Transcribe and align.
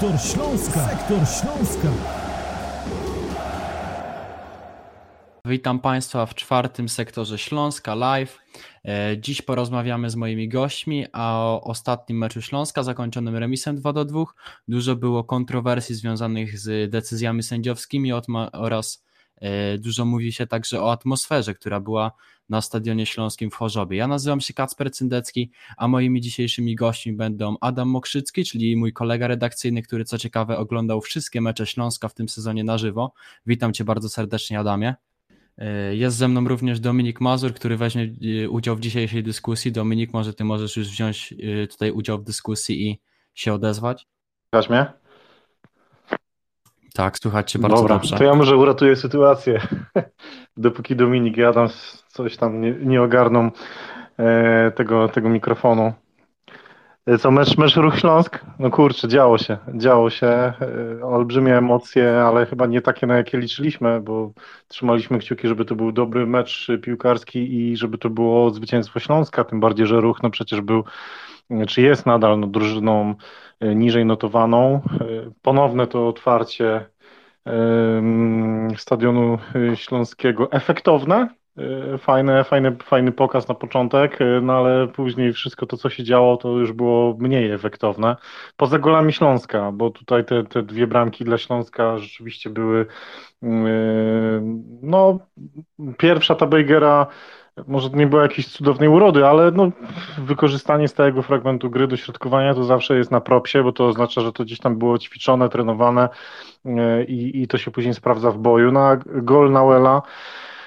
Sektor 0.00 0.20
Śląska. 0.20 0.88
Sektor 0.88 1.18
Śląska. 1.18 1.88
Witam 5.44 5.80
Państwa 5.80 6.26
w 6.26 6.34
czwartym 6.34 6.88
sektorze 6.88 7.38
Śląska 7.38 7.94
Live. 7.94 8.38
E, 8.84 9.16
dziś 9.18 9.42
porozmawiamy 9.42 10.10
z 10.10 10.16
moimi 10.16 10.48
gośćmi 10.48 11.06
o 11.12 11.60
ostatnim 11.64 12.18
meczu 12.18 12.42
Śląska 12.42 12.82
zakończonym 12.82 13.36
remisem 13.36 13.76
2 13.76 13.92
do 13.92 14.04
2. 14.04 14.24
Dużo 14.68 14.96
było 14.96 15.24
kontrowersji 15.24 15.94
związanych 15.94 16.58
z 16.58 16.90
decyzjami 16.90 17.42
sędziowskimi 17.42 18.12
oraz 18.52 19.04
e, 19.36 19.78
dużo 19.78 20.04
mówi 20.04 20.32
się 20.32 20.46
także 20.46 20.82
o 20.82 20.92
atmosferze, 20.92 21.54
która 21.54 21.80
była 21.80 22.12
na 22.48 22.60
Stadionie 22.60 23.06
Śląskim 23.06 23.50
w 23.50 23.54
Chorzowie. 23.54 23.96
Ja 23.96 24.08
nazywam 24.08 24.40
się 24.40 24.54
Kacper 24.54 24.90
Cyndecki, 24.90 25.50
a 25.76 25.88
moimi 25.88 26.20
dzisiejszymi 26.20 26.74
gośćmi 26.74 27.12
będą 27.12 27.56
Adam 27.60 27.88
Mokrzycki, 27.88 28.44
czyli 28.44 28.76
mój 28.76 28.92
kolega 28.92 29.28
redakcyjny, 29.28 29.82
który 29.82 30.04
co 30.04 30.18
ciekawe 30.18 30.58
oglądał 30.58 31.00
wszystkie 31.00 31.40
mecze 31.40 31.66
Śląska 31.66 32.08
w 32.08 32.14
tym 32.14 32.28
sezonie 32.28 32.64
na 32.64 32.78
żywo. 32.78 33.12
Witam 33.46 33.72
Cię 33.72 33.84
bardzo 33.84 34.08
serdecznie 34.08 34.58
Adamie. 34.58 34.94
E, 35.58 35.96
jest 35.96 36.16
ze 36.16 36.28
mną 36.28 36.48
również 36.48 36.80
Dominik 36.80 37.20
Mazur, 37.20 37.54
który 37.54 37.76
weźmie 37.76 38.14
e, 38.44 38.48
udział 38.48 38.76
w 38.76 38.80
dzisiejszej 38.80 39.22
dyskusji. 39.22 39.72
Dominik, 39.72 40.12
może 40.12 40.34
ty 40.34 40.44
możesz 40.44 40.76
już 40.76 40.88
wziąć 40.88 41.34
e, 41.62 41.66
tutaj 41.66 41.90
udział 41.90 42.18
w 42.18 42.24
dyskusji 42.24 42.88
i 42.88 43.00
się 43.34 43.52
odezwać? 43.54 44.06
Słychać 44.54 44.70
mnie? 44.70 44.92
Tak, 46.94 47.18
słychać 47.18 47.52
cię 47.52 47.58
bardzo 47.58 47.76
Dobra, 47.76 47.94
dobrze. 47.94 48.16
to 48.16 48.24
ja 48.24 48.34
może 48.34 48.56
uratuję 48.56 48.96
sytuację, 48.96 49.60
dopóki 50.56 50.96
Dominik 50.96 51.36
i 51.36 51.44
Adam 51.44 51.68
coś 52.18 52.36
tam 52.36 52.60
nie, 52.60 52.72
nie 52.72 53.02
ogarną 53.02 53.50
tego, 54.74 55.08
tego 55.08 55.28
mikrofonu. 55.28 55.92
Y, 57.14 57.18
co, 57.18 57.30
mecz, 57.30 57.58
mecz 57.58 57.76
Ruch 57.76 57.98
Śląsk? 57.98 58.44
No 58.58 58.70
kurczę, 58.70 59.08
działo 59.08 59.38
się, 59.38 59.58
działo 59.74 60.10
się, 60.10 60.52
y, 61.00 61.04
olbrzymie 61.04 61.56
emocje, 61.56 62.20
ale 62.20 62.46
chyba 62.46 62.66
nie 62.66 62.80
takie, 62.80 63.06
na 63.06 63.16
jakie 63.16 63.38
liczyliśmy, 63.38 64.00
bo 64.00 64.32
trzymaliśmy 64.68 65.18
kciuki, 65.18 65.48
żeby 65.48 65.64
to 65.64 65.74
był 65.74 65.92
dobry 65.92 66.26
mecz 66.26 66.68
piłkarski 66.82 67.38
i 67.56 67.76
żeby 67.76 67.98
to 67.98 68.10
było 68.10 68.50
zwycięstwo 68.50 69.00
Śląska, 69.00 69.44
tym 69.44 69.60
bardziej, 69.60 69.86
że 69.86 70.00
Ruch 70.00 70.22
no 70.22 70.30
przecież 70.30 70.60
był, 70.60 70.84
czy 71.68 71.82
jest 71.82 72.06
nadal 72.06 72.40
no, 72.40 72.46
drużyną 72.46 73.14
y, 73.64 73.74
niżej 73.74 74.04
notowaną. 74.06 74.80
Ponowne 75.42 75.86
to 75.86 76.08
otwarcie 76.08 76.86
stadionu 78.76 79.38
śląskiego 79.74 80.52
efektowne, 80.52 81.28
E, 81.28 81.37
fajne, 81.98 82.44
fajny, 82.44 82.76
fajny 82.84 83.12
pokaz 83.12 83.48
na 83.48 83.54
początek, 83.54 84.20
e, 84.20 84.40
no 84.42 84.52
ale 84.52 84.88
później 84.88 85.32
wszystko 85.32 85.66
to, 85.66 85.76
co 85.76 85.90
się 85.90 86.04
działo, 86.04 86.36
to 86.36 86.48
już 86.48 86.72
było 86.72 87.16
mniej 87.18 87.50
efektowne. 87.50 88.16
Poza 88.56 88.78
golami 88.78 89.12
Śląska, 89.12 89.72
bo 89.72 89.90
tutaj 89.90 90.24
te, 90.24 90.44
te 90.44 90.62
dwie 90.62 90.86
bramki 90.86 91.24
dla 91.24 91.38
Śląska 91.38 91.98
rzeczywiście 91.98 92.50
były 92.50 92.86
mm, 93.42 93.66
e, 93.66 93.70
no 94.82 95.18
pierwsza 95.98 96.34
ta 96.34 96.46
Bejgera 96.46 97.06
może 97.66 97.90
nie 97.90 98.06
była 98.06 98.22
jakiejś 98.22 98.48
cudownej 98.48 98.88
urody, 98.88 99.26
ale 99.26 99.50
no, 99.50 99.70
wykorzystanie 100.18 100.88
stałego 100.88 101.22
fragmentu 101.22 101.70
gry, 101.70 101.86
dośrodkowania 101.88 102.54
to 102.54 102.64
zawsze 102.64 102.96
jest 102.96 103.10
na 103.10 103.20
propsie, 103.20 103.62
bo 103.62 103.72
to 103.72 103.86
oznacza, 103.86 104.20
że 104.20 104.32
to 104.32 104.44
gdzieś 104.44 104.58
tam 104.58 104.78
było 104.78 104.98
ćwiczone, 104.98 105.48
trenowane 105.48 106.08
i, 107.08 107.42
i 107.42 107.48
to 107.48 107.58
się 107.58 107.70
później 107.70 107.94
sprawdza 107.94 108.30
w 108.30 108.38
boju. 108.38 108.72
No 108.72 108.80
a 108.80 108.96
gol 109.06 109.52
Nauela 109.52 110.02
E, 110.02 110.57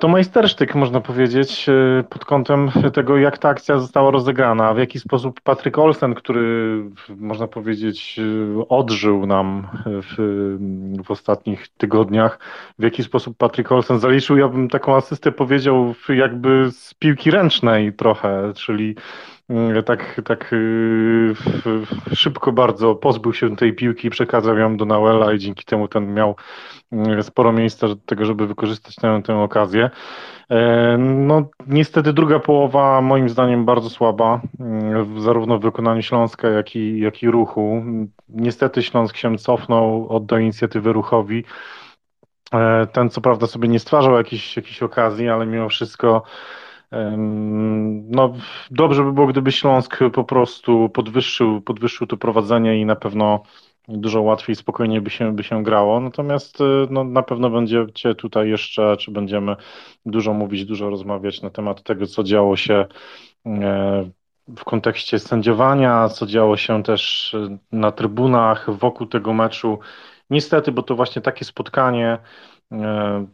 to 0.00 0.08
majstersztyk, 0.08 0.74
można 0.74 1.00
powiedzieć, 1.00 1.68
e, 1.68 2.04
pod 2.10 2.24
kątem 2.24 2.70
tego, 2.94 3.16
jak 3.16 3.38
ta 3.38 3.48
akcja 3.48 3.78
została 3.78 4.10
rozegrana, 4.10 4.74
w 4.74 4.78
jaki 4.78 5.00
sposób 5.00 5.40
Patryk 5.40 5.78
Olsen, 5.78 6.14
który, 6.14 6.82
można 7.16 7.46
powiedzieć, 7.46 8.20
e, 8.58 8.68
odżył 8.68 9.26
nam 9.26 9.68
w, 9.86 10.16
w 11.04 11.10
ostatnich 11.10 11.68
tygodniach, 11.68 12.38
w 12.78 12.82
jaki 12.82 13.02
sposób 13.02 13.36
Patryk 13.36 13.72
Olsen 13.72 13.98
zaliczył, 13.98 14.36
ja 14.36 14.48
bym 14.48 14.68
taką 14.68 14.96
asystę 14.96 15.32
powiedział, 15.32 15.94
jakby 16.08 16.70
z 16.70 16.94
piłki 16.94 17.30
ręcznej 17.30 17.92
trochę, 17.92 18.52
czyli 18.54 18.96
tak, 19.84 20.20
tak 20.24 20.52
y, 20.52 21.34
szybko 22.14 22.52
bardzo 22.52 22.94
pozbył 22.94 23.32
się 23.32 23.56
tej 23.56 23.72
piłki 23.72 24.08
i 24.08 24.10
przekazał 24.10 24.58
ją 24.58 24.76
do 24.76 24.84
Nauela 24.84 25.32
i 25.32 25.38
dzięki 25.38 25.64
temu 25.64 25.88
ten 25.88 26.14
miał 26.14 26.36
mm, 26.92 27.22
sporo 27.22 27.52
miejsca 27.52 27.88
do 27.88 27.96
tego, 27.96 28.24
żeby 28.24 28.46
wykorzystać 28.46 28.94
tę, 28.94 29.22
tę 29.24 29.36
okazję. 29.36 29.90
E, 30.50 30.96
no, 30.98 31.48
niestety 31.66 32.12
druga 32.12 32.38
połowa 32.38 33.00
moim 33.00 33.28
zdaniem 33.28 33.64
bardzo 33.64 33.90
słaba, 33.90 34.40
mm, 34.60 35.20
zarówno 35.20 35.58
w 35.58 35.62
wykonaniu 35.62 36.02
Śląska, 36.02 36.48
jak 36.48 36.76
i, 36.76 37.00
jak 37.00 37.22
i 37.22 37.30
ruchu. 37.30 37.84
Niestety 38.28 38.82
Śląsk 38.82 39.16
się 39.16 39.38
cofnął, 39.38 40.08
oddał 40.08 40.38
inicjatywę 40.38 40.92
ruchowi. 40.92 41.44
E, 42.52 42.86
ten 42.86 43.10
co 43.10 43.20
prawda 43.20 43.46
sobie 43.46 43.68
nie 43.68 43.78
stwarzał 43.78 44.16
jakichś, 44.16 44.56
jakichś 44.56 44.82
okazji, 44.82 45.28
ale 45.28 45.46
mimo 45.46 45.68
wszystko 45.68 46.22
no, 48.08 48.34
dobrze 48.70 49.04
by 49.04 49.12
było, 49.12 49.26
gdyby 49.26 49.52
Śląsk 49.52 49.98
po 50.12 50.24
prostu 50.24 50.88
podwyższył, 50.88 51.60
podwyższył 51.60 52.06
to 52.06 52.16
prowadzenie 52.16 52.80
i 52.80 52.86
na 52.86 52.96
pewno 52.96 53.42
dużo 53.88 54.22
łatwiej, 54.22 54.56
spokojniej 54.56 55.00
by 55.00 55.10
się, 55.10 55.36
by 55.36 55.44
się 55.44 55.62
grało. 55.62 56.00
Natomiast 56.00 56.60
y, 56.60 56.64
no, 56.90 57.04
na 57.04 57.22
pewno 57.22 57.50
będziecie 57.50 58.14
tutaj 58.14 58.50
jeszcze, 58.50 58.96
czy 58.96 59.10
będziemy 59.10 59.56
dużo 60.06 60.32
mówić, 60.32 60.64
dużo 60.64 60.90
rozmawiać 60.90 61.42
na 61.42 61.50
temat 61.50 61.82
tego, 61.82 62.06
co 62.06 62.24
działo 62.24 62.56
się 62.56 62.86
e, 63.46 64.10
w 64.56 64.64
kontekście 64.64 65.18
sędziowania, 65.18 66.08
co 66.08 66.26
działo 66.26 66.56
się 66.56 66.82
też 66.82 67.34
na 67.72 67.92
trybunach 67.92 68.70
wokół 68.70 69.06
tego 69.06 69.32
meczu. 69.32 69.78
Niestety, 70.30 70.72
bo 70.72 70.82
to 70.82 70.96
właśnie 70.96 71.22
takie 71.22 71.44
spotkanie 71.44 72.18
e, 72.72 73.26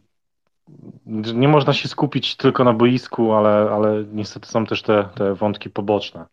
nie 1.35 1.49
można 1.49 1.73
się 1.73 1.89
skupić 1.89 2.37
tylko 2.37 2.65
na 2.65 2.73
boisku, 2.73 3.33
ale, 3.33 3.71
ale 3.71 4.05
niestety 4.13 4.49
są 4.49 4.67
też 4.67 4.83
te, 4.83 5.09
te 5.15 5.35
wątki 5.35 5.71
poboczne. 5.71 6.27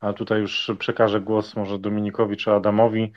A 0.00 0.12
tutaj 0.12 0.40
już 0.40 0.70
przekażę 0.78 1.20
głos 1.20 1.56
może 1.56 1.78
Dominikowi 1.78 2.36
czy 2.36 2.52
Adamowi, 2.52 3.12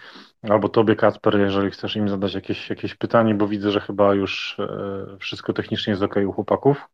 albo 0.49 0.69
tobie, 0.69 0.95
Kacper, 0.95 1.39
jeżeli 1.39 1.71
chcesz 1.71 1.95
im 1.95 2.09
zadać 2.09 2.33
jakieś, 2.33 2.69
jakieś 2.69 2.95
pytanie, 2.95 3.35
bo 3.35 3.47
widzę, 3.47 3.71
że 3.71 3.79
chyba 3.79 4.13
już 4.13 4.59
e, 4.59 5.17
wszystko 5.19 5.53
technicznie 5.53 5.91
jest 5.91 6.03
ok 6.03 6.15
u 6.27 6.31
chłopaków. 6.31 6.87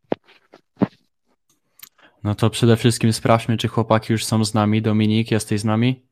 No 2.23 2.35
to 2.35 2.49
przede 2.49 2.75
wszystkim 2.75 3.13
sprawdźmy, 3.13 3.57
czy 3.57 3.67
chłopaki 3.67 4.13
już 4.13 4.25
są 4.25 4.45
z 4.45 4.53
nami. 4.53 4.81
Dominik, 4.81 5.31
jesteś 5.31 5.59
z 5.59 5.65
nami? 5.65 6.05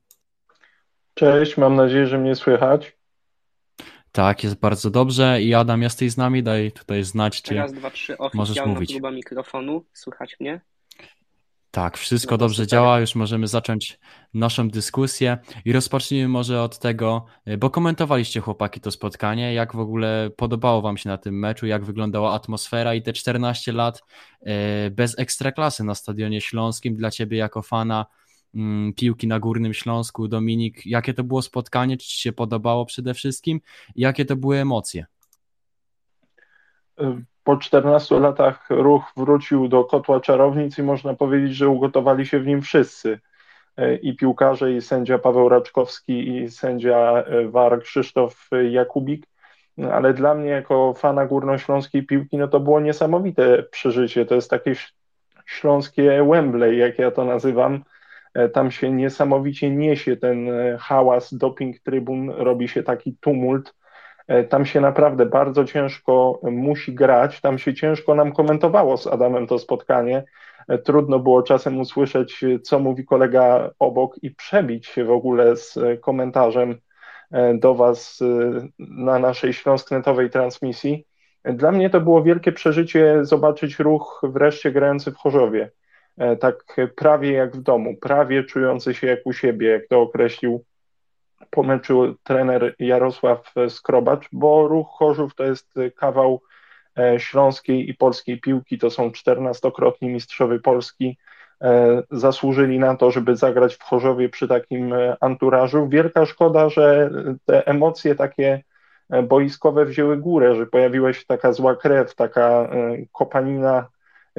Cześć, 1.14 1.56
mam 1.56 1.76
nadzieję, 1.76 2.06
że 2.06 2.18
mnie 2.18 2.34
słychać. 2.34 2.96
Tak, 4.12 4.44
jest 4.44 4.60
bardzo 4.60 4.90
dobrze. 4.90 5.42
I 5.42 5.54
Adam, 5.54 5.82
jesteś 5.82 6.12
z 6.12 6.16
nami? 6.16 6.42
Daj 6.42 6.72
tutaj 6.72 7.04
znać, 7.04 7.42
czy 7.42 7.54
Raz, 7.54 7.72
dwa, 7.72 7.90
trzy, 7.90 8.16
możesz 8.34 8.66
mówić. 8.66 8.92
próba 8.92 9.10
mikrofonu. 9.10 9.84
Słychać 9.92 10.36
mnie? 10.40 10.60
Tak, 11.70 11.98
wszystko 11.98 12.34
no 12.34 12.38
dobrze 12.38 12.56
super. 12.56 12.68
działa. 12.68 13.00
Już 13.00 13.14
możemy 13.14 13.46
zacząć 13.46 13.98
naszą 14.34 14.68
dyskusję 14.68 15.38
i 15.64 15.72
rozpocznijmy 15.72 16.28
może 16.28 16.62
od 16.62 16.78
tego, 16.78 17.24
bo 17.58 17.70
komentowaliście 17.70 18.40
chłopaki 18.40 18.80
to 18.80 18.90
spotkanie, 18.90 19.54
jak 19.54 19.76
w 19.76 19.78
ogóle 19.78 20.30
podobało 20.36 20.82
Wam 20.82 20.96
się 20.96 21.08
na 21.08 21.18
tym 21.18 21.38
meczu, 21.38 21.66
jak 21.66 21.84
wyglądała 21.84 22.32
atmosfera 22.34 22.94
i 22.94 23.02
te 23.02 23.12
14 23.12 23.72
lat 23.72 24.02
e, 24.40 24.90
bez 24.90 25.18
ekstraklasy 25.18 25.84
na 25.84 25.94
Stadionie 25.94 26.40
Śląskim 26.40 26.96
dla 26.96 27.10
Ciebie 27.10 27.38
jako 27.38 27.62
fana 27.62 28.06
piłki 28.96 29.26
na 29.26 29.40
Górnym 29.40 29.74
Śląsku. 29.74 30.28
Dominik, 30.28 30.86
jakie 30.86 31.14
to 31.14 31.24
było 31.24 31.42
spotkanie? 31.42 31.96
Czy 31.96 32.06
Ci 32.06 32.20
się 32.20 32.32
podobało 32.32 32.86
przede 32.86 33.14
wszystkim? 33.14 33.60
Jakie 33.96 34.24
to 34.24 34.36
były 34.36 34.56
emocje? 34.56 35.06
Po 37.44 37.56
14 37.56 38.20
latach 38.20 38.66
ruch 38.70 39.12
wrócił 39.16 39.68
do 39.68 39.84
kotła 39.84 40.20
czarownic 40.20 40.78
i 40.78 40.82
można 40.82 41.14
powiedzieć, 41.14 41.56
że 41.56 41.68
ugotowali 41.68 42.26
się 42.26 42.40
w 42.40 42.46
nim 42.46 42.62
wszyscy. 42.62 43.18
I 44.02 44.16
piłkarze, 44.16 44.72
i 44.72 44.80
sędzia 44.80 45.18
Paweł 45.18 45.48
Raczkowski, 45.48 46.28
i 46.28 46.50
sędzia 46.50 47.24
VAR 47.50 47.82
Krzysztof 47.82 48.48
Jakubik. 48.70 49.26
Ale 49.92 50.14
dla 50.14 50.34
mnie, 50.34 50.48
jako 50.48 50.94
fana 50.94 51.26
górnośląskiej 51.26 52.06
piłki, 52.06 52.38
no 52.38 52.48
to 52.48 52.60
było 52.60 52.80
niesamowite 52.80 53.62
przeżycie. 53.62 54.26
To 54.26 54.34
jest 54.34 54.50
takie 54.50 54.74
śląskie 55.46 56.24
Wembley, 56.30 56.78
jak 56.78 56.98
ja 56.98 57.10
to 57.10 57.24
nazywam 57.24 57.84
tam 58.52 58.70
się 58.70 58.92
niesamowicie 58.92 59.70
niesie 59.70 60.16
ten 60.16 60.48
e, 60.50 60.78
hałas, 60.78 61.34
doping 61.34 61.78
trybun, 61.78 62.30
robi 62.30 62.68
się 62.68 62.82
taki 62.82 63.16
tumult. 63.20 63.74
E, 64.28 64.44
tam 64.44 64.66
się 64.66 64.80
naprawdę 64.80 65.26
bardzo 65.26 65.64
ciężko 65.64 66.40
musi 66.42 66.94
grać. 66.94 67.40
Tam 67.40 67.58
się 67.58 67.74
ciężko 67.74 68.14
nam 68.14 68.32
komentowało 68.32 68.96
z 68.96 69.06
Adamem 69.06 69.46
to 69.46 69.58
spotkanie. 69.58 70.24
Trudno 70.84 71.18
było 71.18 71.42
czasem 71.42 71.80
usłyszeć, 71.80 72.44
co 72.62 72.78
mówi 72.78 73.04
kolega 73.04 73.70
obok 73.78 74.22
i 74.22 74.30
przebić 74.30 74.86
się 74.86 75.04
w 75.04 75.10
ogóle 75.10 75.56
z 75.56 75.78
komentarzem 76.00 76.78
do 77.54 77.74
Was 77.74 78.20
na 78.78 79.18
naszej 79.18 79.52
śląsknetowej 79.52 80.30
transmisji. 80.30 81.06
Dla 81.44 81.72
mnie 81.72 81.90
to 81.90 82.00
było 82.00 82.22
wielkie 82.22 82.52
przeżycie 82.52 83.24
zobaczyć 83.24 83.78
ruch 83.78 84.20
wreszcie 84.24 84.72
grający 84.72 85.12
w 85.12 85.16
Chorzowie. 85.16 85.70
E, 86.22 86.36
tak 86.36 86.76
prawie 86.96 87.32
jak 87.32 87.56
w 87.56 87.62
domu, 87.62 87.96
prawie 87.96 88.44
czujący 88.44 88.94
się 88.94 89.06
jak 89.06 89.20
u 89.24 89.32
siebie, 89.32 89.68
jak 89.68 89.86
to 89.86 90.00
określił 90.00 90.64
po 91.50 91.62
meczu 91.62 92.14
trener 92.22 92.74
Jarosław 92.78 93.54
Skrobacz, 93.68 94.28
bo 94.32 94.68
ruch 94.68 94.88
Chorzów 94.90 95.34
to 95.34 95.44
jest 95.44 95.74
kawał 95.96 96.40
śląskiej 97.18 97.90
i 97.90 97.94
polskiej 97.94 98.40
piłki, 98.40 98.78
to 98.78 98.90
są 98.90 99.12
czternastokrotni 99.12 100.08
mistrzowie 100.08 100.58
Polski, 100.58 101.18
zasłużyli 102.10 102.78
na 102.78 102.96
to, 102.96 103.10
żeby 103.10 103.36
zagrać 103.36 103.74
w 103.74 103.82
Chorzowie 103.82 104.28
przy 104.28 104.48
takim 104.48 104.94
anturażu. 105.20 105.88
Wielka 105.88 106.26
szkoda, 106.26 106.68
że 106.68 107.10
te 107.44 107.66
emocje 107.66 108.14
takie 108.14 108.62
boiskowe 109.22 109.84
wzięły 109.84 110.16
górę, 110.16 110.54
że 110.54 110.66
pojawiła 110.66 111.12
się 111.12 111.24
taka 111.26 111.52
zła 111.52 111.76
krew, 111.76 112.14
taka 112.14 112.70
kopanina 113.12 113.86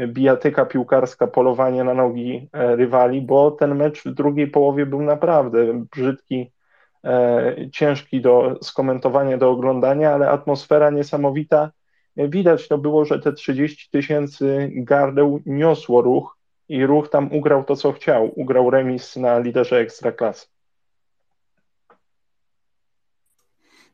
bijatyka 0.08 0.66
piłkarska, 0.66 1.28
polowanie 1.28 1.84
na 1.84 1.94
nogi 1.94 2.50
e, 2.54 2.76
rywali, 2.76 3.22
bo 3.22 3.52
ten 3.52 3.76
mecz 3.76 4.04
w 4.04 4.14
drugiej 4.14 4.48
połowie 4.48 4.86
był 4.86 5.02
naprawdę 5.02 5.86
brzydki, 5.92 6.52
e, 7.04 7.56
ciężki 7.72 8.22
do 8.22 8.58
skomentowania, 8.62 9.38
do 9.38 9.50
oglądania, 9.50 10.14
ale 10.14 10.30
atmosfera 10.30 10.90
niesamowita. 10.90 11.72
Widać 12.18 12.68
to 12.68 12.78
było, 12.78 13.06
że 13.06 13.20
te 13.20 13.34
30 13.34 13.90
tysięcy 13.92 14.72
gardeł 14.76 15.42
niosło 15.46 16.02
ruch 16.02 16.38
i 16.70 16.86
ruch 16.86 17.10
tam 17.10 17.34
ugrał 17.34 17.64
to, 17.64 17.76
co 17.76 17.92
chciał. 17.92 18.32
Ugrał 18.36 18.70
remis 18.70 19.16
na 19.16 19.40
liderze 19.40 19.80
ekstraklasy. 19.80 20.53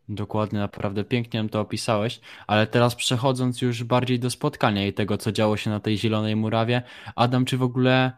Dokładnie, 0.10 0.60
naprawdę 0.60 1.04
pięknie 1.04 1.50
to 1.50 1.62
opisałeś, 1.62 2.20
ale 2.48 2.68
teraz 2.68 2.96
przechodząc 2.96 3.62
już 3.62 3.84
bardziej 3.84 4.20
do 4.20 4.30
spotkania 4.30 4.88
i 4.88 4.94
tego, 4.94 5.18
co 5.18 5.32
działo 5.32 5.58
się 5.58 5.70
na 5.70 5.80
tej 5.80 5.98
Zielonej 5.98 6.36
Murawie, 6.36 6.82
Adam, 7.16 7.46
czy 7.46 7.58
w 7.58 7.64
ogóle 7.64 8.12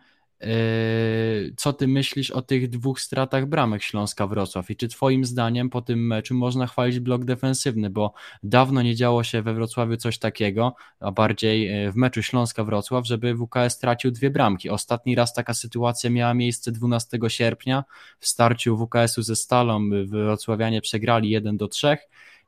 co 1.57 1.73
ty 1.73 1.87
myślisz 1.87 2.31
o 2.31 2.41
tych 2.41 2.69
dwóch 2.69 3.01
stratach 3.01 3.45
bramek 3.45 3.81
Śląska-Wrocław 3.81 4.69
i 4.69 4.75
czy 4.75 4.87
twoim 4.87 5.25
zdaniem 5.25 5.69
po 5.69 5.81
tym 5.81 6.07
meczu 6.07 6.35
można 6.35 6.67
chwalić 6.67 6.99
blok 6.99 7.25
defensywny, 7.25 7.89
bo 7.89 8.13
dawno 8.43 8.81
nie 8.81 8.95
działo 8.95 9.23
się 9.23 9.41
we 9.41 9.53
Wrocławiu 9.53 9.97
coś 9.97 10.19
takiego, 10.19 10.75
a 10.99 11.11
bardziej 11.11 11.83
yy, 11.83 11.91
w 11.91 11.95
meczu 11.95 12.21
Śląska-Wrocław, 12.21 13.05
żeby 13.05 13.35
WKS 13.35 13.73
stracił 13.73 14.11
dwie 14.11 14.29
bramki. 14.29 14.69
Ostatni 14.69 15.15
raz 15.15 15.33
taka 15.33 15.53
sytuacja 15.53 16.09
miała 16.09 16.33
miejsce 16.33 16.71
12 16.71 17.19
sierpnia 17.27 17.83
w 18.19 18.27
starciu 18.27 18.77
WKS-u 18.77 19.21
ze 19.21 19.35
Stalą, 19.35 19.89
Wrocławianie 20.05 20.81
przegrali 20.81 21.29
1 21.29 21.57
do 21.57 21.67
3. 21.67 21.97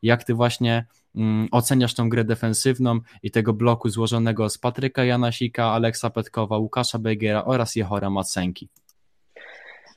Jak 0.02 0.24
ty 0.24 0.34
właśnie 0.34 0.86
oceniasz 1.52 1.94
tą 1.94 2.10
grę 2.10 2.24
defensywną 2.24 3.00
i 3.24 3.32
tego 3.32 3.54
bloku 3.54 3.90
złożonego 3.90 4.50
z 4.50 4.58
Patryka 4.58 5.04
Janasika, 5.04 5.66
Aleksa 5.66 6.10
Petkowa, 6.10 6.58
Łukasza 6.58 7.00
Begera 7.00 7.46
oraz 7.46 7.76
Jehora 7.76 8.10
Macenki? 8.10 8.70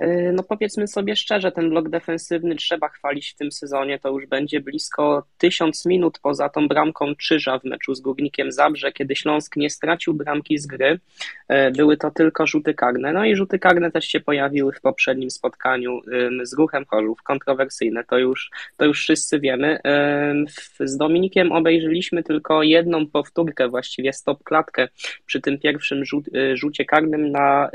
Y, 0.03 0.33
no 0.35 0.43
powiedzmy 0.43 0.89
sobie 0.89 1.17
szczerze, 1.17 1.53
ten 1.53 1.71
blok 1.71 1.89
defensywny 1.89 2.57
trzeba 2.57 2.89
chwalić 2.89 3.31
w 3.31 3.37
tym 3.37 3.53
sezonie. 3.53 3.99
To 3.99 4.11
już 4.11 4.27
będzie 4.27 4.61
blisko 4.61 5.27
tysiąc 5.39 5.87
minut 5.87 6.19
poza 6.23 6.49
tą 6.49 6.69
bramką 6.69 7.15
Czyża 7.15 7.59
w 7.59 7.65
meczu 7.65 7.95
z 7.95 8.01
Górnikiem 8.01 8.53
Zabrze, 8.53 8.93
kiedy 8.93 9.17
Śląsk 9.17 9.57
nie 9.57 9.71
stracił 9.71 10.15
bramki 10.15 10.59
z 10.59 10.67
gry. 10.67 10.99
Y, 11.53 11.71
były 11.77 11.97
to 11.97 12.11
tylko 12.11 12.47
rzuty 12.47 12.75
karne. 12.75 13.13
No 13.13 13.25
i 13.25 13.37
rzuty 13.37 13.59
karne 13.59 13.91
też 13.91 14.05
się 14.05 14.21
pojawiły 14.21 14.73
w 14.73 14.81
poprzednim 14.81 15.31
spotkaniu 15.31 16.01
z 16.43 16.53
Ruchem 16.53 16.85
Chorzów. 16.85 17.23
Kontrowersyjne, 17.23 18.05
to 18.05 18.19
już, 18.19 18.51
to 18.77 18.85
już 18.85 19.01
wszyscy 19.01 19.41
wiemy. 19.41 19.79
Z 20.81 20.97
Dominikiem 20.97 21.53
obejrzeliśmy 21.53 22.23
tylko 22.23 22.63
jedną 22.63 23.07
powtórkę, 23.07 23.69
właściwie 23.69 24.13
stop 24.13 24.45
klatkę 24.45 24.89
przy 25.27 25.41
tym 25.41 25.59
pierwszym 25.59 26.03
y, 26.35 26.57
rzucie 26.57 26.85
karnym 26.85 27.31
na, 27.31 27.71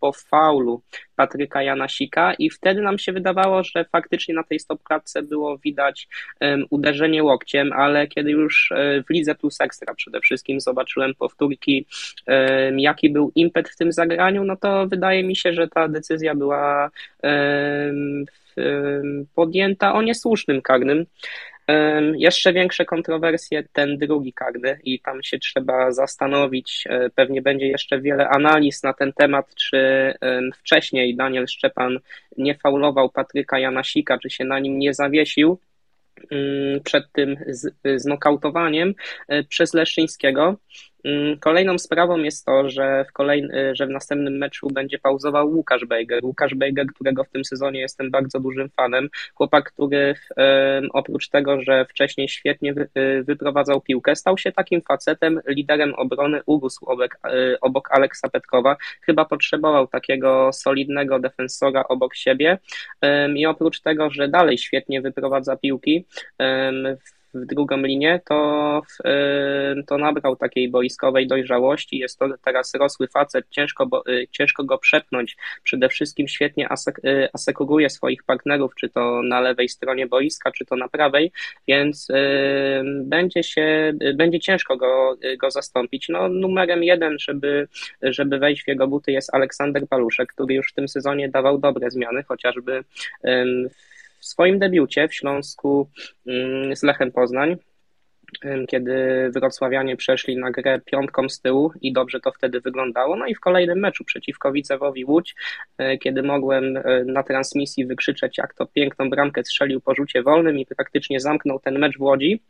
po 0.00 0.12
faulu 0.12 0.82
Patryka 1.16 1.39
Janasika 1.62 2.34
i 2.34 2.50
wtedy 2.50 2.82
nam 2.82 2.98
się 2.98 3.12
wydawało, 3.12 3.62
że 3.62 3.84
faktycznie 3.84 4.34
na 4.34 4.42
tej 4.42 4.58
stopklatce 4.58 5.22
było 5.22 5.58
widać 5.58 6.08
um, 6.40 6.64
uderzenie 6.70 7.24
łokciem, 7.24 7.72
ale 7.72 8.06
kiedy 8.06 8.30
już 8.30 8.72
e, 8.72 9.02
w 9.02 9.10
Lidze 9.10 9.34
Plus 9.34 9.60
Ekstra 9.60 9.94
przede 9.94 10.20
wszystkim 10.20 10.60
zobaczyłem 10.60 11.14
powtórki, 11.14 11.86
um, 12.26 12.80
jaki 12.80 13.10
był 13.10 13.32
impet 13.34 13.68
w 13.68 13.76
tym 13.76 13.92
zagraniu, 13.92 14.44
no 14.44 14.56
to 14.56 14.86
wydaje 14.86 15.24
mi 15.24 15.36
się, 15.36 15.52
że 15.52 15.68
ta 15.68 15.88
decyzja 15.88 16.34
była 16.34 16.90
um, 17.22 18.24
podjęta 19.34 19.92
o 19.94 20.02
niesłusznym 20.02 20.62
karnym. 20.62 21.06
Jeszcze 22.14 22.52
większe 22.52 22.84
kontrowersje 22.84 23.64
ten 23.72 23.98
drugi 23.98 24.32
karny 24.32 24.78
i 24.84 25.00
tam 25.00 25.22
się 25.22 25.38
trzeba 25.38 25.92
zastanowić. 25.92 26.84
E, 26.86 27.10
pewnie 27.10 27.42
będzie 27.42 27.66
jeszcze 27.66 28.00
wiele 28.00 28.28
analiz 28.28 28.82
na 28.82 28.92
ten 28.92 29.12
temat, 29.12 29.54
czy 29.54 29.80
wcześniej 30.56 31.16
Daniel 31.16 31.46
Szczepan 31.46 31.98
nie 32.36 32.54
faulował 32.54 33.10
Patryka 33.10 33.58
Janasika, 33.58 34.18
czy 34.18 34.30
się 34.30 34.44
na 34.44 34.58
nim 34.58 34.78
nie 34.78 34.94
zawiesił 34.94 35.58
przed 36.84 37.12
tym 37.12 37.36
znokautowaniem 37.96 38.94
e, 39.28 39.44
przez 39.44 39.74
Leszyńskiego. 39.74 40.56
Mm, 41.04 41.38
kolejną 41.38 41.78
sprawą 41.78 42.18
jest 42.18 42.46
to, 42.46 42.68
że 42.68 43.04
w, 43.04 43.12
kolej, 43.12 43.48
że 43.72 43.86
w 43.86 43.90
następnym 43.90 44.38
meczu 44.38 44.68
będzie 44.68 44.98
pauzował 44.98 45.48
Łukasz 45.48 45.84
Bejger. 45.84 46.24
Łukasz 46.24 46.54
Bejger, 46.54 46.86
którego 46.86 47.24
w 47.24 47.28
tym 47.28 47.44
sezonie 47.44 47.80
jestem 47.80 48.10
bardzo 48.10 48.40
dużym 48.40 48.68
fanem. 48.68 49.08
Chłopak, 49.34 49.72
który 49.72 50.14
oprócz 50.92 51.28
tego, 51.28 51.60
że 51.60 51.84
wcześniej 51.84 52.28
świetnie 52.28 52.74
y, 52.98 53.22
wyprowadzał 53.22 53.80
piłkę, 53.80 54.16
stał 54.16 54.38
się 54.38 54.52
takim 54.52 54.82
facetem, 54.82 55.40
liderem 55.46 55.94
obrony, 55.94 56.40
urósł 56.46 56.86
obok, 56.86 57.18
y, 57.26 57.60
obok 57.60 57.92
Aleksa 57.92 58.28
Petkowa. 58.28 58.76
Chyba 59.00 59.24
potrzebował 59.24 59.86
takiego 59.86 60.52
solidnego 60.52 61.18
defensora 61.18 61.84
obok 61.88 62.14
siebie 62.14 62.58
i 63.36 63.46
oprócz 63.46 63.80
tego, 63.80 64.10
że 64.10 64.28
dalej 64.28 64.58
świetnie 64.58 65.00
wyprowadza 65.00 65.56
piłki, 65.56 66.06
w 67.06 67.19
w 67.34 67.46
drugą 67.46 67.76
linię, 67.76 68.20
to, 68.28 68.82
to 69.86 69.98
nabrał 69.98 70.36
takiej 70.36 70.70
boiskowej 70.70 71.26
dojrzałości. 71.26 71.98
Jest 71.98 72.18
to 72.18 72.28
teraz 72.44 72.74
rosły 72.74 73.08
facet, 73.08 73.44
ciężko, 73.50 73.86
bo, 73.86 74.02
y, 74.08 74.26
ciężko 74.30 74.64
go 74.64 74.78
przepnąć. 74.78 75.36
Przede 75.62 75.88
wszystkim 75.88 76.28
świetnie 76.28 76.68
y, 77.04 77.28
asekuruje 77.32 77.90
swoich 77.90 78.24
partnerów, 78.24 78.74
czy 78.74 78.88
to 78.88 79.22
na 79.22 79.40
lewej 79.40 79.68
stronie 79.68 80.06
boiska, 80.06 80.50
czy 80.50 80.64
to 80.64 80.76
na 80.76 80.88
prawej, 80.88 81.32
więc 81.68 82.08
będzie 83.02 83.42
się, 83.42 83.92
będzie 84.14 84.40
ciężko 84.40 84.76
go, 84.76 85.16
go 85.38 85.50
zastąpić. 85.50 86.08
No, 86.08 86.28
numerem 86.28 86.84
jeden, 86.84 87.18
żeby, 87.18 87.68
żeby 88.02 88.38
wejść 88.38 88.64
w 88.64 88.68
jego 88.68 88.88
buty 88.88 89.12
jest 89.12 89.34
Aleksander 89.34 89.88
Paluszek, 89.88 90.32
który 90.32 90.54
już 90.54 90.70
w 90.70 90.74
tym 90.74 90.88
sezonie 90.88 91.28
dawał 91.28 91.58
dobre 91.58 91.90
zmiany, 91.90 92.22
chociażby 92.22 92.84
w 93.70 93.89
w 94.20 94.26
swoim 94.26 94.58
debiucie 94.58 95.08
w 95.08 95.14
Śląsku 95.14 95.90
mm, 96.26 96.76
z 96.76 96.82
Lechem 96.82 97.12
Poznań, 97.12 97.56
kiedy 98.68 98.94
wrocławianie 99.34 99.96
przeszli 99.96 100.36
na 100.36 100.50
grę 100.50 100.80
piątką 100.84 101.28
z 101.28 101.40
tyłu 101.40 101.72
i 101.80 101.92
dobrze 101.92 102.20
to 102.20 102.32
wtedy 102.32 102.60
wyglądało. 102.60 103.16
No 103.16 103.26
i 103.26 103.34
w 103.34 103.40
kolejnym 103.40 103.78
meczu 103.78 104.04
przeciwko 104.04 104.52
Widzewowi 104.52 105.04
Łódź, 105.04 105.34
e, 105.78 105.98
kiedy 105.98 106.22
mogłem 106.22 106.76
e, 106.76 107.04
na 107.04 107.22
transmisji 107.22 107.86
wykrzyczeć, 107.86 108.38
jak 108.38 108.54
to 108.54 108.66
piękną 108.66 109.10
bramkę 109.10 109.44
strzelił 109.44 109.80
po 109.80 109.94
rzucie 109.94 110.22
wolnym 110.22 110.58
i 110.58 110.66
praktycznie 110.66 111.20
zamknął 111.20 111.58
ten 111.58 111.78
mecz 111.78 111.98
w 111.98 112.02
Łodzi. 112.02 112.42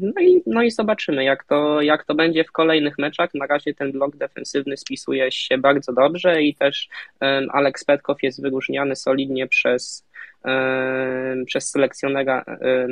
No 0.00 0.20
i, 0.20 0.42
no 0.46 0.62
i 0.62 0.70
zobaczymy, 0.70 1.24
jak 1.24 1.44
to, 1.44 1.82
jak 1.82 2.04
to 2.04 2.14
będzie 2.14 2.44
w 2.44 2.52
kolejnych 2.52 2.98
meczach. 2.98 3.34
Na 3.34 3.46
razie 3.46 3.74
ten 3.74 3.92
blok 3.92 4.16
defensywny 4.16 4.76
spisuje 4.76 5.32
się 5.32 5.58
bardzo 5.58 5.92
dobrze 5.92 6.42
i 6.42 6.54
też 6.54 6.88
Aleks 7.52 7.84
Petkow 7.84 8.22
jest 8.22 8.42
wyróżniany 8.42 8.96
solidnie 8.96 9.46
przez 9.46 10.05
przez 11.46 11.70
selekcjonera 11.70 12.44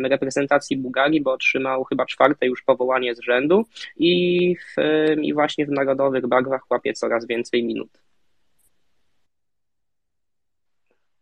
reprezentacji 0.04 0.76
Bułgarii, 0.76 1.20
bo 1.20 1.32
otrzymał 1.32 1.84
chyba 1.84 2.06
czwarte 2.06 2.46
już 2.46 2.62
powołanie 2.62 3.14
z 3.14 3.20
rzędu 3.20 3.64
i, 3.96 4.56
w, 4.56 4.80
i 5.22 5.34
właśnie 5.34 5.66
w 5.66 5.70
narodowych 5.70 6.26
barwach 6.26 6.70
łapie 6.70 6.92
coraz 6.92 7.26
więcej 7.26 7.64
minut. 7.64 8.04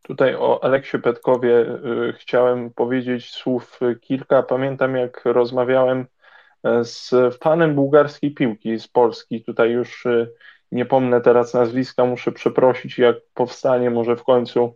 Tutaj 0.03 0.35
o 0.35 0.65
Aleksie 0.65 0.99
Petkowie 0.99 1.61
y, 1.61 2.13
chciałem 2.19 2.71
powiedzieć 2.71 3.31
słów 3.31 3.81
kilka. 4.01 4.43
Pamiętam, 4.43 4.97
jak 4.97 5.25
rozmawiałem 5.25 6.07
e, 6.65 6.85
z 6.85 7.15
fanem 7.41 7.75
bułgarskiej 7.75 8.35
piłki 8.35 8.79
z 8.79 8.89
Polski. 8.89 9.45
Tutaj 9.45 9.71
już 9.71 10.07
y, 10.07 10.33
nie 10.73 10.85
pomnę 10.85 11.21
teraz 11.21 11.55
nazwiska, 11.55 12.05
muszę 12.05 12.33
przeprosić, 12.33 12.99
jak 12.99 13.17
powstanie 13.35 13.91
może 13.91 14.17
w 14.17 14.25
końcu 14.25 14.65
e, 14.65 14.75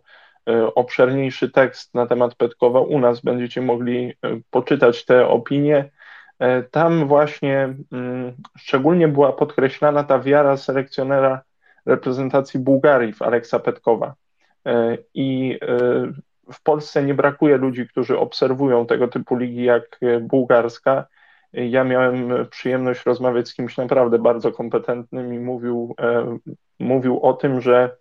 obszerniejszy 0.75 1.49
tekst 1.49 1.93
na 1.93 2.07
temat 2.07 2.35
Petkowa 2.35 2.81
u 2.81 2.99
nas, 2.99 3.21
będziecie 3.21 3.61
mogli 3.61 4.09
e, 4.09 4.13
poczytać 4.49 5.05
te 5.05 5.27
opinie. 5.27 5.89
Tam 6.71 7.07
właśnie 7.07 7.75
mm, 7.91 8.33
szczególnie 8.57 9.07
była 9.07 9.33
podkreślana 9.33 10.03
ta 10.03 10.19
wiara 10.19 10.57
selekcjonera 10.57 11.41
reprezentacji 11.85 12.59
Bułgarii 12.59 13.13
w 13.13 13.21
Aleksa 13.21 13.59
Petkowa. 13.59 14.15
E, 14.65 14.97
I 15.13 15.59
e, 15.61 15.77
w 16.53 16.63
Polsce 16.63 17.03
nie 17.03 17.13
brakuje 17.13 17.57
ludzi, 17.57 17.87
którzy 17.87 18.19
obserwują 18.19 18.85
tego 18.85 19.07
typu 19.07 19.35
ligi 19.35 19.63
jak 19.63 19.99
bułgarska. 20.21 21.07
Ja 21.53 21.83
miałem 21.83 22.47
przyjemność 22.49 23.05
rozmawiać 23.05 23.47
z 23.47 23.53
kimś 23.53 23.77
naprawdę 23.77 24.19
bardzo 24.19 24.51
kompetentnym 24.51 25.33
i 25.33 25.39
mówił, 25.39 25.95
e, 26.01 26.37
mówił 26.79 27.19
o 27.19 27.33
tym, 27.33 27.61
że, 27.61 27.97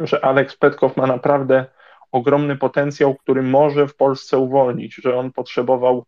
że 0.00 0.24
Aleks 0.24 0.56
Petkow 0.56 0.96
ma 0.96 1.06
naprawdę 1.06 1.66
ogromny 2.12 2.56
potencjał, 2.56 3.14
który 3.14 3.42
może 3.42 3.88
w 3.88 3.96
Polsce 3.96 4.38
uwolnić, 4.38 4.94
że 4.94 5.16
on 5.16 5.32
potrzebował 5.32 6.06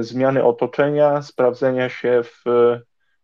zmiany 0.00 0.44
otoczenia, 0.44 1.22
sprawdzenia 1.22 1.88
się 1.88 2.22
w 2.22 2.42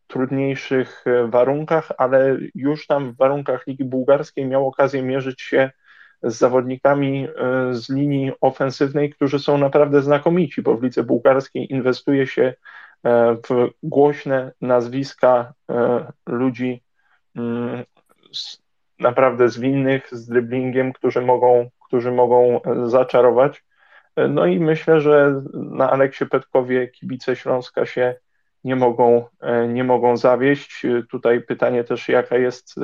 trudniejszych 0.06 1.04
warunkach, 1.28 1.92
ale 1.98 2.36
już 2.54 2.86
tam 2.86 3.12
w 3.12 3.16
warunkach 3.16 3.66
Ligi 3.66 3.84
Bułgarskiej 3.84 4.46
miał 4.46 4.66
okazję 4.66 5.02
mierzyć 5.02 5.42
się 5.42 5.70
z 6.22 6.36
zawodnikami 6.36 7.28
z 7.70 7.88
linii 7.88 8.32
ofensywnej, 8.40 9.10
którzy 9.10 9.38
są 9.38 9.58
naprawdę 9.58 10.02
znakomici, 10.02 10.62
bo 10.62 10.76
w 10.76 10.82
lidze 10.82 11.02
bułgarskiej 11.02 11.72
inwestuje 11.72 12.26
się 12.26 12.54
w 13.48 13.70
głośne 13.82 14.52
nazwiska 14.60 15.52
ludzi 16.26 16.82
mm, 17.36 17.84
naprawdę 18.98 19.48
zwinnych, 19.48 20.08
z 20.12 20.26
driblingiem, 20.26 20.92
którzy 20.92 21.20
mogą, 21.20 21.70
którzy 21.86 22.12
mogą 22.12 22.60
zaczarować. 22.84 23.64
No 24.28 24.46
i 24.46 24.60
myślę, 24.60 25.00
że 25.00 25.42
na 25.54 25.90
Aleksie 25.90 26.26
Petkowie 26.26 26.88
kibice 26.88 27.36
Śląska 27.36 27.86
się 27.86 28.14
nie 28.64 28.76
mogą, 28.76 29.26
nie 29.68 29.84
mogą 29.84 30.16
zawieść. 30.16 30.82
Tutaj 31.10 31.40
pytanie 31.40 31.84
też, 31.84 32.08
jaka 32.08 32.36
jest 32.36 32.74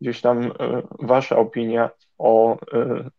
gdzieś 0.00 0.20
tam 0.20 0.52
wasza 1.00 1.36
opinia 1.36 1.90
o, 2.18 2.58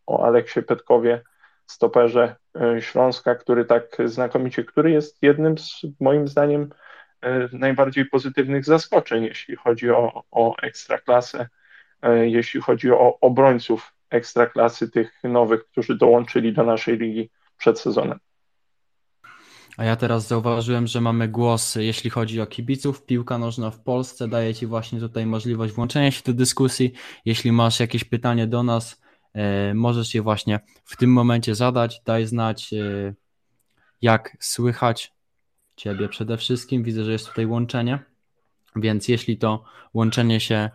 o 0.06 0.26
Aleksie 0.26 0.62
Petkowie, 0.62 1.22
stoperze 1.66 2.36
Śląska, 2.80 3.34
który 3.34 3.64
tak 3.64 3.96
znakomicie, 4.04 4.64
który 4.64 4.90
jest 4.90 5.22
jednym 5.22 5.58
z 5.58 5.82
moim 6.00 6.28
zdaniem 6.28 6.70
najbardziej 7.52 8.06
pozytywnych 8.06 8.64
zaskoczeń, 8.64 9.24
jeśli 9.24 9.56
chodzi 9.56 9.90
o, 9.90 10.22
o 10.30 10.56
ekstraklasę 10.62 11.38
E, 11.38 11.48
jeśli 12.12 12.60
chodzi 12.60 12.90
o 12.90 13.18
obrońców 13.20 13.92
ekstraklasy, 14.10 14.90
tych 14.90 15.20
nowych, 15.24 15.64
którzy 15.64 15.96
dołączyli 15.96 16.52
do 16.52 16.64
naszej 16.64 16.98
ligi 16.98 17.30
przed 17.58 17.80
sezonem. 17.80 18.18
A 19.76 19.84
ja 19.84 19.96
teraz 19.96 20.26
zauważyłem, 20.26 20.86
że 20.86 21.00
mamy 21.00 21.28
głos, 21.28 21.74
jeśli 21.74 22.10
chodzi 22.10 22.40
o 22.40 22.46
kibiców. 22.46 23.06
Piłka 23.06 23.38
nożna 23.38 23.70
w 23.70 23.80
Polsce 23.80 24.28
daje 24.28 24.54
Ci 24.54 24.66
właśnie 24.66 25.00
tutaj 25.00 25.26
możliwość 25.26 25.72
włączenia 25.72 26.10
się 26.10 26.22
do 26.26 26.32
dyskusji. 26.32 26.92
Jeśli 27.24 27.52
masz 27.52 27.80
jakieś 27.80 28.04
pytanie 28.04 28.46
do 28.46 28.62
nas, 28.62 29.02
e, 29.34 29.74
możesz 29.74 30.14
je 30.14 30.22
właśnie 30.22 30.60
w 30.84 30.96
tym 30.96 31.12
momencie 31.12 31.54
zadać. 31.54 32.02
Daj 32.04 32.26
znać, 32.26 32.72
e, 32.72 33.14
jak 34.02 34.36
słychać 34.40 35.12
Ciebie 35.76 36.08
przede 36.08 36.36
wszystkim. 36.36 36.82
Widzę, 36.82 37.04
że 37.04 37.12
jest 37.12 37.28
tutaj 37.28 37.46
łączenie, 37.46 37.98
więc 38.76 39.08
jeśli 39.08 39.38
to 39.38 39.64
łączenie 39.94 40.40
się 40.40 40.54
E, 40.56 40.70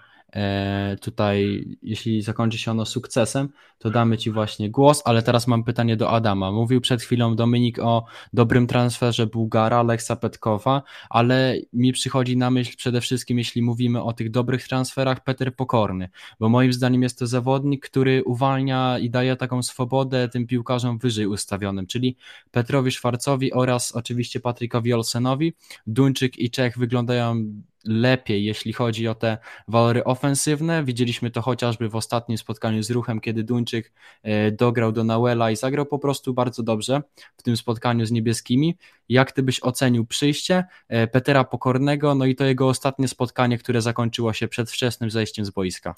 tutaj, 1.01 1.65
jeśli 1.81 2.21
zakończy 2.21 2.57
się 2.57 2.71
ono 2.71 2.85
sukcesem, 2.85 3.49
to 3.77 3.89
damy 3.89 4.17
Ci 4.17 4.31
właśnie 4.31 4.69
głos, 4.69 5.01
ale 5.05 5.23
teraz 5.23 5.47
mam 5.47 5.63
pytanie 5.63 5.97
do 5.97 6.09
Adama. 6.09 6.51
Mówił 6.51 6.81
przed 6.81 7.01
chwilą 7.01 7.35
Dominik 7.35 7.79
o 7.79 8.05
dobrym 8.33 8.67
transferze 8.67 9.27
Bułgara, 9.27 9.77
Aleksa 9.77 10.15
Petkowa, 10.15 10.83
ale 11.09 11.55
mi 11.73 11.93
przychodzi 11.93 12.37
na 12.37 12.51
myśl 12.51 12.77
przede 12.77 13.01
wszystkim, 13.01 13.37
jeśli 13.37 13.61
mówimy 13.61 14.03
o 14.03 14.13
tych 14.13 14.31
dobrych 14.31 14.67
transferach, 14.67 15.23
Peter 15.23 15.55
Pokorny, 15.55 16.09
bo 16.39 16.49
moim 16.49 16.73
zdaniem 16.73 17.03
jest 17.03 17.19
to 17.19 17.27
zawodnik, 17.27 17.85
który 17.85 18.23
uwalnia 18.23 18.99
i 18.99 19.09
daje 19.09 19.35
taką 19.35 19.63
swobodę 19.63 20.29
tym 20.29 20.47
piłkarzom 20.47 20.97
wyżej 20.97 21.27
ustawionym, 21.27 21.87
czyli 21.87 22.17
Petrowi 22.51 22.91
Szwarcowi 22.91 23.53
oraz 23.53 23.91
oczywiście 23.91 24.39
Patrykowi 24.39 24.93
Olsenowi. 24.93 25.53
Duńczyk 25.87 26.39
i 26.39 26.51
Czech 26.51 26.77
wyglądają 26.77 27.45
lepiej, 27.85 28.45
jeśli 28.45 28.73
chodzi 28.73 29.07
o 29.07 29.15
te 29.15 29.37
walory 29.67 30.03
ofensywne. 30.03 30.83
Widzieliśmy 30.83 31.31
to 31.31 31.41
chociażby 31.41 31.89
w 31.89 31.95
ostatnim 31.95 32.37
spotkaniu 32.37 32.83
z 32.83 32.91
ruchem, 32.91 33.19
kiedy 33.21 33.43
Duńczyk 33.43 33.93
e, 34.23 34.51
dograł 34.51 34.91
do 34.91 35.03
Nauela 35.03 35.51
i 35.51 35.55
zagrał 35.55 35.85
po 35.85 35.99
prostu 35.99 36.33
bardzo 36.33 36.63
dobrze 36.63 37.01
w 37.37 37.43
tym 37.43 37.57
spotkaniu 37.57 38.05
z 38.05 38.11
niebieskimi. 38.11 38.77
Jak 39.09 39.31
ty 39.31 39.43
byś 39.43 39.63
ocenił 39.63 40.05
przyjście 40.05 40.65
e, 40.87 41.07
Petera 41.07 41.43
Pokornego, 41.43 42.15
no 42.15 42.25
i 42.25 42.35
to 42.35 42.45
jego 42.45 42.67
ostatnie 42.67 43.07
spotkanie, 43.07 43.57
które 43.57 43.81
zakończyło 43.81 44.33
się 44.33 44.47
przed 44.47 44.71
wczesnym 44.71 45.11
zejściem 45.11 45.45
z 45.45 45.49
boiska? 45.49 45.95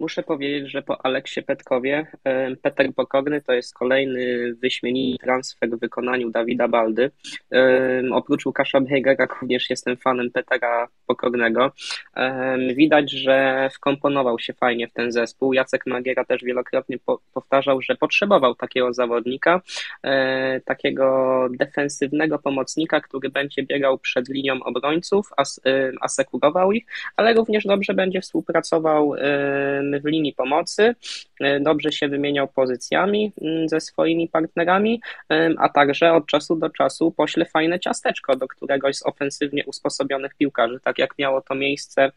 Muszę 0.00 0.22
powiedzieć, 0.22 0.70
że 0.70 0.82
po 0.82 1.06
Aleksie 1.06 1.42
Petkowie 1.42 2.06
Peter 2.62 2.94
Pokorny 2.94 3.40
to 3.40 3.52
jest 3.52 3.74
kolejny 3.74 4.54
wyśmienity 4.54 5.24
transfer 5.24 5.70
w 5.70 5.80
wykonaniu 5.80 6.30
Dawida 6.30 6.68
Baldy. 6.68 7.10
Oprócz 8.12 8.46
Łukasza 8.46 8.80
Bejgera 8.80 9.26
również 9.40 9.70
jestem 9.70 9.96
fanem 9.96 10.30
Petera 10.30 10.88
Pokornego. 11.06 11.72
Widać, 12.74 13.12
że 13.12 13.68
wkomponował 13.74 14.38
się 14.38 14.52
fajnie 14.52 14.88
w 14.88 14.92
ten 14.92 15.12
zespół. 15.12 15.52
Jacek 15.52 15.86
Magiera 15.86 16.24
też 16.24 16.42
wielokrotnie 16.42 16.96
powtarzał, 17.34 17.82
że 17.82 17.96
potrzebował 17.96 18.54
takiego 18.54 18.92
zawodnika, 18.92 19.60
e, 20.02 20.60
takiego 20.60 21.48
defensywnego 21.58 22.38
pomocnika, 22.38 23.00
który 23.00 23.30
będzie 23.30 23.62
biegał 23.62 23.98
przed 23.98 24.28
linią 24.28 24.62
obrońców, 24.62 25.30
asekurował 26.00 26.72
ich, 26.72 26.86
ale 27.16 27.34
również 27.34 27.64
dobrze 27.64 27.94
będzie 27.94 28.20
współpracował 28.20 29.14
w 30.02 30.04
linii 30.04 30.32
pomocy, 30.32 30.94
e, 31.40 31.60
dobrze 31.60 31.92
się 31.92 32.08
wymieniał 32.08 32.48
pozycjami 32.48 33.32
mm, 33.42 33.68
ze 33.68 33.80
swoimi 33.80 34.28
partnerami, 34.28 35.00
a 35.58 35.68
także 35.68 36.12
od 36.12 36.26
czasu 36.26 36.56
do 36.56 36.70
czasu 36.70 37.12
pośle 37.12 37.44
fajne 37.44 37.80
ciasteczko 37.80 38.36
do 38.36 38.48
któregoś 38.48 38.96
z 38.96 39.06
ofensywnie 39.06 39.64
usposobionych 39.66 40.34
piłkarzy, 40.34 40.80
tak 40.80 40.98
jak 40.98 41.18
miało 41.18 41.40
to 41.40 41.54
miejsce 41.54 42.12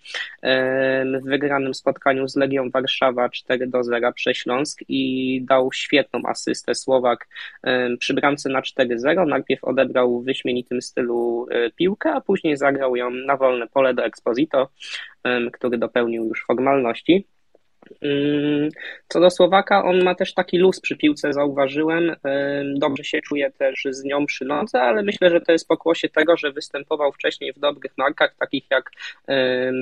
w 1.23 1.23
wygranym 1.23 1.73
spotkaniu 1.73 2.27
z 2.27 2.35
Legią 2.35 2.69
Warszawa 2.69 3.29
4 3.29 3.67
do 3.67 3.83
0 3.83 4.13
Prześląsk 4.13 4.79
i 4.87 5.41
dał 5.45 5.71
świetną 5.73 6.21
asystę 6.25 6.75
Słowak 6.75 7.27
przy 7.99 8.13
bramce 8.13 8.49
na 8.49 8.61
4-0. 8.61 9.27
Najpierw 9.27 9.63
odebrał 9.63 10.21
w 10.21 10.25
wyśmienitym 10.25 10.81
stylu 10.81 11.47
piłkę, 11.75 12.11
a 12.11 12.21
później 12.21 12.57
zagrał 12.57 12.95
ją 12.95 13.09
na 13.09 13.37
wolne 13.37 13.67
pole 13.67 13.93
do 13.93 14.05
Exposito, 14.05 14.69
który 15.53 15.77
dopełnił 15.77 16.25
już 16.25 16.45
formalności. 16.45 17.27
Co 19.07 19.19
do 19.19 19.29
Słowaka, 19.29 19.83
on 19.83 20.03
ma 20.03 20.15
też 20.15 20.33
taki 20.33 20.57
luz 20.57 20.81
przy 20.81 20.97
piłce, 20.97 21.33
zauważyłem. 21.33 22.15
Dobrze 22.75 23.03
się 23.03 23.21
czuje 23.21 23.51
też 23.51 23.87
z 23.89 24.03
nią 24.03 24.25
przy 24.25 24.45
nodze, 24.45 24.81
ale 24.81 25.03
myślę, 25.03 25.29
że 25.29 25.41
to 25.41 25.51
jest 25.51 25.67
pokłosie 25.67 26.09
tego, 26.09 26.37
że 26.37 26.51
występował 26.51 27.11
wcześniej 27.11 27.53
w 27.53 27.59
dobrych 27.59 27.97
markach, 27.97 28.35
takich 28.39 28.63
jak 28.71 28.91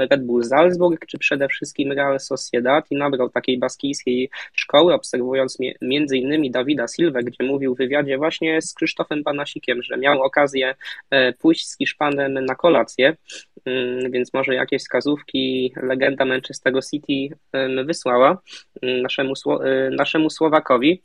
Red 0.09 0.25
Bull 0.25 0.43
Salzburg, 0.43 1.05
czy 1.05 1.17
przede 1.17 1.47
wszystkim 1.47 1.91
Real 1.91 2.19
Sociedad 2.19 2.91
i 2.91 2.95
nabrał 2.95 3.29
takiej 3.29 3.57
baskijskiej 3.57 4.29
szkoły, 4.53 4.93
obserwując 4.93 5.57
między 5.81 6.17
innymi 6.17 6.51
Dawida 6.51 6.85
Silwę, 6.87 7.23
gdzie 7.23 7.43
mówił 7.43 7.75
w 7.75 7.77
wywiadzie 7.77 8.17
właśnie 8.17 8.61
z 8.61 8.73
Krzysztofem 8.73 9.23
Banasikiem, 9.23 9.83
że 9.83 9.97
miał 9.97 10.21
okazję 10.21 10.75
e, 11.09 11.33
pójść 11.33 11.67
z 11.67 11.77
Hiszpanem 11.77 12.33
na 12.33 12.55
kolację, 12.55 13.15
więc 14.09 14.33
może 14.33 14.55
jakieś 14.55 14.81
wskazówki 14.81 15.73
legenda 15.83 16.25
Manchester 16.25 16.73
City 16.91 17.35
wysłała 17.85 18.41
mm, 18.81 19.01
naszemu, 19.01 19.33
y, 19.33 19.89
naszemu 19.95 20.29
Słowakowi. 20.29 21.01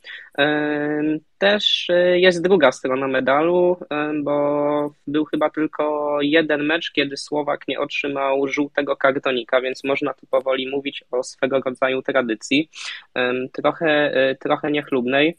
Też 1.37 1.89
y, 1.89 2.19
jest 2.19 2.43
druga 2.43 2.71
strona 2.71 3.07
medalu, 3.07 3.77
bo 4.23 4.93
był 5.07 5.25
chyba 5.25 5.49
tylko 5.49 6.17
jeden 6.21 6.63
mecz, 6.63 6.91
kiedy 6.91 7.17
Słowak 7.17 7.67
nie 7.67 7.79
otrzymał 7.79 8.47
żółtego 8.47 8.95
kartonika, 8.95 9.61
więc 9.61 9.83
można 9.83 10.13
tu 10.13 10.27
powoli 10.27 10.67
mówić 10.67 11.03
o 11.11 11.23
swego 11.23 11.59
rodzaju 11.59 12.01
tradycji, 12.01 12.69
trochę, 13.53 14.17
y, 14.31 14.35
trochę 14.35 14.71
niechlubnej. 14.71 15.37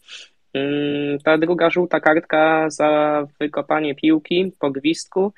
Ta 1.24 1.38
druga 1.38 1.70
żółta 1.70 2.00
kartka 2.00 2.70
za 2.70 3.22
wykopanie 3.40 3.94
piłki 3.94 4.52
po 4.58 4.70
gwizdku 4.70 5.32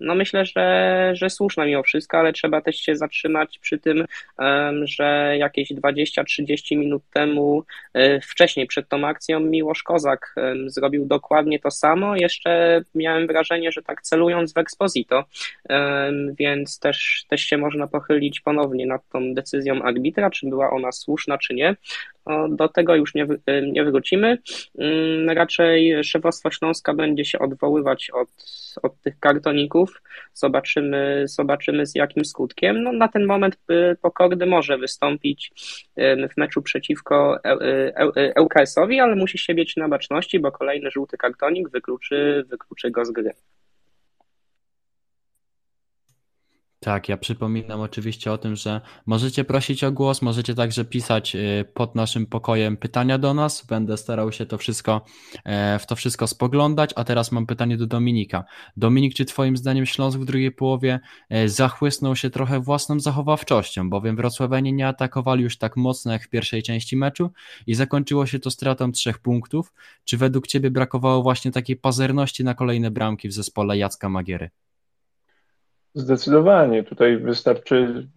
no 0.00 0.14
myślę, 0.14 0.44
że, 0.44 1.10
że 1.14 1.30
słuszna 1.30 1.64
mimo 1.64 1.82
wszystko, 1.82 2.18
ale 2.18 2.32
trzeba 2.32 2.60
też 2.60 2.76
się 2.76 2.96
zatrzymać 2.96 3.58
przy 3.58 3.78
tym, 3.78 4.04
że 4.82 5.34
jakieś 5.38 5.72
20-30 5.72 6.76
minut 6.76 7.02
temu, 7.12 7.64
e, 7.94 8.20
wcześniej 8.20 8.66
przed 8.66 8.88
tą 8.88 9.06
akcją, 9.06 9.40
Miłosz 9.40 9.82
Kozak 9.82 10.34
zrobił 10.66 11.06
dokładnie 11.06 11.58
to 11.58 11.70
samo. 11.70 12.16
Jeszcze 12.16 12.82
miałem 12.94 13.26
wrażenie, 13.26 13.72
że 13.72 13.82
tak 13.82 14.02
celując 14.02 14.54
w 14.54 14.58
Exposito, 14.58 15.24
więc 16.38 16.78
też, 16.78 17.24
też 17.28 17.40
się 17.40 17.58
można 17.58 17.86
pochylić 17.86 18.40
ponownie 18.40 18.86
nad 18.86 19.08
tą 19.08 19.34
decyzją 19.34 19.82
arbitra, 19.82 20.30
czy 20.30 20.48
była 20.48 20.70
ona 20.70 20.92
słuszna, 20.92 21.38
czy 21.38 21.54
nie. 21.54 21.76
Do 22.50 22.68
tego 22.68 22.94
już 22.96 23.14
nie, 23.14 23.26
nie 23.72 23.84
wrócimy. 23.84 24.38
Mm, 24.78 25.30
raczej 25.30 26.04
szefostwo 26.04 26.50
Śląska 26.50 26.94
będzie 26.94 27.24
się 27.24 27.38
odwoływać 27.38 28.10
od, 28.10 28.28
od 28.82 29.00
tych 29.00 29.18
kartoników. 29.18 30.02
Zobaczymy, 30.34 31.24
zobaczymy 31.26 31.86
z 31.86 31.94
jakim 31.94 32.24
skutkiem. 32.24 32.82
No, 32.82 32.92
na 32.92 33.08
ten 33.08 33.26
moment 33.26 33.56
y, 33.70 33.96
Pokordy 34.02 34.46
może 34.46 34.78
wystąpić 34.78 35.52
w 35.96 36.36
meczu 36.36 36.62
przeciwko 36.62 37.38
ŁKS-owi, 38.40 39.00
ale 39.00 39.16
musi 39.16 39.38
się 39.38 39.54
mieć 39.54 39.76
na 39.76 39.88
baczności, 39.88 40.40
bo 40.40 40.52
kolejny 40.52 40.90
żółty 40.90 41.16
kartonik 41.16 41.70
wykluczy, 41.70 42.44
wykluczy 42.48 42.90
go 42.90 43.04
z 43.04 43.10
gry. 43.10 43.30
Tak, 46.82 47.08
ja 47.08 47.16
przypominam 47.16 47.80
oczywiście 47.80 48.32
o 48.32 48.38
tym, 48.38 48.56
że 48.56 48.80
możecie 49.06 49.44
prosić 49.44 49.84
o 49.84 49.92
głos, 49.92 50.22
możecie 50.22 50.54
także 50.54 50.84
pisać 50.84 51.36
y, 51.36 51.64
pod 51.74 51.94
naszym 51.94 52.26
pokojem 52.26 52.76
pytania 52.76 53.18
do 53.18 53.34
nas. 53.34 53.66
Będę 53.66 53.96
starał 53.96 54.32
się 54.32 54.46
to 54.46 54.58
wszystko, 54.58 55.04
e, 55.44 55.78
w 55.78 55.86
to 55.86 55.96
wszystko 55.96 56.26
spoglądać. 56.26 56.90
A 56.96 57.04
teraz 57.04 57.32
mam 57.32 57.46
pytanie 57.46 57.76
do 57.76 57.86
Dominika. 57.86 58.44
Dominik, 58.76 59.14
czy 59.14 59.24
Twoim 59.24 59.56
zdaniem 59.56 59.86
Śląsk 59.86 60.18
w 60.18 60.24
drugiej 60.24 60.52
połowie 60.52 61.00
e, 61.30 61.48
zachłysnął 61.48 62.16
się 62.16 62.30
trochę 62.30 62.60
własną 62.60 63.00
zachowawczością, 63.00 63.90
bowiem 63.90 64.16
Wrocławianie 64.16 64.72
nie 64.72 64.88
atakowali 64.88 65.42
już 65.42 65.58
tak 65.58 65.76
mocno 65.76 66.12
jak 66.12 66.24
w 66.24 66.28
pierwszej 66.28 66.62
części 66.62 66.96
meczu 66.96 67.30
i 67.66 67.74
zakończyło 67.74 68.26
się 68.26 68.38
to 68.38 68.50
stratą 68.50 68.92
trzech 68.92 69.18
punktów. 69.18 69.72
Czy 70.04 70.16
według 70.16 70.46
Ciebie 70.46 70.70
brakowało 70.70 71.22
właśnie 71.22 71.50
takiej 71.50 71.76
pazerności 71.76 72.44
na 72.44 72.54
kolejne 72.54 72.90
bramki 72.90 73.28
w 73.28 73.32
zespole 73.32 73.78
Jacka 73.78 74.08
Magiery? 74.08 74.50
Zdecydowanie. 75.94 76.84
Tutaj 76.84 77.18
wystarczy 77.18 78.08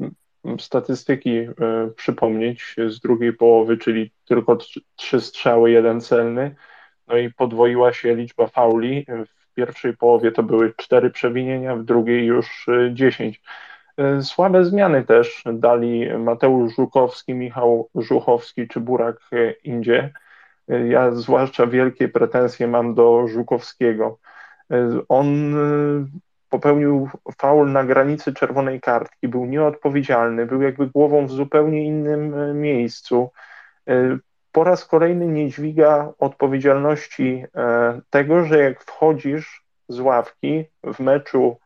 statystyki 0.60 1.38
e, 1.38 1.54
przypomnieć 1.96 2.76
z 2.88 3.00
drugiej 3.00 3.34
połowy, 3.34 3.78
czyli 3.78 4.12
tylko 4.26 4.58
trzy 4.96 5.22
strzały, 5.22 5.72
jeden 5.72 6.02
celny. 6.02 6.56
No 7.08 7.18
i 7.18 7.34
podwoiła 7.34 7.94
się 7.94 8.16
liczba 8.16 8.48
fauli. 8.48 9.06
W 9.28 9.54
pierwszej 9.54 9.98
połowie 9.98 10.32
to 10.32 10.44
były 10.44 10.74
cztery 10.78 11.10
przewinienia, 11.10 11.76
w 11.76 11.84
drugiej 11.84 12.26
już 12.26 12.68
e, 12.68 12.94
dziesięć. 12.94 13.42
E, 13.98 14.22
słabe 14.22 14.66
zmiany 14.66 15.04
też 15.04 15.44
dali 15.54 16.18
Mateusz 16.18 16.76
Żukowski, 16.76 17.34
Michał 17.34 17.90
Żuchowski 17.96 18.68
czy 18.68 18.80
Burak 18.80 19.20
Indzie. 19.64 20.14
Ja 20.90 21.12
zwłaszcza 21.12 21.68
wielkie 21.68 22.08
pretensje 22.08 22.68
mam 22.68 22.96
do 22.96 23.28
Żukowskiego. 23.28 24.20
On 25.10 25.56
popełnił 26.56 27.10
faul 27.38 27.72
na 27.72 27.84
granicy 27.84 28.34
czerwonej 28.34 28.82
kartki, 28.82 29.28
był 29.28 29.46
nieodpowiedzialny, 29.46 30.46
był 30.46 30.62
jakby 30.62 30.88
głową 30.88 31.28
w 31.28 31.32
zupełnie 31.32 31.86
innym 31.86 32.34
e, 32.34 32.54
miejscu. 32.54 33.32
E, 33.88 34.18
po 34.52 34.64
raz 34.64 34.86
kolejny 34.86 35.28
nie 35.28 35.50
dźwiga 35.50 36.14
odpowiedzialności 36.20 37.46
e, 37.56 38.02
tego, 38.10 38.44
że 38.44 38.60
jak 38.60 38.84
wchodzisz 38.84 39.64
z 39.88 40.00
ławki 40.00 40.66
w 40.84 41.00
meczu 41.00 41.58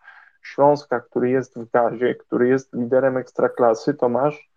Śląska, 0.42 1.00
który 1.00 1.30
jest 1.30 1.60
w 1.60 1.72
gazie, 1.72 2.16
który 2.16 2.48
jest 2.48 2.74
liderem 2.74 3.18
ekstraklasy, 3.18 3.94
to 3.94 4.10
masz 4.10 4.50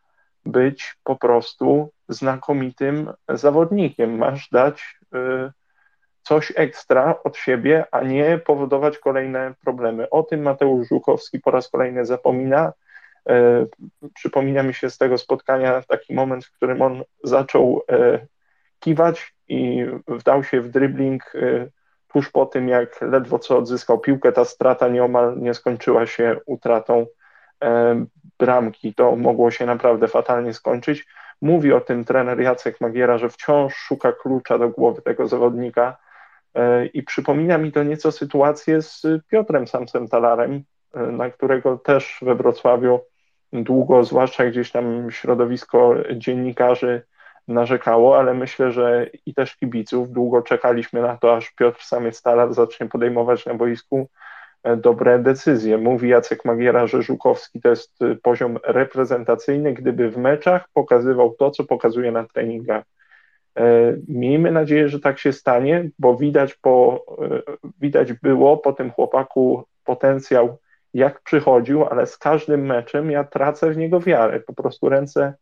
być 0.47 0.97
po 1.05 1.17
prostu 1.17 1.91
znakomitym 2.09 3.13
zawodnikiem. 3.29 4.19
Masz 4.19 4.49
dać 4.51 5.01
coś 6.23 6.53
ekstra 6.57 7.15
od 7.25 7.37
siebie, 7.37 7.85
a 7.91 8.03
nie 8.03 8.39
powodować 8.39 8.99
kolejne 8.99 9.55
problemy. 9.65 10.11
O 10.11 10.23
tym 10.23 10.43
Mateusz 10.43 10.89
Żukowski 10.89 11.41
po 11.41 11.51
raz 11.51 11.69
kolejny 11.69 12.07
zapomina. 12.07 12.73
E, 13.29 13.67
przypomina 14.15 14.63
mi 14.63 14.75
się 14.75 14.91
z 14.91 14.99
tego 14.99 15.19
spotkania 15.19 15.83
taki 15.83 16.15
moment, 16.15 16.45
w 16.45 16.53
którym 16.53 16.83
on 16.83 17.03
zaczął 17.25 17.83
e, 17.91 18.27
kiwać 18.81 19.35
i 19.49 19.87
wdał 20.09 20.45
się 20.45 20.61
w 20.61 20.69
dribbling 20.69 21.33
e, 21.35 21.67
tuż 22.13 22.31
po 22.31 22.47
tym, 22.47 22.69
jak 22.69 23.01
ledwo 23.01 23.39
co 23.39 23.59
odzyskał 23.59 23.99
piłkę. 23.99 24.33
Ta 24.33 24.45
strata 24.45 24.89
nieomal 24.89 25.39
nie 25.39 25.55
skończyła 25.55 26.07
się 26.07 26.37
utratą 26.47 27.07
bramki. 28.39 28.95
To 28.95 29.17
mogło 29.17 29.51
się 29.51 29.67
naprawdę 29.67 30.09
fatalnie 30.09 30.55
skończyć. 30.55 31.07
Mówi 31.43 31.73
o 31.73 31.81
tym 31.81 32.05
trener 32.05 32.41
Jacek 32.41 32.81
Magiera, 32.81 33.19
że 33.19 33.29
wciąż 33.29 33.75
szuka 33.75 34.13
klucza 34.13 34.59
do 34.59 34.69
głowy 34.69 35.03
tego 35.03 35.29
zawodnika 35.29 35.97
E, 35.97 36.12
I 36.95 37.03
przypomina 37.03 37.59
mi 37.59 37.73
to 37.73 37.83
nieco 37.83 38.13
sytuację 38.13 38.83
z 38.83 39.07
Piotrem 39.29 39.67
Samsem 39.67 40.09
Talarem, 40.09 40.63
e, 40.95 41.01
na 41.01 41.31
którego 41.31 41.79
też 41.79 42.19
we 42.23 42.35
Wrocławiu 42.35 43.01
długo, 43.53 44.05
zwłaszcza 44.05 44.45
gdzieś 44.45 44.71
tam 44.71 45.11
środowisko 45.11 45.95
dziennikarzy 46.17 47.03
narzekało, 47.49 48.19
ale 48.19 48.35
myślę, 48.35 48.73
że 48.73 49.07
i 49.27 49.35
też 49.35 49.57
kibiców 49.57 50.13
długo 50.13 50.43
czekaliśmy 50.43 51.03
na 51.03 51.17
to, 51.17 51.37
aż 51.37 51.51
Piotr 51.51 51.83
Samiec 51.83 52.23
Talar 52.23 52.55
zacznie 52.55 52.89
podejmować 52.89 53.47
na 53.47 53.55
boisku 53.55 54.09
e, 54.63 54.77
dobre 54.77 55.19
decyzje. 55.19 55.79
Mówi 55.79 56.09
Jacek 56.09 56.45
Magiera, 56.45 56.87
że 56.87 57.03
Żukowski 57.03 57.61
to 57.61 57.69
jest 57.69 57.99
poziom 58.23 58.59
reprezentacyjny, 58.65 59.73
gdyby 59.73 60.11
w 60.11 60.19
meczach 60.19 60.69
pokazywał 60.73 61.35
to, 61.39 61.51
co 61.51 61.65
pokazuje 61.65 62.13
na 62.13 62.25
treningach. 62.25 62.85
E, 63.59 63.97
miejmy 64.09 64.53
nadzieję, 64.53 64.89
że 64.89 65.01
tak 65.01 65.19
się 65.19 65.33
stanie, 65.33 65.91
bo 65.99 66.17
widać, 66.17 66.55
po, 66.55 67.05
e, 67.23 67.57
widać 67.81 68.13
było 68.13 68.57
po 68.57 68.73
tym 68.73 68.91
chłopaku 68.91 69.65
potencjał, 69.85 70.59
jak 70.95 71.21
przychodził, 71.21 71.85
ale 71.85 72.07
z 72.07 72.19
każdym 72.19 72.67
meczem 72.67 73.11
ja 73.11 73.25
tracę 73.25 73.71
w 73.71 73.77
niego 73.77 74.01
wiarę. 74.01 74.41
Po 74.41 74.53
prostu 74.53 74.89
ręce 74.89 75.35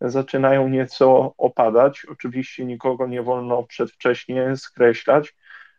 zaczynają 0.00 0.68
nieco 0.68 1.34
opadać. 1.38 2.06
Oczywiście 2.10 2.64
nikogo 2.64 3.06
nie 3.06 3.22
wolno 3.22 3.62
przedwcześnie 3.62 4.56
skreślać. 4.56 5.34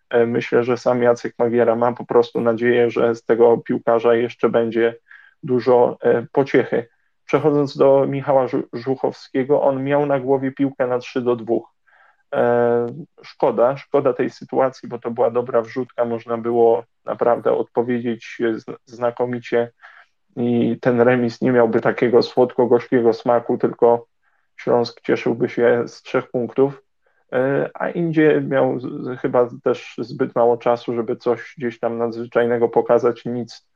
E, 0.09 0.25
myślę, 0.25 0.63
że 0.63 0.77
sam 0.77 1.03
Jacek 1.03 1.35
Magiera 1.39 1.75
ma 1.75 1.93
po 1.93 2.05
prostu 2.05 2.41
nadzieję, 2.41 2.89
że 2.89 3.15
z 3.15 3.23
tego 3.23 3.57
piłkarza 3.57 4.15
jeszcze 4.15 4.49
będzie 4.49 4.95
dużo 5.43 5.97
pociechy. 6.31 6.87
Przechodząc 7.25 7.77
do 7.77 8.05
Michała 8.07 8.47
Żuchowskiego, 8.73 9.61
on 9.61 9.83
miał 9.83 10.05
na 10.05 10.19
głowie 10.19 10.51
piłkę 10.51 10.87
na 10.87 10.99
3 10.99 11.21
do 11.21 11.35
2. 11.35 11.72
E, 12.33 12.87
szkoda, 13.23 13.77
szkoda 13.77 14.13
tej 14.13 14.29
sytuacji, 14.29 14.89
bo 14.89 14.99
to 14.99 15.11
była 15.11 15.31
dobra 15.31 15.61
wrzutka, 15.61 16.05
można 16.05 16.37
było 16.37 16.83
naprawdę 17.05 17.51
odpowiedzieć 17.51 18.37
znakomicie 18.85 19.71
i 20.35 20.77
ten 20.81 21.01
remis 21.01 21.41
nie 21.41 21.51
miałby 21.51 21.81
takiego 21.81 22.21
słodko-gorzkiego 22.21 23.13
smaku, 23.13 23.57
tylko 23.57 24.05
Śląsk 24.57 25.01
cieszyłby 25.01 25.49
się 25.49 25.83
z 25.87 26.01
trzech 26.01 26.31
punktów, 26.31 26.83
e, 27.33 27.69
a 27.73 27.89
Indzie 27.89 28.41
miał 28.41 28.77
chyba 29.21 29.49
też 29.63 29.95
zbyt 29.97 30.35
mało 30.35 30.57
czasu, 30.57 30.95
żeby 30.95 31.15
coś 31.15 31.53
gdzieś 31.57 31.79
tam 31.79 31.97
nadzwyczajnego 31.97 32.69
pokazać, 32.69 33.25
nic 33.25 33.67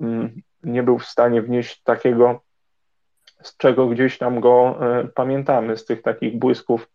mm, 0.00 0.42
nie 0.62 0.82
był 0.82 0.98
w 0.98 1.06
stanie 1.06 1.42
wnieść 1.42 1.82
takiego, 1.82 2.40
z 3.42 3.56
czego 3.56 3.86
gdzieś 3.86 4.18
tam 4.18 4.40
go 4.40 4.78
e, 4.80 5.08
pamiętamy, 5.14 5.76
z 5.76 5.84
tych 5.84 6.02
takich 6.02 6.38
błysków 6.38 6.88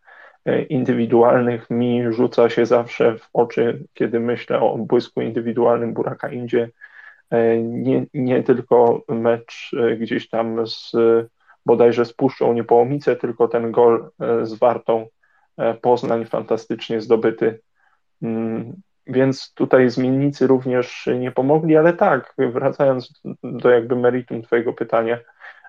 indywidualnych 0.69 1.69
mi 1.69 2.13
rzuca 2.13 2.49
się 2.49 2.65
zawsze 2.65 3.17
w 3.17 3.29
oczy, 3.33 3.83
kiedy 3.93 4.19
myślę 4.19 4.59
o 4.59 4.77
błysku 4.77 5.21
indywidualnym 5.21 5.93
Buraka 5.93 6.29
Indzie. 6.29 6.69
E, 7.29 7.57
nie, 7.57 8.05
nie 8.13 8.43
tylko 8.43 9.01
mecz 9.07 9.71
e, 9.79 9.95
gdzieś 9.95 10.29
tam 10.29 10.67
z 10.67 10.91
bodajże 11.65 12.05
z 12.05 12.13
Puszczą 12.13 12.53
Niepołomice, 12.53 13.15
tylko 13.15 13.47
ten 13.47 13.71
gol 13.71 14.09
z 14.43 14.53
Wartą 14.53 15.07
Poznań 15.81 16.25
fantastycznie 16.25 17.01
zdobyty. 17.01 17.59
Mm, 18.21 18.73
więc 19.07 19.53
tutaj 19.53 19.89
zmiennicy 19.89 20.47
również 20.47 21.09
nie 21.19 21.31
pomogli, 21.31 21.77
ale 21.77 21.93
tak, 21.93 22.33
wracając 22.37 23.21
do 23.43 23.69
jakby 23.69 23.95
meritum 23.95 24.41
Twojego 24.41 24.73
pytania, 24.73 25.19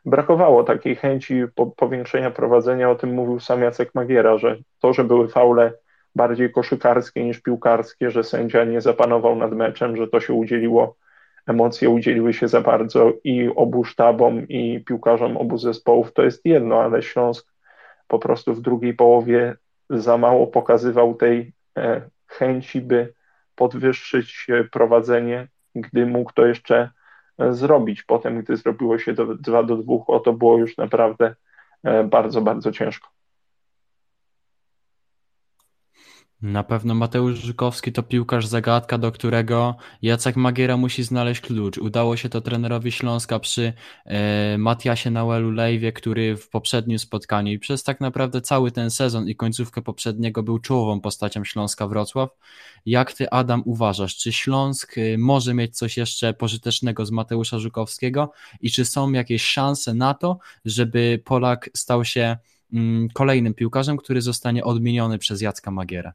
brakowało 0.08 0.64
takiej 0.64 0.96
chęci 0.96 1.42
po, 1.54 1.66
powiększenia 1.66 2.30
prowadzenia, 2.30 2.90
o 2.90 2.94
tym 2.94 3.14
mówił 3.14 3.40
sam 3.40 3.62
Jacek 3.62 3.94
Magiera, 3.94 4.38
że 4.38 4.56
to, 4.80 4.92
że 4.92 5.04
były 5.04 5.28
faule 5.28 5.72
bardziej 6.14 6.52
koszykarskie 6.52 7.24
niż 7.24 7.40
piłkarskie, 7.40 8.10
że 8.10 8.24
sędzia 8.24 8.64
nie 8.64 8.80
zapanował 8.80 9.36
nad 9.36 9.52
meczem, 9.52 9.96
że 9.96 10.08
to 10.08 10.20
się 10.20 10.32
udzieliło, 10.32 10.96
emocje 11.46 11.90
udzieliły 11.90 12.32
się 12.32 12.48
za 12.48 12.60
bardzo 12.60 13.12
i 13.24 13.48
obu 13.56 13.84
sztabom, 13.84 14.48
i 14.48 14.84
piłkarzom 14.84 15.36
obu 15.36 15.58
zespołów, 15.58 16.12
to 16.12 16.22
jest 16.22 16.44
jedno, 16.44 16.82
ale 16.82 17.02
Śląsk 17.02 17.46
po 18.08 18.18
prostu 18.18 18.54
w 18.54 18.60
drugiej 18.60 18.94
połowie 18.94 19.56
za 19.90 20.18
mało 20.18 20.46
pokazywał 20.46 21.14
tej 21.14 21.52
e, 21.78 22.02
chęci, 22.26 22.80
by 22.80 23.14
podwyższyć 23.54 24.46
e, 24.50 24.64
prowadzenie, 24.64 25.48
gdy 25.74 26.06
mógł 26.06 26.32
to 26.32 26.46
jeszcze 26.46 26.90
zrobić. 27.50 28.02
Potem, 28.02 28.42
gdy 28.42 28.56
zrobiło 28.56 28.98
się 28.98 29.12
do 29.12 29.34
2 29.34 29.62
do 29.62 29.76
2, 29.76 29.94
o 30.06 30.20
to 30.20 30.32
było 30.32 30.58
już 30.58 30.76
naprawdę 30.76 31.34
e, 31.84 32.04
bardzo, 32.04 32.40
bardzo 32.40 32.72
ciężko. 32.72 33.08
Na 36.42 36.64
pewno 36.64 36.94
Mateusz 36.94 37.38
Żukowski 37.38 37.92
to 37.92 38.02
piłkarz 38.02 38.46
zagadka, 38.46 38.98
do 38.98 39.12
którego 39.12 39.76
Jacek 40.02 40.36
Magiera 40.36 40.76
musi 40.76 41.02
znaleźć 41.02 41.40
klucz. 41.40 41.78
Udało 41.78 42.16
się 42.16 42.28
to 42.28 42.40
trenerowi 42.40 42.92
Śląska 42.92 43.38
przy 43.38 43.72
e, 44.04 44.58
Matiasie 44.58 45.10
Nauelu 45.10 45.50
Lejwie, 45.50 45.92
który 45.92 46.36
w 46.36 46.48
poprzednim 46.48 46.98
spotkaniu 46.98 47.52
i 47.52 47.58
przez 47.58 47.82
tak 47.82 48.00
naprawdę 48.00 48.40
cały 48.40 48.70
ten 48.70 48.90
sezon 48.90 49.28
i 49.28 49.36
końcówkę 49.36 49.82
poprzedniego 49.82 50.42
był 50.42 50.58
czołową 50.58 51.00
postacią 51.00 51.44
Śląska 51.44 51.88
Wrocław. 51.88 52.30
Jak 52.86 53.12
ty, 53.12 53.30
Adam, 53.30 53.62
uważasz, 53.66 54.16
czy 54.16 54.32
Śląsk 54.32 54.98
e, 54.98 55.18
może 55.18 55.54
mieć 55.54 55.76
coś 55.76 55.96
jeszcze 55.96 56.34
pożytecznego 56.34 57.06
z 57.06 57.10
Mateusza 57.10 57.58
Żukowskiego 57.58 58.32
i 58.60 58.70
czy 58.70 58.84
są 58.84 59.12
jakieś 59.12 59.44
szanse 59.44 59.94
na 59.94 60.14
to, 60.14 60.38
żeby 60.64 61.22
Polak 61.24 61.70
stał 61.76 62.04
się 62.04 62.36
mm, 62.72 63.08
kolejnym 63.14 63.54
piłkarzem, 63.54 63.96
który 63.96 64.22
zostanie 64.22 64.64
odmieniony 64.64 65.18
przez 65.18 65.40
Jacka 65.40 65.70
Magierę? 65.70 66.12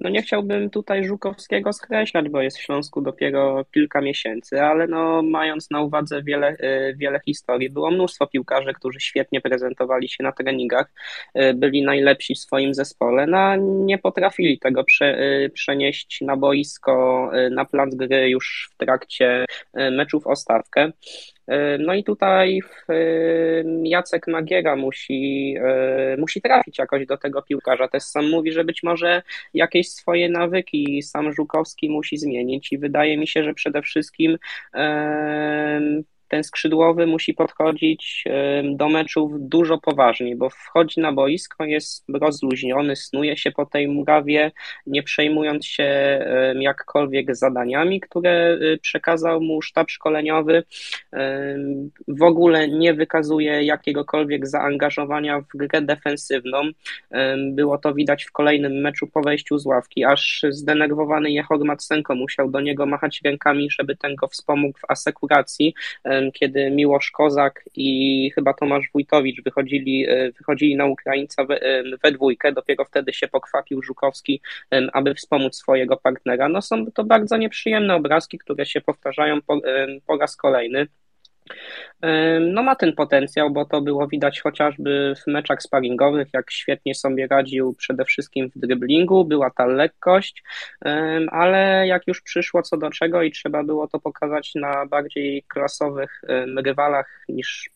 No 0.00 0.10
nie 0.10 0.22
chciałbym 0.22 0.70
tutaj 0.70 1.04
Żukowskiego 1.04 1.72
skreślać, 1.72 2.28
bo 2.28 2.42
jest 2.42 2.58
w 2.58 2.62
Śląsku 2.62 3.00
dopiero 3.00 3.64
kilka 3.74 4.00
miesięcy, 4.00 4.62
ale 4.62 4.86
no 4.86 5.22
mając 5.22 5.70
na 5.70 5.80
uwadze 5.80 6.22
wiele, 6.22 6.52
y, 6.52 6.94
wiele 6.96 7.20
historii, 7.24 7.70
było 7.70 7.90
mnóstwo 7.90 8.26
piłkarzy, 8.26 8.72
którzy 8.72 9.00
świetnie 9.00 9.40
prezentowali 9.40 10.08
się 10.08 10.24
na 10.24 10.32
treningach, 10.32 10.92
y, 11.38 11.54
byli 11.54 11.82
najlepsi 11.82 12.34
w 12.34 12.38
swoim 12.38 12.74
zespole, 12.74 13.26
no 13.26 13.56
nie 13.56 13.98
potrafili 13.98 14.58
tego 14.58 14.84
prze, 14.84 15.18
y, 15.20 15.50
przenieść 15.50 16.20
na 16.20 16.36
boisko, 16.36 17.30
na 17.50 17.64
plac 17.64 17.94
gry 17.94 18.28
już 18.28 18.70
w 18.72 18.76
trakcie 18.76 19.44
meczów 19.74 20.26
o 20.26 20.36
stawkę. 20.36 20.92
No 21.78 21.94
i 21.94 22.04
tutaj 22.04 22.60
Jacek 23.82 24.26
Magiera 24.26 24.76
musi, 24.76 25.54
musi 26.18 26.40
trafić 26.40 26.78
jakoś 26.78 27.06
do 27.06 27.16
tego 27.16 27.42
piłkarza. 27.42 27.88
Też 27.88 28.02
sam 28.02 28.30
mówi, 28.30 28.52
że 28.52 28.64
być 28.64 28.82
może 28.82 29.22
jakieś 29.54 29.90
swoje 29.90 30.28
nawyki 30.28 31.02
sam 31.02 31.32
Żukowski 31.32 31.90
musi 31.90 32.16
zmienić 32.16 32.72
i 32.72 32.78
wydaje 32.78 33.18
mi 33.18 33.26
się, 33.26 33.44
że 33.44 33.54
przede 33.54 33.82
wszystkim 33.82 34.38
ten 36.28 36.44
skrzydłowy 36.44 37.06
musi 37.06 37.34
podchodzić 37.34 38.24
do 38.64 38.88
meczów 38.88 39.32
dużo 39.38 39.78
poważniej, 39.78 40.36
bo 40.36 40.50
wchodzi 40.50 41.00
na 41.00 41.12
boisko, 41.12 41.64
jest 41.64 42.04
rozluźniony, 42.08 42.96
snuje 42.96 43.36
się 43.36 43.50
po 43.50 43.66
tej 43.66 43.88
murawie, 43.88 44.52
nie 44.86 45.02
przejmując 45.02 45.66
się 45.66 45.86
jakkolwiek 46.60 47.36
zadaniami, 47.36 48.00
które 48.00 48.58
y, 48.62 48.78
przekazał 48.82 49.40
mu 49.40 49.62
sztab 49.62 49.90
szkoleniowy. 49.90 50.62
W 52.08 52.22
ogóle 52.22 52.68
nie 52.68 52.94
wykazuje 52.94 53.64
jakiegokolwiek 53.64 54.46
zaangażowania 54.46 55.40
w 55.40 55.46
grę 55.54 55.82
defensywną. 55.82 56.62
Było 57.50 57.78
to 57.78 57.94
widać 57.94 58.24
w 58.24 58.32
kolejnym 58.32 58.72
meczu 58.72 59.06
po 59.06 59.20
wejściu 59.20 59.58
z 59.58 59.66
ławki, 59.66 60.04
aż 60.04 60.42
zdenerwowany 60.48 61.30
Jehor 61.30 61.64
Matsenko 61.64 62.14
musiał 62.14 62.50
do 62.50 62.60
niego 62.60 62.86
machać 62.86 63.20
rękami, 63.24 63.70
żeby 63.70 63.96
ten 63.96 64.14
go 64.14 64.28
wspomógł 64.28 64.78
w 64.78 64.90
asekuracji 64.90 65.74
kiedy 66.34 66.70
Miłosz 66.70 67.10
Kozak 67.10 67.64
i 67.74 68.30
chyba 68.34 68.54
Tomasz 68.54 68.90
Wójtowicz 68.92 69.42
wychodzili, 69.42 70.06
e, 70.08 70.32
wychodzili 70.32 70.76
na 70.76 70.86
Ukraińca 70.86 71.44
we, 71.44 71.62
e, 71.62 71.82
we 72.02 72.12
dwójkę, 72.12 72.52
dopiero 72.52 72.84
wtedy 72.84 73.12
się 73.12 73.28
pokwapił 73.28 73.82
Żukowski, 73.82 74.40
aby 74.92 75.14
wspomóc 75.14 75.56
swojego 75.56 75.96
partnera. 75.96 76.48
No 76.48 76.62
są 76.62 76.86
to 76.86 77.04
bardzo 77.04 77.36
nieprzyjemne 77.36 77.94
obrazki, 77.94 78.38
które 78.38 78.66
się 78.66 78.80
powtarzają 78.80 79.42
po, 79.42 79.60
po 80.06 80.16
raz 80.16 80.36
kolejny. 80.36 80.86
No 82.40 82.62
ma 82.62 82.76
ten 82.76 82.92
potencjał, 82.92 83.50
bo 83.50 83.64
to 83.64 83.80
było 83.80 84.08
widać 84.08 84.40
chociażby 84.40 85.14
w 85.24 85.26
meczach 85.26 85.62
sparingowych, 85.62 86.28
jak 86.32 86.50
świetnie 86.50 86.94
sobie 86.94 87.26
radził 87.26 87.74
przede 87.78 88.04
wszystkim 88.04 88.50
w 88.56 88.58
dryblingu, 88.58 89.24
była 89.24 89.50
ta 89.50 89.66
lekkość, 89.66 90.42
ale 91.30 91.86
jak 91.86 92.06
już 92.06 92.22
przyszło 92.22 92.62
co 92.62 92.76
do 92.76 92.90
czego 92.90 93.22
i 93.22 93.30
trzeba 93.30 93.64
było 93.64 93.88
to 93.88 94.00
pokazać 94.00 94.54
na 94.54 94.86
bardziej 94.86 95.44
klasowych 95.48 96.20
rywalach 96.64 97.24
niż 97.28 97.75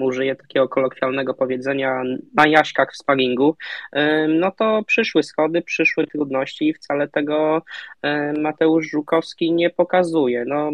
użyję 0.00 0.36
takiego 0.36 0.68
kolokwialnego 0.68 1.34
powiedzenia, 1.34 2.02
na 2.34 2.46
jaśkach 2.46 2.92
w 2.92 2.96
sparingu, 2.96 3.56
no 4.28 4.50
to 4.50 4.82
przyszły 4.86 5.22
schody, 5.22 5.62
przyszły 5.62 6.06
trudności 6.06 6.68
i 6.68 6.74
wcale 6.74 7.08
tego 7.08 7.62
Mateusz 8.38 8.90
Żukowski 8.90 9.52
nie 9.52 9.70
pokazuje. 9.70 10.44
No, 10.46 10.70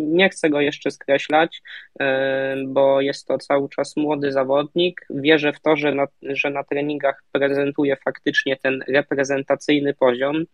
nie 0.00 0.28
chcę 0.28 0.50
go 0.50 0.60
jeszcze 0.60 0.90
skreślać, 0.90 1.62
bo 2.66 3.00
jest 3.00 3.26
to 3.26 3.38
cały 3.38 3.68
czas 3.68 3.96
młody 3.96 4.32
zawodnik. 4.32 5.06
Wierzę 5.10 5.52
w 5.52 5.60
to, 5.60 5.76
że 5.76 5.94
na, 5.94 6.06
że 6.22 6.50
na 6.50 6.64
treningach 6.64 7.22
prezentuje 7.32 7.96
faktycznie 7.96 8.56
ten 8.56 8.80
reprezentacyjny 8.88 9.94
poziom. 9.94 10.44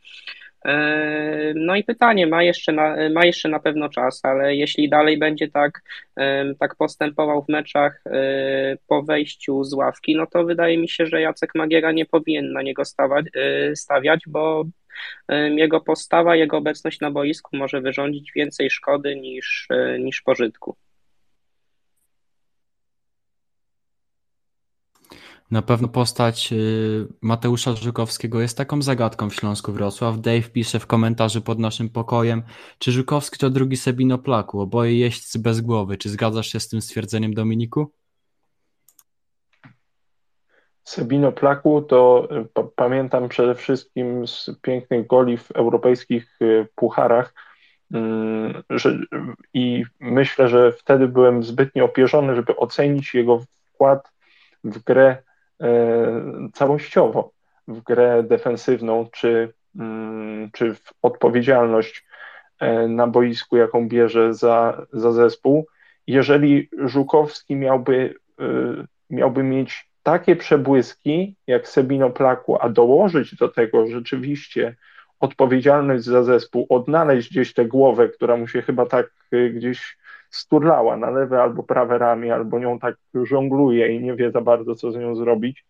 No 1.54 1.76
i 1.76 1.84
pytanie, 1.84 2.26
ma 2.26 2.42
jeszcze, 2.42 2.72
na, 2.72 2.96
ma 3.10 3.26
jeszcze 3.26 3.48
na 3.48 3.60
pewno 3.60 3.88
czas, 3.88 4.20
ale 4.24 4.56
jeśli 4.56 4.88
dalej 4.88 5.18
będzie 5.18 5.48
tak, 5.48 5.82
tak 6.58 6.74
postępował 6.74 7.44
w 7.44 7.48
meczach 7.48 8.02
e, 8.06 8.76
po 8.86 9.02
wejściu 9.02 9.64
z 9.64 9.72
ławki, 9.72 10.16
no 10.16 10.26
to 10.26 10.44
wydaje 10.44 10.78
mi 10.78 10.88
się, 10.88 11.06
że 11.06 11.20
Jacek 11.20 11.54
Magiera 11.54 11.92
nie 11.92 12.06
powinien 12.06 12.52
na 12.52 12.62
niego 12.62 12.84
stawać, 12.84 13.26
e, 13.34 13.76
stawiać, 13.76 14.20
bo 14.26 14.64
jego 15.56 15.80
postawa, 15.80 16.36
jego 16.36 16.56
obecność 16.56 17.00
na 17.00 17.10
boisku 17.10 17.56
może 17.56 17.80
wyrządzić 17.80 18.32
więcej 18.34 18.70
szkody 18.70 19.16
niż, 19.16 19.66
e, 19.70 19.98
niż 19.98 20.22
pożytku. 20.22 20.76
Na 25.50 25.62
pewno 25.62 25.88
postać 25.88 26.52
y, 26.52 27.06
Mateusza 27.22 27.72
Żukowskiego 27.76 28.40
jest 28.40 28.58
taką 28.58 28.82
zagadką 28.82 29.30
w 29.30 29.34
Śląsku 29.34 29.72
Wrocław. 29.72 30.20
Dave 30.20 30.50
pisze 30.52 30.78
w 30.78 30.86
komentarzu 30.86 31.42
pod 31.42 31.58
naszym 31.58 31.88
pokojem, 31.88 32.42
czy 32.78 32.92
Żukowski 32.92 33.38
to 33.38 33.50
drugi 33.50 33.76
Sebino 33.76 34.18
Plaku, 34.18 34.60
oboje 34.60 34.98
jeźdźcy 34.98 35.38
bez 35.38 35.60
głowy. 35.60 35.96
Czy 35.96 36.08
zgadzasz 36.08 36.46
się 36.46 36.60
z 36.60 36.68
tym 36.68 36.80
stwierdzeniem 36.80 37.34
Dominiku? 37.34 37.92
Sebino 40.84 41.32
Plaku 41.32 41.82
to 41.82 42.28
y, 42.58 42.68
pamiętam 42.76 43.28
przede 43.28 43.54
wszystkim 43.54 44.26
z 44.26 44.50
pięknych 44.62 45.06
goli 45.06 45.36
w 45.36 45.50
europejskich 45.50 46.38
y, 46.42 46.66
pucharach 46.74 47.34
mm, 47.92 48.62
i 49.54 49.84
myślę, 50.00 50.48
że 50.48 50.72
wtedy 50.72 51.08
byłem 51.08 51.42
zbytnio 51.42 51.84
opierzony, 51.84 52.34
żeby 52.34 52.56
ocenić 52.56 53.14
jego 53.14 53.40
wkład 53.72 54.12
w 54.64 54.78
grę 54.84 55.26
całościowo 56.54 57.32
w 57.68 57.80
grę 57.80 58.22
defensywną, 58.22 59.08
czy, 59.12 59.52
mm, 59.78 60.50
czy 60.52 60.74
w 60.74 60.92
odpowiedzialność 61.02 62.06
e, 62.60 62.88
na 62.88 63.06
boisku, 63.06 63.56
jaką 63.56 63.88
bierze 63.88 64.34
za, 64.34 64.86
za 64.92 65.12
zespół. 65.12 65.66
Jeżeli 66.06 66.68
Żukowski 66.78 67.56
miałby, 67.56 68.14
e, 68.40 68.44
miałby 69.10 69.42
mieć 69.42 69.90
takie 70.02 70.36
przebłyski 70.36 71.36
jak 71.46 71.68
Sebino 71.68 72.10
Plaku, 72.10 72.56
a 72.60 72.68
dołożyć 72.68 73.34
do 73.34 73.48
tego 73.48 73.86
rzeczywiście 73.86 74.76
odpowiedzialność 75.20 76.04
za 76.04 76.22
zespół, 76.22 76.66
odnaleźć 76.68 77.30
gdzieś 77.30 77.54
tę 77.54 77.64
głowę, 77.64 78.08
która 78.08 78.36
mu 78.36 78.48
się 78.48 78.62
chyba 78.62 78.86
tak 78.86 79.06
gdzieś 79.54 79.96
sturlała 80.30 80.96
na 80.96 81.10
lewe 81.10 81.42
albo 81.42 81.62
prawe 81.62 81.98
ramię, 81.98 82.34
albo 82.34 82.58
nią 82.58 82.78
tak 82.78 82.96
żongluje 83.14 83.96
i 83.96 84.02
nie 84.02 84.14
wie 84.14 84.30
za 84.30 84.40
bardzo, 84.40 84.74
co 84.74 84.92
z 84.92 84.96
nią 84.96 85.16
zrobić, 85.16 85.64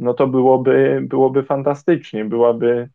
no 0.00 0.14
to 0.14 0.26
byłoby, 0.26 1.00
byłoby 1.02 1.42
fantastycznie. 1.42 2.24
Byłaby 2.24 2.88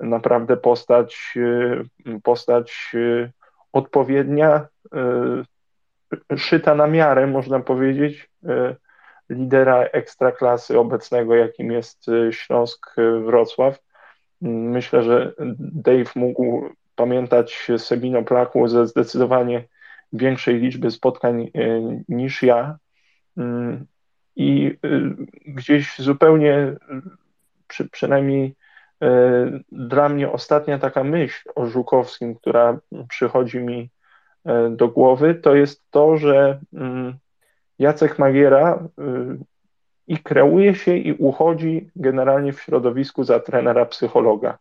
naprawdę 0.00 0.56
postać, 0.56 1.32
y, 1.36 2.20
postać 2.22 2.92
y, 2.94 3.30
odpowiednia, 3.72 4.66
y, 6.32 6.38
szyta 6.38 6.74
na 6.74 6.86
miarę, 6.86 7.26
można 7.26 7.60
powiedzieć, 7.60 8.30
lidera 9.30 9.82
ekstraklasy 9.82 10.78
obecnego, 10.78 11.34
jakim 11.34 11.72
jest 11.72 12.06
Śląsk 12.30 12.94
Wrocław. 13.24 13.78
Myślę, 14.40 15.02
że 15.02 15.32
Dave 15.58 16.10
mógł 16.16 16.68
pamiętać 16.96 17.68
Sebino 17.76 18.22
Plaku 18.22 18.68
ze 18.68 18.86
zdecydowanie 18.86 19.64
większej 20.12 20.60
liczby 20.60 20.90
spotkań 20.90 21.50
e, 21.54 21.80
niż 22.08 22.42
ja. 22.42 22.78
Mm, 23.36 23.86
I 24.36 24.78
e, 24.84 24.88
gdzieś 25.46 25.98
zupełnie, 25.98 26.76
przy, 27.68 27.88
przynajmniej 27.88 28.56
e, 29.02 29.60
dla 29.72 30.08
mnie 30.08 30.32
ostatnia 30.32 30.78
taka 30.78 31.04
myśl 31.04 31.50
o 31.54 31.66
Żukowskim, 31.66 32.34
która 32.34 32.78
przychodzi 33.08 33.58
mi 33.58 33.90
do 34.70 34.88
głowy, 34.88 35.34
to 35.34 35.54
jest 35.54 35.90
to, 35.90 36.16
że 36.16 36.60
mm, 36.72 37.14
Jacek 37.78 38.18
Magiera 38.18 38.88
i 40.06 40.18
kreuje 40.18 40.74
się 40.74 40.96
i 40.96 41.12
uchodzi 41.12 41.90
generalnie 41.96 42.52
w 42.52 42.60
środowisku 42.60 43.24
za 43.24 43.40
trenera 43.40 43.86
psychologa. 43.86 44.58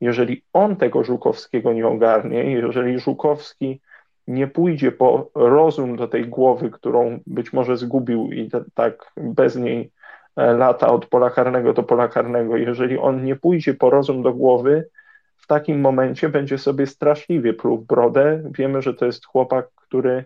Jeżeli 0.00 0.44
on 0.52 0.76
tego 0.76 1.04
Żukowskiego 1.04 1.72
nie 1.72 1.86
ogarnie, 1.86 2.44
jeżeli 2.44 2.98
Żukowski 2.98 3.80
nie 4.28 4.46
pójdzie 4.46 4.92
po 4.92 5.30
rozum 5.34 5.96
do 5.96 6.08
tej 6.08 6.26
głowy, 6.26 6.70
którą 6.70 7.20
być 7.26 7.52
może 7.52 7.76
zgubił 7.76 8.32
i 8.32 8.50
tak 8.74 9.12
bez 9.16 9.56
niej 9.56 9.90
e, 10.36 10.52
lata 10.52 10.88
od 10.88 11.06
pola 11.06 11.30
karnego 11.30 11.72
do 11.72 11.82
pola 11.82 12.08
karnego, 12.08 12.56
jeżeli 12.56 12.98
on 12.98 13.24
nie 13.24 13.36
pójdzie 13.36 13.74
po 13.74 13.90
rozum 13.90 14.22
do 14.22 14.32
głowy, 14.34 14.88
w 15.36 15.46
takim 15.46 15.80
momencie 15.80 16.28
będzie 16.28 16.58
sobie 16.58 16.86
straszliwie 16.86 17.54
pluł 17.54 17.78
brodę. 17.78 18.42
Wiemy, 18.58 18.82
że 18.82 18.94
to 18.94 19.06
jest 19.06 19.26
chłopak, 19.26 19.68
który, 19.76 20.24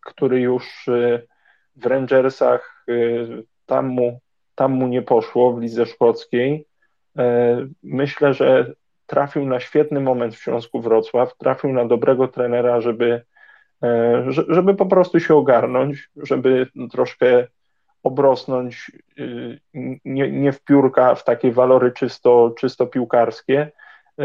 który 0.00 0.40
już 0.40 0.88
e, 0.88 1.22
w 1.76 1.86
Rangersach 1.86 2.84
e, 2.88 2.92
tam 3.66 3.86
mu, 3.86 4.20
tam 4.54 4.72
mu 4.72 4.86
nie 4.86 5.02
poszło 5.02 5.52
w 5.52 5.60
lidze 5.60 5.86
szkockiej. 5.86 6.66
Myślę, 7.82 8.34
że 8.34 8.74
trafił 9.06 9.46
na 9.46 9.60
świetny 9.60 10.00
moment 10.00 10.34
w 10.34 10.42
Śląsku 10.42 10.80
Wrocław, 10.80 11.36
trafił 11.38 11.72
na 11.72 11.84
dobrego 11.84 12.28
trenera, 12.28 12.80
żeby, 12.80 13.24
e, 13.82 14.24
żeby 14.28 14.74
po 14.74 14.86
prostu 14.86 15.20
się 15.20 15.34
ogarnąć, 15.34 16.10
żeby 16.16 16.66
troszkę 16.90 17.46
obrosnąć 18.06 18.92
y, 19.18 19.60
nie, 20.04 20.30
nie 20.30 20.52
w 20.52 20.64
piórka, 20.64 21.14
w 21.14 21.24
takie 21.24 21.52
walory 21.52 21.92
czysto, 21.92 22.54
czysto 22.58 22.86
piłkarskie. 22.86 23.70
Y, 24.20 24.24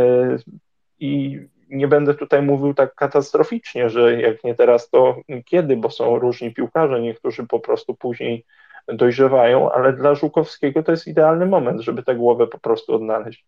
I 1.00 1.39
nie 1.70 1.88
będę 1.88 2.13
tutaj 2.13 2.41
mówił 2.41 2.74
tak 2.74 2.96
katastroficznie, 2.96 3.89
że 3.89 4.22
jak 4.22 4.44
nie 4.44 4.56
teraz, 4.56 4.89
to 4.89 5.15
kiedy, 5.46 5.78
bo 5.78 5.89
są 5.89 6.20
różni 6.20 6.54
piłkarze, 6.54 7.02
niektórzy 7.02 7.48
po 7.48 7.60
prostu 7.60 7.96
później 7.96 8.46
dojrzewają, 8.88 9.72
ale 9.72 9.94
dla 9.94 10.15
Żukowskiego 10.15 10.84
to 10.84 10.91
jest 10.91 11.08
idealny 11.08 11.46
moment, 11.46 11.82
żeby 11.82 12.04
tę 12.04 12.15
głowę 12.15 12.48
po 12.48 12.60
prostu 12.60 12.96
odnaleźć. 12.96 13.46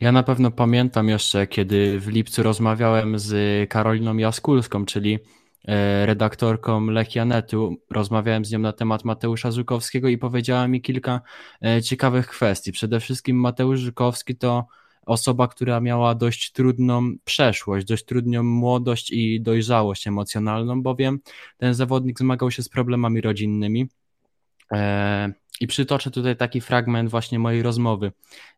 Ja 0.00 0.12
na 0.12 0.22
pewno 0.22 0.50
pamiętam 0.50 1.08
jeszcze, 1.08 1.46
kiedy 1.46 2.00
w 2.00 2.08
lipcu 2.08 2.42
rozmawiałem 2.42 3.18
z 3.18 3.70
Karoliną 3.70 4.16
Jaskulską, 4.16 4.84
czyli 4.84 5.18
e, 5.64 6.06
redaktorką 6.06 6.86
Lechianetu. 6.86 7.76
Rozmawiałem 7.90 8.44
z 8.44 8.52
nią 8.52 8.58
na 8.58 8.72
temat 8.72 9.04
Mateusza 9.04 9.50
Żukowskiego 9.50 10.08
i 10.08 10.18
powiedziała 10.18 10.68
mi 10.68 10.82
kilka 10.82 11.20
e, 11.64 11.82
ciekawych 11.82 12.26
kwestii. 12.26 12.72
Przede 12.72 13.00
wszystkim 13.00 13.40
Mateusz 13.40 13.80
Żukowski 13.80 14.36
to 14.36 14.66
osoba, 15.06 15.48
która 15.48 15.80
miała 15.80 16.14
dość 16.14 16.52
trudną 16.52 17.12
przeszłość, 17.24 17.86
dość 17.86 18.04
trudną 18.04 18.42
młodość 18.42 19.10
i 19.10 19.40
dojrzałość 19.40 20.06
emocjonalną, 20.06 20.82
bowiem 20.82 21.20
ten 21.56 21.74
zawodnik 21.74 22.18
zmagał 22.18 22.50
się 22.50 22.62
z 22.62 22.68
problemami 22.68 23.20
rodzinnymi. 23.20 23.88
E, 25.60 25.64
I 25.64 25.66
przytoczę 25.66 26.10
tutaj 26.10 26.36
taki 26.36 26.60
fragment 26.60 27.10
właśnie 27.10 27.38
mojej 27.38 27.62
rozmowy 27.62 28.12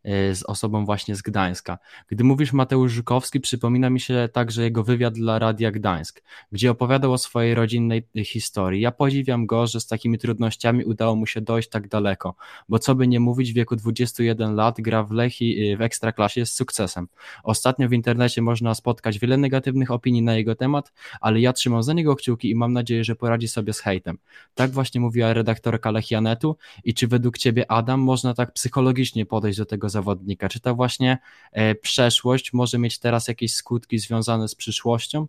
e, 0.05 0.35
z 0.35 0.43
osobą 0.43 0.85
właśnie 0.85 1.17
z 1.17 1.23
Gdańska. 1.23 1.79
Gdy 2.09 2.25
mówisz 2.25 2.53
Mateusz 2.53 2.93
Żukowski, 2.93 3.41
przypomina 3.41 3.91
mi 3.91 4.01
się 4.01 4.29
także 4.33 4.63
jego 4.63 4.85
wywiad 4.85 5.15
dla 5.15 5.39
Radia 5.39 5.71
Gdańsk, 5.71 6.23
gdzie 6.53 6.71
opowiadał 6.71 7.13
o 7.13 7.19
swojej 7.19 7.55
rodzinnej 7.55 8.09
historii. 8.25 8.81
Ja 8.81 8.91
podziwiam 8.91 9.47
go, 9.47 9.67
że 9.67 9.81
z 9.81 9.87
takimi 9.87 10.19
trudnościami 10.19 10.85
udało 10.85 11.17
mu 11.17 11.27
się 11.27 11.41
dojść 11.41 11.69
tak 11.69 11.89
daleko, 11.89 12.35
bo 12.69 12.79
co 12.79 12.95
by 12.95 13.09
nie 13.09 13.21
mówić, 13.21 13.53
w 13.53 13.55
wieku 13.55 13.77
21 13.77 14.55
lat 14.55 14.81
gra 14.81 15.03
w 15.03 15.11
Lechi 15.11 15.71
e, 15.71 15.77
w 15.77 15.83
Ekstraklasie 15.83 16.47
z 16.47 16.53
sukcesem. 16.53 17.09
Ostatnio 17.43 17.89
w 17.89 17.93
internecie 17.93 18.43
można 18.43 18.75
spotkać 18.75 19.19
wiele 19.19 19.37
negatywnych 19.37 19.91
opinii 19.91 20.23
na 20.23 20.35
jego 20.35 20.55
temat, 20.55 20.93
ale 21.21 21.41
ja 21.41 21.53
trzymam 21.53 21.83
za 21.83 21.93
niego 21.93 22.17
kciuki 22.17 22.51
i 22.51 22.55
mam 22.55 22.73
nadzieję, 22.73 23.05
że 23.05 23.17
poradzi 23.17 23.49
sobie 23.49 23.73
z 23.73 23.81
hejtem. 23.81 24.19
Tak 24.55 24.71
właśnie 24.71 25.01
mówiła 25.01 25.33
redaktorka 25.33 25.91
Lechianetu 25.91 26.57
i 26.87 26.95
czy 26.95 27.07
według 27.07 27.39
Ciebie, 27.39 27.71
Adam, 27.71 28.01
można 28.01 28.35
tak 28.35 28.53
psychologicznie 28.53 29.27
podejść 29.27 29.59
do 29.59 29.67
tego 29.67 29.89
zawodnika? 29.89 30.49
Czy 30.49 30.61
ta 30.61 30.75
właśnie 30.75 31.19
e, 31.53 31.75
przeszłość 31.75 32.53
może 32.53 32.79
mieć 32.79 32.99
teraz 32.99 33.29
jakieś 33.29 33.55
skutki 33.55 33.99
związane 33.99 34.49
z 34.49 34.55
przyszłością? 34.55 35.27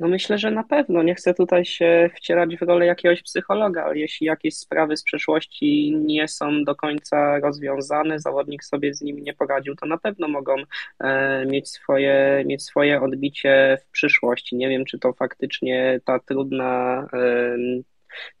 No 0.00 0.08
myślę, 0.08 0.38
że 0.38 0.50
na 0.50 0.64
pewno. 0.64 1.02
Nie 1.02 1.14
chcę 1.14 1.34
tutaj 1.34 1.64
się 1.64 2.10
wcierać 2.16 2.56
w 2.56 2.62
rolę 2.62 2.86
jakiegoś 2.86 3.22
psychologa, 3.22 3.84
ale 3.84 3.98
jeśli 3.98 4.26
jakieś 4.26 4.56
sprawy 4.56 4.96
z 4.96 5.02
przeszłości 5.02 5.96
nie 5.96 6.28
są 6.28 6.64
do 6.64 6.74
końca 6.74 7.38
rozwiązane, 7.38 8.20
zawodnik 8.20 8.64
sobie 8.64 8.94
z 8.94 9.00
nimi 9.02 9.22
nie 9.22 9.34
poradził, 9.34 9.76
to 9.76 9.86
na 9.86 9.98
pewno 9.98 10.28
mogą 10.28 10.54
e, 11.00 11.46
mieć 11.46 11.68
swoje, 11.68 12.44
mieć 12.46 12.62
swoje 12.62 13.02
odbicie 13.02 13.78
w 13.86 13.90
przyszłości. 13.90 14.56
Nie 14.56 14.68
wiem, 14.68 14.84
czy 14.84 14.98
to 14.98 15.12
faktycznie 15.12 16.00
ta 16.04 16.18
trudna 16.18 17.06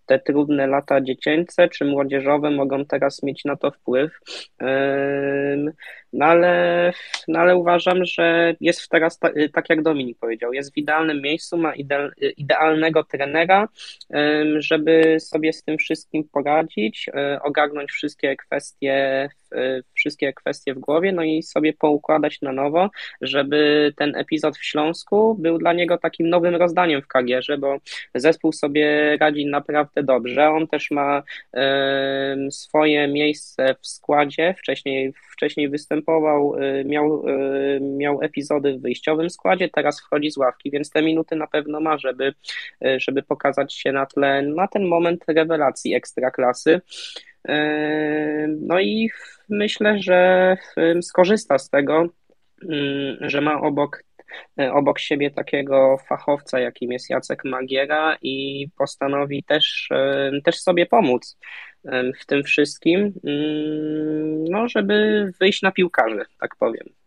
te 0.06 0.18
trudne 0.18 0.66
lata 0.66 1.00
dziecięce 1.00 1.68
czy 1.68 1.84
młodzieżowe 1.84 2.50
mogą 2.50 2.84
teraz 2.84 3.22
mieć 3.22 3.44
na 3.44 3.56
to 3.56 3.70
wpływ. 3.70 4.18
No 6.12 6.26
ale, 6.26 6.92
no 7.28 7.38
ale 7.38 7.56
uważam, 7.56 8.04
że 8.04 8.54
jest 8.60 8.88
teraz, 8.88 9.18
tak 9.52 9.70
jak 9.70 9.82
Dominik 9.82 10.18
powiedział, 10.18 10.52
jest 10.52 10.74
w 10.74 10.76
idealnym 10.76 11.22
miejscu, 11.22 11.58
ma 11.58 11.72
idealnego 12.36 13.04
trenera, 13.04 13.68
żeby 14.58 15.20
sobie 15.20 15.52
z 15.52 15.62
tym 15.62 15.78
wszystkim 15.78 16.28
poradzić, 16.32 17.06
e, 17.14 17.42
ogarnąć 17.42 17.90
wszystkie 17.90 18.36
kwestie, 18.36 19.28
wszystkie 19.94 20.32
kwestie 20.32 20.74
w 20.74 20.78
głowie, 20.78 21.12
no 21.12 21.22
i 21.22 21.42
sobie 21.42 21.72
poukładać 21.72 22.40
na 22.42 22.52
nowo, 22.52 22.90
żeby 23.20 23.92
ten 23.96 24.16
epizod 24.16 24.56
w 24.56 24.64
Śląsku 24.64 25.34
był 25.34 25.58
dla 25.58 25.72
niego 25.72 25.98
takim 25.98 26.28
nowym 26.28 26.54
rozdaniem 26.54 27.02
w 27.02 27.06
Kagierze, 27.06 27.58
bo 27.58 27.76
zespół 28.14 28.52
sobie 28.52 29.16
radzi 29.20 29.46
naprawdę 29.46 29.91
dobrze. 29.94 30.48
On 30.48 30.66
też 30.66 30.90
ma 30.90 31.22
swoje 32.50 33.08
miejsce 33.08 33.74
w 33.80 33.86
składzie, 33.86 34.54
wcześniej, 34.58 35.12
wcześniej 35.42 35.68
występował, 35.68 36.56
y, 36.56 36.84
miał, 36.84 37.28
y, 37.28 37.80
miał 37.80 38.22
epizody 38.22 38.72
w 38.72 38.82
wyjściowym 38.82 39.30
składzie, 39.30 39.68
teraz 39.68 40.00
wchodzi 40.00 40.30
z 40.30 40.36
ławki, 40.36 40.70
więc 40.70 40.90
te 40.90 41.02
minuty 41.02 41.36
na 41.36 41.46
pewno 41.46 41.80
ma, 41.80 41.98
żeby, 41.98 42.34
y, 42.84 43.00
żeby 43.00 43.22
pokazać 43.22 43.74
się 43.74 43.92
na 43.92 44.06
tle, 44.06 44.42
na 44.42 44.68
ten 44.68 44.84
moment 44.84 45.24
rewelacji 45.28 45.94
ekstraklasy. 45.94 46.80
No 48.60 48.80
i 48.80 49.10
myślę, 49.48 49.98
że 49.98 50.56
skorzysta 51.00 51.58
z 51.58 51.70
tego, 51.70 52.06
że 53.20 53.40
ma 53.40 53.60
obok 53.60 54.02
obok 54.72 54.98
siebie 54.98 55.30
takiego 55.30 55.96
fachowca, 56.08 56.60
jakim 56.60 56.92
jest 56.92 57.10
Jacek 57.10 57.44
Magiera 57.44 58.16
i 58.22 58.66
postanowi 58.78 59.44
też, 59.44 59.88
e, 59.90 60.30
też 60.44 60.60
sobie 60.60 60.86
pomóc 60.86 61.38
e, 61.84 62.12
w 62.20 62.26
tym 62.26 62.42
wszystkim, 62.42 63.00
mm, 63.24 64.44
no, 64.44 64.68
żeby 64.68 65.30
wyjść 65.40 65.62
na 65.62 65.72
piłkarzy, 65.72 66.24
tak 66.40 66.56
powiem. 66.56 67.01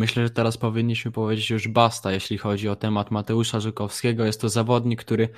Myślę, 0.00 0.22
że 0.22 0.30
teraz 0.30 0.56
powinniśmy 0.56 1.10
powiedzieć 1.10 1.50
już 1.50 1.68
basta, 1.68 2.12
jeśli 2.12 2.38
chodzi 2.38 2.68
o 2.68 2.76
temat 2.76 3.10
Mateusza 3.10 3.60
Żukowskiego. 3.60 4.24
Jest 4.24 4.40
to 4.40 4.48
zawodnik, 4.48 5.00
który 5.00 5.28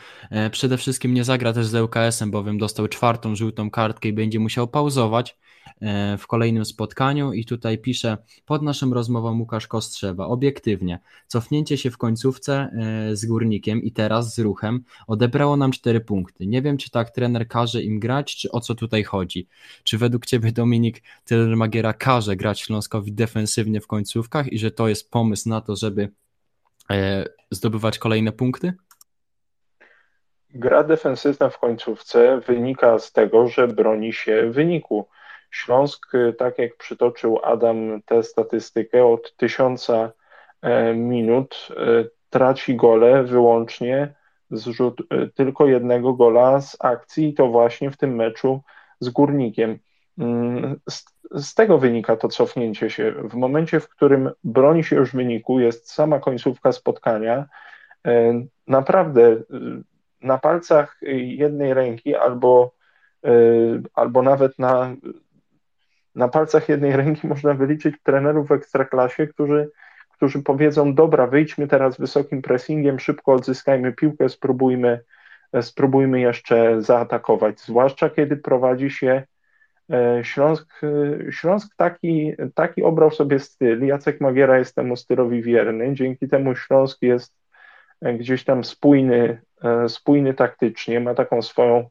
przede 0.51 0.79
wszystkim 0.79 1.15
nie 1.15 1.25
zagra 1.25 1.53
też 1.53 1.67
z 1.67 1.75
ŁKS-em, 1.75 2.31
bowiem 2.31 2.59
dostał 2.59 2.89
czwartą 2.89 3.37
żółtą 3.37 3.71
kartkę 3.71 4.09
i 4.09 4.13
będzie 4.13 4.39
musiał 4.39 4.69
pauzować. 4.69 5.37
E, 5.83 6.19
w 6.19 6.27
kolejnym 6.27 6.65
spotkaniu 6.65 7.33
i 7.33 7.45
tutaj 7.45 7.79
pisze 7.79 8.19
pod 8.47 8.63
naszą 8.63 8.95
rozmową 8.95 9.39
Łukasz 9.39 9.67
Kostrzewa, 9.67 10.27
obiektywnie, 10.27 11.01
cofnięcie 11.27 11.79
się 11.79 11.91
w 11.91 11.99
końcówce 11.99 12.55
e, 12.55 13.17
z 13.17 13.27
Górnikiem 13.27 13.83
i 13.83 13.93
teraz 13.93 14.35
z 14.35 14.39
Ruchem 14.39 14.85
odebrało 15.07 15.57
nam 15.57 15.73
cztery 15.73 16.01
punkty. 16.01 16.47
Nie 16.47 16.63
wiem, 16.63 16.77
czy 16.77 16.91
tak 16.91 17.11
trener 17.11 17.49
każe 17.49 17.83
im 17.83 18.01
grać, 18.01 18.37
czy 18.37 18.51
o 18.51 18.61
co 18.61 18.75
tutaj 18.75 19.05
chodzi. 19.05 19.47
Czy 19.83 19.99
według 19.99 20.27
Ciebie 20.27 20.53
Dominik, 20.53 21.03
trener 21.25 21.57
Magiera 21.57 21.93
każe 21.93 22.37
grać 22.37 22.61
Śląskowi 22.61 23.13
defensywnie 23.13 23.81
w 23.81 23.87
końcówkach 23.87 24.52
i 24.53 24.59
że 24.59 24.71
to 24.71 24.89
jest 24.89 25.11
pomysł 25.11 25.49
na 25.49 25.61
to, 25.61 25.77
żeby 25.77 26.09
e, 26.91 27.25
zdobywać 27.51 27.99
kolejne 27.99 28.33
punkty? 28.33 28.73
Gra 30.51 30.83
defensywna 30.83 31.49
w 31.49 31.59
końcówce 31.59 32.41
wynika 32.41 32.99
z 32.99 33.13
tego, 33.13 33.49
że 33.49 33.69
broni 33.69 34.13
się 34.13 34.51
wyniku. 34.51 35.09
Śląsk, 35.51 36.15
y, 36.15 36.33
tak 36.33 36.59
jak 36.59 36.77
przytoczył 36.77 37.39
Adam 37.45 38.03
tę 38.03 38.23
statystykę, 38.23 39.07
od 39.07 39.37
tysiąca 39.37 40.13
e, 40.63 40.95
minut 40.95 41.69
traci 42.31 42.77
gole 42.77 43.25
wyłącznie 43.25 44.15
z 44.51 44.67
rzut, 44.67 45.03
tylko 45.35 45.67
jednego 45.67 46.13
gola 46.13 46.61
z 46.61 46.77
akcji 46.81 47.29
i 47.29 47.35
to 47.35 47.47
właśnie 47.47 47.91
w 47.91 47.97
tym 47.97 48.15
meczu 48.15 48.63
z 49.01 49.09
Górnikiem. 49.09 49.79
Mm, 50.19 50.81
z, 50.91 51.05
z, 51.35 51.55
tego 51.55 51.79
wynika 51.79 52.17
to 52.17 52.29
cofnięcie 52.29 52.91
się. 52.91 53.13
W 53.13 53.35
momencie, 53.35 53.81
w 53.81 53.89
którym 53.89 54.31
broni 54.45 54.85
się 54.85 54.97
już 54.97 55.13
wyniku, 55.13 55.61
jest 55.61 55.91
sama 55.91 56.19
końcówka 56.19 56.73
spotkania, 56.73 57.47
e, 58.07 58.45
naprawdę 58.67 59.37
na 60.21 60.39
palcach 60.39 60.99
jednej 61.17 61.75
ręki 61.75 62.15
albo, 62.15 62.75
albo 63.95 64.23
nawet 64.23 64.59
na 64.59 64.97
na 66.15 66.29
palcach 66.29 66.69
jednej 66.69 66.97
ręki 66.97 67.27
można 67.27 67.55
wyliczyć 67.55 67.97
trenerów 68.03 68.49
w 68.49 68.53
ekstraklasie, 68.53 69.27
którzy, 69.27 69.71
którzy 70.11 70.43
powiedzą: 70.43 70.95
Dobra, 70.95 71.27
wyjdźmy 71.27 71.69
teraz 71.69 71.99
wysokim 71.99 72.43
pressingiem, 72.43 72.99
szybko 72.99 73.33
odzyskajmy 73.33 73.93
piłkę, 73.93 74.29
spróbujmy, 74.29 75.01
spróbujmy 75.61 76.21
jeszcze 76.21 76.83
zaatakować. 76.83 77.61
Zwłaszcza 77.61 78.11
kiedy 78.11 78.37
prowadzi 78.37 78.91
się 78.91 79.11
e, 79.11 79.27
Śląsk, 80.23 80.81
e, 80.83 81.33
Śląsk 81.33 81.77
taki, 81.77 82.33
taki 82.55 82.83
obrał 82.83 83.11
sobie 83.11 83.39
styl. 83.39 83.87
Jacek 83.87 84.21
Magiera 84.21 84.59
jest 84.59 84.75
temu 84.75 84.97
stylowi 84.97 85.43
wierny. 85.43 85.95
Dzięki 85.95 86.29
temu 86.29 86.55
Śląsk 86.55 87.03
jest 87.03 87.35
e, 88.01 88.15
gdzieś 88.15 88.45
tam 88.45 88.65
spójny, 88.65 89.41
spójny 89.89 90.35
taktycznie, 90.35 91.01
ma 91.01 91.15
taką 91.15 91.43
swoją 91.43 91.89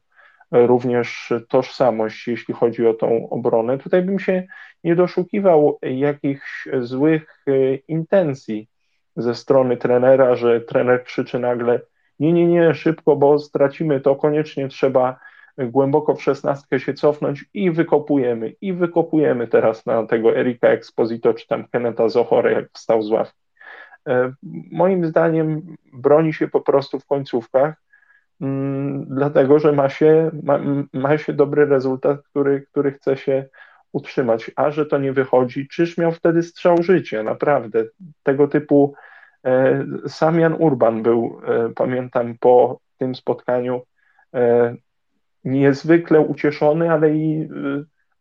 również 0.52 1.32
tożsamość, 1.48 2.28
jeśli 2.28 2.54
chodzi 2.54 2.86
o 2.86 2.94
tą 2.94 3.28
obronę. 3.30 3.78
Tutaj 3.78 4.02
bym 4.02 4.18
się 4.18 4.46
nie 4.84 4.96
doszukiwał 4.96 5.78
jakichś 5.82 6.68
złych 6.80 7.44
e, 7.46 7.74
intencji 7.74 8.68
ze 9.16 9.34
strony 9.34 9.76
trenera, 9.76 10.34
że 10.36 10.60
trener 10.60 11.04
krzyczy 11.04 11.38
nagle 11.38 11.80
nie, 12.18 12.32
nie, 12.32 12.46
nie, 12.46 12.74
szybko, 12.74 13.16
bo 13.16 13.38
stracimy 13.38 14.00
to, 14.00 14.16
koniecznie 14.16 14.68
trzeba 14.68 15.18
głęboko 15.58 16.14
w 16.14 16.22
szesnastkę 16.22 16.80
się 16.80 16.94
cofnąć 16.94 17.44
i 17.54 17.70
wykopujemy, 17.70 18.54
i 18.60 18.72
wykopujemy 18.72 19.48
teraz 19.48 19.86
na 19.86 20.06
tego 20.06 20.36
Erika 20.36 20.68
Exposito, 20.68 21.34
czy 21.34 21.46
tam 21.46 21.68
Keneta 21.68 22.08
Zohore, 22.08 22.52
jak 22.52 22.70
wstał 22.72 23.02
z 23.02 23.10
ławki. 23.10 23.42
Moim 24.72 25.06
zdaniem 25.06 25.76
broni 25.92 26.32
się 26.32 26.48
po 26.48 26.60
prostu 26.60 26.98
w 26.98 27.06
końcówkach, 27.06 27.74
mm, 28.40 29.06
dlatego 29.08 29.58
że 29.58 29.72
ma 29.72 29.88
się, 29.88 30.30
ma, 30.42 30.58
ma 30.92 31.18
się 31.18 31.32
dobry 31.32 31.66
rezultat, 31.66 32.22
który, 32.22 32.66
który 32.70 32.92
chce 32.92 33.16
się 33.16 33.44
utrzymać. 33.92 34.50
A 34.56 34.70
że 34.70 34.86
to 34.86 34.98
nie 34.98 35.12
wychodzi, 35.12 35.68
czyż 35.68 35.98
miał 35.98 36.12
wtedy 36.12 36.42
strzał 36.42 36.82
życia, 36.82 37.22
naprawdę. 37.22 37.84
Tego 38.22 38.48
typu 38.48 38.94
e, 39.44 39.84
sam 40.06 40.40
Jan 40.40 40.54
Urban 40.58 41.02
był, 41.02 41.40
e, 41.46 41.68
pamiętam, 41.74 42.34
po 42.40 42.80
tym 42.98 43.14
spotkaniu 43.14 43.82
e, 44.34 44.76
niezwykle 45.44 46.20
ucieszony, 46.20 46.90
ale 46.90 47.14
i 47.14 47.48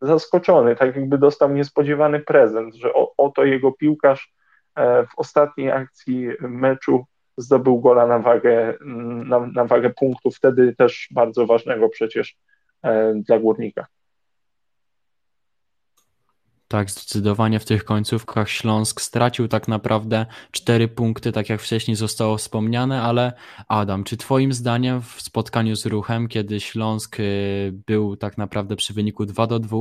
zaskoczony, 0.01 0.75
tak 0.75 0.95
jakby 0.95 1.17
dostał 1.17 1.53
niespodziewany 1.53 2.19
prezent, 2.19 2.75
że 2.75 2.89
oto 3.17 3.45
jego 3.45 3.71
piłkarz 3.71 4.33
w 4.77 5.17
ostatniej 5.17 5.71
akcji 5.71 6.27
meczu 6.39 7.05
zdobył 7.37 7.81
gola 7.81 8.07
na 8.07 8.19
wagę, 8.19 8.73
na, 9.25 9.39
na 9.39 9.65
wagę 9.65 9.89
punktów, 9.89 10.35
wtedy 10.35 10.75
też 10.75 11.07
bardzo 11.11 11.45
ważnego 11.45 11.89
przecież 11.89 12.37
dla 13.15 13.39
górnika. 13.39 13.85
Tak, 16.71 16.91
zdecydowanie 16.91 17.59
w 17.59 17.65
tych 17.65 17.83
końcówkach 17.83 18.49
Śląsk 18.49 19.01
stracił 19.01 19.47
tak 19.47 19.67
naprawdę 19.67 20.25
cztery 20.51 20.87
punkty, 20.87 21.31
tak 21.31 21.49
jak 21.49 21.61
wcześniej 21.61 21.95
zostało 21.95 22.37
wspomniane, 22.37 23.01
ale 23.01 23.33
Adam, 23.67 24.03
czy 24.03 24.17
Twoim 24.17 24.53
zdaniem 24.53 25.01
w 25.01 25.21
spotkaniu 25.21 25.75
z 25.75 25.85
ruchem, 25.85 26.27
kiedy 26.27 26.59
Śląsk 26.59 27.19
y, 27.19 27.73
był 27.87 28.15
tak 28.15 28.37
naprawdę 28.37 28.75
przy 28.75 28.93
wyniku 28.93 29.25
2 29.25 29.47
do 29.47 29.59
2, 29.59 29.77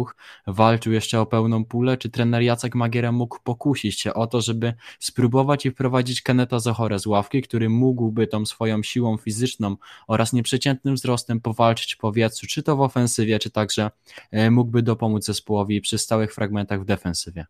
walczył 0.47 0.93
jeszcze 0.93 1.21
o 1.21 1.27
pełną 1.27 1.65
pulę, 1.65 1.97
czy 1.97 2.11
trener 2.11 2.43
Jacek 2.43 2.75
Magiera 2.75 3.13
mógł 3.13 3.39
pokusić 3.45 4.01
się 4.01 4.15
o 4.15 4.27
to, 4.27 4.41
żeby 4.41 4.75
spróbować 4.99 5.67
i 5.67 5.71
wprowadzić 5.71 6.23
Keneta 6.23 6.59
Zochorę 6.59 6.99
z 6.99 7.07
ławki, 7.07 7.43
który 7.43 7.69
mógłby 7.69 8.27
tą 8.27 8.47
swoją 8.47 8.83
siłą 8.83 9.17
fizyczną 9.17 9.77
oraz 10.07 10.33
nieprzeciętnym 10.33 10.95
wzrostem 10.95 11.41
powalczyć 11.41 11.95
w 11.95 11.99
powietrzu, 11.99 12.47
czy 12.47 12.63
to 12.63 12.77
w 12.77 12.81
ofensywie, 12.81 13.39
czy 13.39 13.51
także 13.51 13.91
y, 14.35 14.51
mógłby 14.51 14.83
dopomóc 14.83 15.25
zespołowi 15.25 15.81
przy 15.81 15.99
stałych 15.99 16.35
fragmentach 16.35 16.80
w 16.81 16.85
defensywie? 16.85 17.47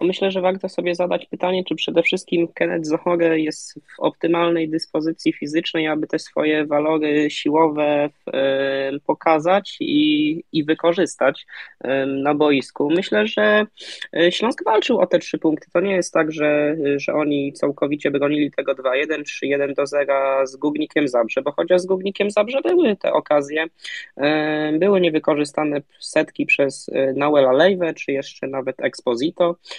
Myślę, 0.00 0.30
że 0.30 0.40
warto 0.40 0.68
sobie 0.68 0.94
zadać 0.94 1.26
pytanie, 1.26 1.64
czy 1.64 1.74
przede 1.74 2.02
wszystkim 2.02 2.48
Kenneth 2.48 2.86
Zohore 2.86 3.40
jest 3.40 3.74
w 3.74 4.00
optymalnej 4.00 4.68
dyspozycji 4.68 5.32
fizycznej, 5.32 5.88
aby 5.88 6.06
te 6.06 6.18
swoje 6.18 6.66
walory 6.66 7.30
siłowe 7.30 8.10
pokazać 9.06 9.76
i, 9.80 10.44
i 10.52 10.64
wykorzystać 10.64 11.46
na 12.06 12.34
boisku. 12.34 12.90
Myślę, 12.90 13.26
że 13.26 13.66
e, 14.16 14.32
Śląsk 14.32 14.64
walczył 14.64 14.98
o 14.98 15.06
te 15.06 15.18
trzy 15.18 15.38
punkty. 15.38 15.66
To 15.72 15.80
nie 15.80 15.94
jest 15.94 16.12
tak, 16.12 16.32
że, 16.32 16.76
że 16.96 17.14
oni 17.14 17.52
całkowicie 17.52 18.10
bronili 18.10 18.50
tego 18.50 18.74
2-1 18.74 19.22
czy 19.24 19.46
1 19.46 19.74
do 19.74 19.86
0 19.86 20.46
z 20.46 20.56
Górnikiem 20.56 21.08
Zabrze, 21.08 21.42
bo 21.42 21.52
chociaż 21.52 21.80
z 21.80 21.86
Górnikiem 21.86 22.30
Zabrze 22.30 22.60
były 22.62 22.96
te 22.96 23.12
okazje, 23.12 23.66
były 24.72 25.00
niewykorzystane 25.00 25.82
setki 26.00 26.46
przez 26.46 26.88
e, 26.92 27.12
Nauela 27.12 27.52
Lejwę, 27.52 27.94
czy 27.94 28.12
jeszcze 28.12 28.46
nawet 28.46 28.80
Exposito. 28.80 29.56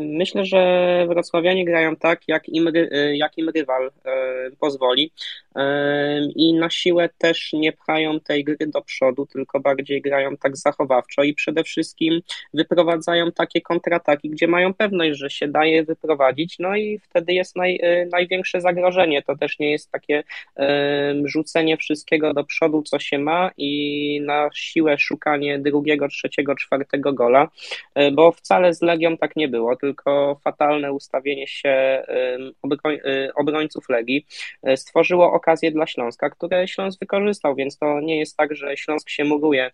Myślę, 0.00 0.44
że 0.44 1.04
wrocławianie 1.08 1.64
grają 1.64 1.96
tak, 1.96 2.20
jak 2.28 2.48
im, 2.48 2.72
jak 3.12 3.38
im 3.38 3.48
rywal 3.48 3.90
pozwoli 4.60 5.12
i 6.36 6.54
na 6.54 6.70
siłę 6.70 7.08
też 7.18 7.52
nie 7.52 7.72
pchają 7.72 8.20
tej 8.20 8.44
gry 8.44 8.66
do 8.66 8.82
przodu, 8.82 9.26
tylko 9.26 9.60
bardziej 9.60 10.02
grają 10.02 10.36
tak 10.36 10.56
zachowawczo 10.56 11.22
i 11.22 11.34
przede 11.34 11.64
wszystkim 11.64 12.20
wyprowadzają 12.54 13.32
takie 13.32 13.60
kontrataki, 13.60 14.30
gdzie 14.30 14.46
mają 14.46 14.74
pewność, 14.74 15.18
że 15.18 15.30
się 15.30 15.48
daje 15.48 15.84
wyprowadzić, 15.84 16.58
no 16.58 16.76
i 16.76 16.98
wtedy 16.98 17.32
jest 17.32 17.56
naj, 17.56 17.80
największe 18.12 18.60
zagrożenie. 18.60 19.22
To 19.22 19.36
też 19.36 19.58
nie 19.58 19.70
jest 19.70 19.92
takie 19.92 20.22
rzucenie 21.24 21.76
wszystkiego 21.76 22.34
do 22.34 22.44
przodu, 22.44 22.82
co 22.82 22.98
się 22.98 23.18
ma 23.18 23.50
i 23.56 24.20
na 24.24 24.50
siłę 24.54 24.98
szukanie 24.98 25.58
drugiego, 25.58 26.08
trzeciego, 26.08 26.54
czwartego 26.54 27.12
gola, 27.12 27.48
bo 28.12 28.32
wcale 28.32 28.74
z 28.74 28.82
Legią 28.82 29.16
tak 29.16 29.36
nie 29.36 29.48
było 29.48 29.55
było, 29.56 29.76
tylko 29.76 30.40
fatalne 30.44 30.92
ustawienie 30.92 31.46
się 31.46 32.02
y, 32.86 33.34
obrońców 33.34 33.88
Legii 33.88 34.26
y, 34.68 34.76
stworzyło 34.76 35.32
okazję 35.32 35.70
dla 35.72 35.86
Śląska, 35.86 36.30
które 36.30 36.68
Śląsk 36.68 37.00
wykorzystał, 37.00 37.54
więc 37.54 37.78
to 37.78 38.00
nie 38.00 38.18
jest 38.18 38.36
tak, 38.36 38.54
że 38.54 38.76
Śląsk 38.76 39.08
się 39.10 39.24
muruje 39.24 39.70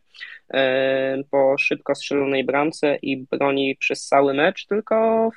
po 1.31 1.59
szybko 1.59 1.95
strzelonej 1.95 2.45
bramce 2.45 2.97
i 3.03 3.16
broni 3.16 3.77
przez 3.77 4.07
cały 4.07 4.35
mecz, 4.35 4.66
tylko 4.66 5.29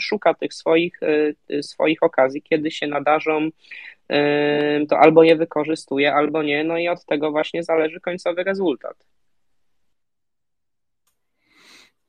szuka 0.00 0.34
tych 0.34 0.54
swoich, 0.54 1.02
y, 1.02 1.62
swoich 1.62 2.02
okazji, 2.02 2.42
kiedy 2.42 2.70
się 2.70 2.86
nadarzą 2.86 3.50
to 4.88 4.98
albo 4.98 5.22
je 5.22 5.36
wykorzystuje, 5.36 6.14
albo 6.14 6.42
nie, 6.42 6.64
no 6.64 6.78
i 6.78 6.88
od 6.88 7.04
tego 7.04 7.30
właśnie 7.30 7.62
zależy 7.62 8.00
końcowy 8.00 8.44
rezultat. 8.44 8.96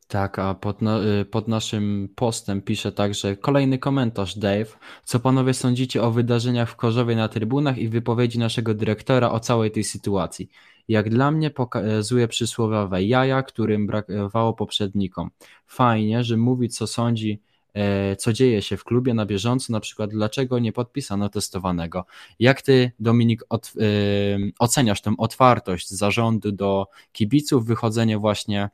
Tak, 0.09 0.39
a 0.39 0.55
pod, 0.55 0.79
y, 1.21 1.25
pod, 1.25 1.47
naszym 1.47 2.09
postem 2.15 2.61
pisze 2.61 2.91
także 2.91 3.35
kolejny 3.35 3.77
komentarz 3.77 4.37
Dave. 4.37 4.77
Co 5.05 5.19
panowie 5.19 5.53
sądzicie 5.53 6.03
o 6.03 6.11
wydarzeniach 6.11 6.69
w 6.69 6.75
Korzowie 6.75 7.15
na 7.15 7.27
trybunach 7.27 7.77
i 7.77 7.89
wypowiedzi 7.89 8.39
naszego 8.39 8.73
dyrektora 8.73 9.31
o 9.31 9.39
całej 9.39 9.71
tej 9.71 9.83
sytuacji? 9.83 10.49
Jak 10.87 11.09
dla 11.09 11.31
mnie 11.31 11.49
pokazuje 11.49 12.27
przysłowiowe 12.27 13.03
jaja, 13.03 13.43
którym 13.43 13.87
brakowało 13.87 14.53
poprzednikom. 14.53 15.29
Fajnie, 15.65 16.23
że 16.23 16.37
mówi 16.37 16.69
co 16.69 16.87
sądzi, 16.87 17.41
e, 17.73 18.15
co 18.15 18.33
dzieje 18.33 18.61
się 18.61 18.77
w 18.77 18.83
klubie 18.83 19.13
na 19.13 19.25
bieżąco, 19.25 19.73
na 19.73 19.79
przykład 19.79 20.09
dlaczego 20.09 20.59
nie 20.59 20.73
podpisano 20.73 21.29
testowanego. 21.29 22.05
Jak 22.39 22.61
ty, 22.61 22.91
Dominik, 22.99 23.43
od, 23.49 23.71
yy, 23.75 24.51
oceniasz 24.59 25.01
tę 25.01 25.13
otwartość 25.17 25.89
zarządu 25.89 26.51
do 26.51 26.87
kibiców, 27.11 27.65
wychodzenie 27.65 28.17
właśnie 28.17 28.69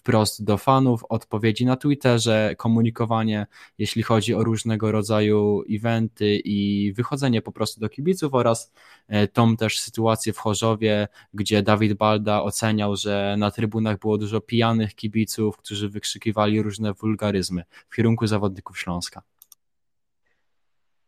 wprost 0.00 0.44
do 0.44 0.56
fanów, 0.56 1.04
odpowiedzi 1.08 1.66
na 1.66 1.76
Twitterze, 1.76 2.54
komunikowanie, 2.56 3.46
jeśli 3.78 4.02
chodzi 4.02 4.34
o 4.34 4.44
różnego 4.44 4.92
rodzaju 4.92 5.62
eventy 5.70 6.40
i 6.44 6.92
wychodzenie 6.92 7.42
po 7.42 7.52
prostu 7.52 7.80
do 7.80 7.88
kibiców 7.88 8.34
oraz 8.34 8.72
e, 9.08 9.28
tą 9.28 9.56
też 9.56 9.80
sytuację 9.80 10.32
w 10.32 10.38
Chorzowie, 10.38 11.08
gdzie 11.34 11.62
Dawid 11.62 11.94
Balda 11.94 12.42
oceniał, 12.42 12.96
że 12.96 13.36
na 13.38 13.50
trybunach 13.50 13.98
było 13.98 14.18
dużo 14.18 14.40
pijanych 14.40 14.94
kibiców, 14.94 15.56
którzy 15.56 15.88
wykrzykiwali 15.88 16.62
różne 16.62 16.92
wulgaryzmy 16.92 17.64
w 17.88 17.96
kierunku 17.96 18.26
zawodników 18.26 18.78
Śląska. 18.78 19.22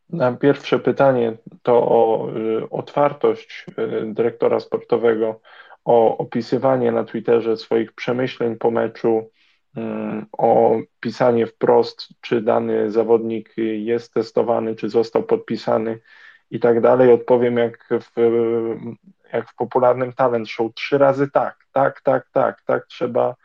Na 0.09 0.31
pierwsze 0.31 0.79
pytanie 0.79 1.37
to 1.63 1.73
o 1.73 2.29
y, 2.37 2.69
otwartość 2.69 3.65
y, 3.69 4.13
dyrektora 4.13 4.59
sportowego 4.59 5.39
o 5.85 6.17
opisywanie 6.17 6.91
na 6.91 7.03
Twitterze 7.03 7.57
swoich 7.57 7.93
przemyśleń 7.93 8.55
po 8.55 8.71
meczu, 8.71 9.29
mm, 9.75 10.25
o 10.31 10.77
pisanie 10.99 11.47
wprost, 11.47 12.07
czy 12.21 12.41
dany 12.41 12.91
zawodnik 12.91 13.53
jest 13.57 14.13
testowany, 14.13 14.75
czy 14.75 14.89
został 14.89 15.23
podpisany 15.23 15.99
i 16.51 16.59
tak 16.59 16.81
dalej. 16.81 17.11
Odpowiem 17.11 17.57
jak 17.57 17.89
w, 18.01 18.11
jak 19.33 19.49
w 19.49 19.55
popularnym 19.55 20.13
talent 20.13 20.49
show, 20.49 20.73
trzy 20.73 20.97
razy 20.97 21.31
tak, 21.31 21.57
tak, 21.71 22.01
tak, 22.01 22.29
tak, 22.31 22.61
tak 22.61 22.85
trzeba 22.87 23.35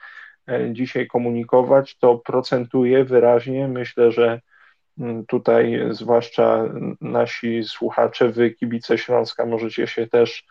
e, 0.49 0.73
dzisiaj 0.73 1.07
komunikować, 1.07 1.99
to 1.99 2.19
procentuje 2.19 3.05
wyraźnie. 3.05 3.69
Myślę, 3.69 4.13
że 4.13 4.41
mm, 4.99 5.27
tutaj 5.27 5.81
zwłaszcza 5.91 6.65
nasi 7.01 7.65
słuchacze, 7.65 8.29
wy 8.29 8.51
kibice 8.51 8.99
Śląska 8.99 9.47
możecie 9.47 9.87
się 9.87 10.07
też 10.07 10.47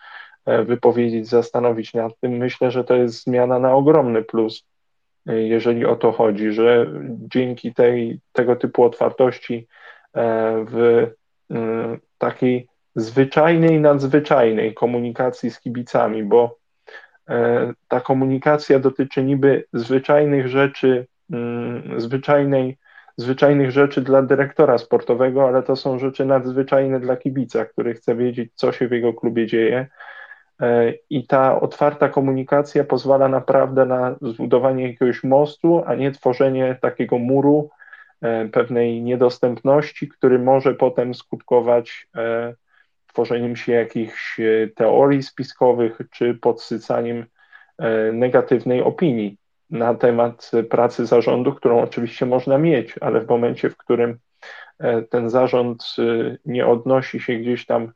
wypowiedzieć, 0.47 1.27
zastanowić 1.27 1.93
nad 1.93 2.19
tym. 2.19 2.31
Myślę, 2.31 2.71
że 2.71 2.83
to 2.83 2.95
jest 2.95 3.23
zmiana 3.23 3.59
na 3.59 3.73
ogromny 3.73 4.23
plus, 4.23 4.65
e, 5.27 5.41
jeżeli 5.41 5.85
o 5.85 5.95
to 5.95 6.11
chodzi, 6.11 6.51
że 6.51 6.87
dzięki 7.09 7.73
tej, 7.73 8.19
tego 8.33 8.55
typu 8.55 8.83
otwartości 8.83 9.67
e, 10.13 10.65
w 10.69 11.07
takiej 12.17 12.67
zwyczajnej, 12.95 13.79
nadzwyczajnej 13.79 14.73
komunikacji 14.73 15.51
z 15.51 15.59
kibicami, 15.59 16.23
bo 16.23 16.57
ta 17.87 17.99
komunikacja 18.01 18.79
dotyczy 18.79 19.23
niby 19.23 19.65
zwyczajnych 19.73 20.47
rzeczy, 20.47 21.07
zwyczajnej, 21.97 22.77
zwyczajnych 23.17 23.71
rzeczy 23.71 24.01
dla 24.01 24.21
dyrektora 24.21 24.77
sportowego, 24.77 25.47
ale 25.47 25.63
to 25.63 25.75
są 25.75 25.99
rzeczy 25.99 26.25
nadzwyczajne 26.25 26.99
dla 26.99 27.17
kibica, 27.17 27.65
który 27.65 27.93
chce 27.93 28.15
wiedzieć, 28.15 28.51
co 28.55 28.71
się 28.71 28.87
w 28.87 28.91
jego 28.91 29.13
klubie 29.13 29.47
dzieje, 29.47 29.87
E, 29.87 30.15
I 31.09 31.27
ta 31.27 31.61
otwarta 31.61 32.09
komunikacja 32.09 32.83
pozwala 32.83 33.27
naprawdę 33.27 33.85
na 33.85 34.15
zbudowanie 34.21 34.87
jakiegoś 34.87 35.23
mostu, 35.23 35.83
a 35.85 35.95
nie 35.95 36.11
tworzenie 36.11 36.77
takiego 36.81 37.17
muru, 37.17 37.69
e, 38.21 38.47
pewnej 38.47 39.01
niedostępności, 39.01 40.07
który 40.07 40.39
może 40.39 40.73
potem 40.73 41.13
skutkować 41.13 42.07
e, 42.15 42.53
tworzeniem 43.07 43.55
się 43.55 43.71
jakichś 43.71 44.39
teorii 44.75 45.23
spiskowych 45.23 45.97
czy 46.11 46.33
podsycaniem 46.33 47.25
negatywnej 48.13 48.81
opinii 48.81 49.37
na 49.69 49.95
temat 49.95 50.51
pracy 50.69 51.05
zarządu, 51.05 51.53
którą 51.53 51.81
oczywiście 51.81 52.25
można 52.25 52.57
mieć, 52.57 52.95
ale 53.01 53.21
w 53.21 53.29
momencie, 53.29 53.69
w 53.69 53.77
którym 53.77 54.19
ten 55.09 55.29
zarząd 55.29 55.95
nie 56.45 56.67
odnosi 56.67 57.19
się 57.19 57.35
gdzieś 57.35 57.65
tam, 57.65 57.91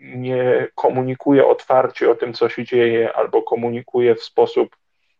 nie 0.00 0.68
komunikuje 0.74 1.46
otwarcie 1.46 2.10
o 2.10 2.14
tym, 2.14 2.32
co 2.32 2.48
się 2.48 2.64
dzieje, 2.64 3.12
albo 3.12 3.42
komunikuje 3.42 4.14
w 4.14 4.22
sposób 4.22 4.76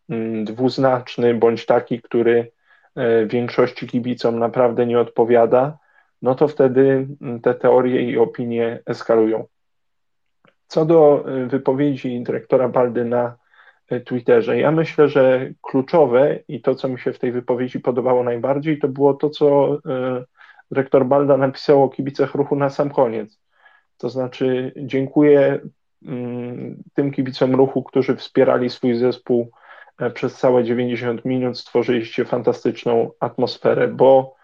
mm, 0.08 0.44
dwuznaczny, 0.44 1.34
bądź 1.34 1.66
taki, 1.66 2.02
który 2.02 2.50
większości 3.26 3.86
kibicom 3.86 4.38
naprawdę 4.38 4.86
nie 4.86 5.00
odpowiada, 5.00 5.78
no 6.22 6.34
to 6.34 6.48
wtedy 6.48 7.06
mm, 7.22 7.40
te 7.40 7.54
teorie 7.54 8.02
i 8.02 8.18
opinie 8.18 8.82
eskalują. 8.86 9.46
Co 10.66 10.84
do 10.84 11.24
y, 11.28 11.46
wypowiedzi 11.46 12.22
dyrektora 12.22 12.68
Baldy 12.68 13.04
na 13.04 13.36
y, 13.92 14.00
Twitterze, 14.00 14.58
ja 14.58 14.70
myślę, 14.70 15.08
że 15.08 15.50
kluczowe 15.62 16.38
i 16.48 16.60
to, 16.60 16.74
co 16.74 16.88
mi 16.88 17.00
się 17.00 17.12
w 17.12 17.18
tej 17.18 17.32
wypowiedzi 17.32 17.80
podobało 17.80 18.22
najbardziej, 18.22 18.78
to 18.78 18.88
było 18.88 19.14
to, 19.14 19.30
co 19.30 19.78
dyrektor 20.70 21.06
Balda 21.06 21.36
napisał 21.36 21.82
o 21.82 21.88
kibicach 21.88 22.34
ruchu 22.34 22.56
na 22.56 22.70
sam 22.70 22.90
koniec. 22.90 23.40
To 23.98 24.08
znaczy, 24.08 24.72
dziękuję 24.76 25.60
mm, 26.06 26.82
tym 26.94 27.10
kibicom 27.10 27.54
ruchu, 27.54 27.82
którzy 27.82 28.16
wspierali 28.16 28.70
swój 28.70 28.94
zespół 28.94 29.50
e, 29.98 30.10
przez 30.10 30.36
całe 30.36 30.64
90 30.64 31.24
minut, 31.24 31.58
stworzyliście 31.58 32.24
fantastyczną 32.24 33.10
atmosferę, 33.20 33.88
bo 33.88 34.38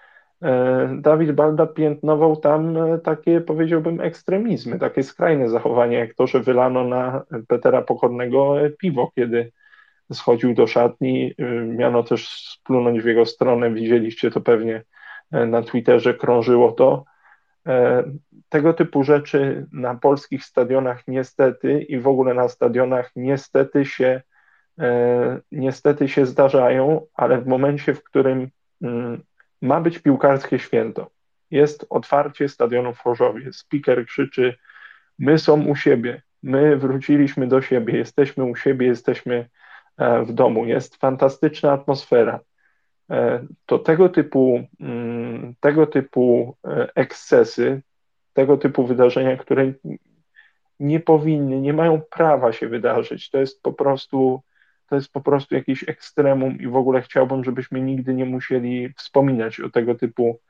E, 0.45 0.89
Dawid 1.01 1.33
Balda 1.33 1.67
piętnował 1.67 2.37
tam 2.37 2.77
e, 2.77 2.99
takie, 2.99 3.41
powiedziałbym, 3.41 4.01
ekstremizmy, 4.01 4.79
takie 4.79 5.03
skrajne 5.03 5.49
zachowania, 5.49 5.99
jak 5.99 6.15
to, 6.15 6.27
że 6.27 6.41
wylano 6.41 6.85
na 6.85 7.23
Petera 7.49 7.83
Pokornego 7.83 8.55
piwo, 8.79 9.13
kiedy 9.15 9.53
schodził 10.13 10.55
do 10.55 10.67
szatni. 10.67 11.35
Miano 11.67 12.03
też 12.03 12.29
splunąć 12.29 13.03
w 13.03 13.07
jego 13.07 13.27
stronę, 13.27 13.71
widzieliście 13.75 14.31
to 14.31 14.41
pewnie 14.41 14.83
na 15.31 15.63
Twitterze, 15.63 16.15
krążyło 16.15 16.73
to. 16.73 17.05
Tego 18.49 18.75
typu 18.75 19.03
rzeczy 19.03 19.67
na 19.73 19.95
polskich 19.95 20.45
stadionach 20.45 21.09
niestety 21.09 21.83
i 21.83 21.99
w 21.99 22.09
ogóle 22.09 22.35
na 22.35 22.49
stadionach 22.49 23.11
niestety 23.17 23.85
się, 23.85 24.23
niestety 25.53 26.09
się 26.09 26.27
zdarzają, 26.27 27.07
ale 27.15 27.41
w 27.41 27.47
momencie, 27.47 27.95
w 27.95 28.05
którym 28.05 28.51
mm, 28.83 29.23
ma 29.63 29.81
być 29.81 29.99
piłkarskie 29.99 30.59
święto. 30.59 31.11
Jest 31.51 31.87
otwarcie 31.91 32.49
stadionu 32.49 32.95
w 32.95 32.99
Chorzowie. 32.99 33.53
Speaker 33.53 34.07
krzyczy: 34.07 34.59
My 35.19 35.39
są 35.39 35.65
u 35.65 35.77
siebie, 35.77 36.23
my 36.43 36.77
wróciliśmy 36.77 37.47
do 37.47 37.63
siebie, 37.63 37.99
jesteśmy 37.99 38.45
u 38.45 38.57
siebie, 38.57 38.87
jesteśmy 38.87 39.49
e, 39.97 40.23
w 40.23 40.33
domu. 40.33 40.67
Jest 40.67 40.97
fantastyczna 40.97 41.73
atmosfera. 41.73 42.41
E, 43.11 43.47
to 43.67 43.79
tego 43.79 44.09
typu, 44.09 44.61
mm, 44.81 45.55
tego 45.61 45.87
typu 45.87 46.57
e, 46.65 46.89
ekscesy, 46.95 47.83
tego 48.33 48.57
typu 48.57 48.87
wydarzenia, 48.87 49.37
które 49.37 49.73
nie 50.81 51.01
powinny, 51.01 51.61
nie 51.61 51.73
mają 51.73 52.03
prawa 52.11 52.53
się 52.53 52.69
wydarzyć, 52.69 53.31
to 53.31 53.39
jest 53.39 53.63
po 53.63 53.73
prostu 53.73 54.41
to 54.89 54.97
jest 54.97 55.13
po 55.13 55.21
prostu 55.21 55.55
jakiś 55.55 55.89
ekstremum 55.89 56.59
i 56.61 56.67
w 56.67 56.77
ogóle 56.77 57.03
chciałbym, 57.03 57.45
żebyśmy 57.45 57.81
nigdy 57.81 58.15
nie 58.15 58.25
musieli 58.25 58.89
wspominać 58.97 59.61
o 59.61 59.71
tego 59.71 59.95
typu 59.95 60.41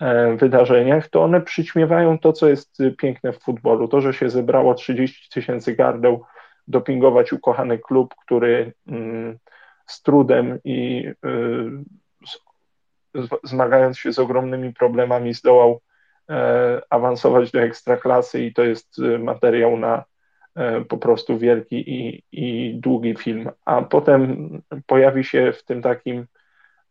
e, 0.00 0.36
wydarzeniach, 0.36 1.08
to 1.08 1.22
one 1.22 1.40
przyćmiewają 1.40 2.18
to, 2.18 2.32
co 2.32 2.48
jest 2.48 2.78
piękne 2.98 3.32
w 3.32 3.38
futbolu. 3.38 3.88
To, 3.88 4.00
że 4.00 4.14
się 4.14 4.30
zebrało 4.30 4.74
30 4.74 5.28
tysięcy 5.30 5.74
gardeł 5.74 6.24
dopingować 6.68 7.32
ukochany 7.32 7.78
klub, 7.78 8.14
który 8.24 8.72
mm, 8.86 9.38
z 9.86 10.02
trudem 10.02 10.58
i 10.64 11.06
y, 11.06 12.01
zmagając 13.44 13.98
się 13.98 14.12
z 14.12 14.18
ogromnymi 14.18 14.72
problemami 14.72 15.34
zdołał 15.34 15.80
e, 16.30 16.82
awansować 16.90 17.50
do 17.50 17.60
ekstraklasy 17.60 18.44
i 18.44 18.54
to 18.54 18.64
jest 18.64 18.98
y, 18.98 19.18
materiał 19.18 19.76
na 19.76 20.04
E, 20.54 20.84
po 20.84 20.98
prostu 20.98 21.38
wielki 21.38 21.90
i, 21.90 22.24
i 22.32 22.74
długi 22.74 23.14
film, 23.16 23.50
a 23.64 23.82
potem 23.82 24.48
pojawi 24.86 25.24
się 25.24 25.52
w 25.52 25.64
tym 25.64 25.82
takim 25.82 26.26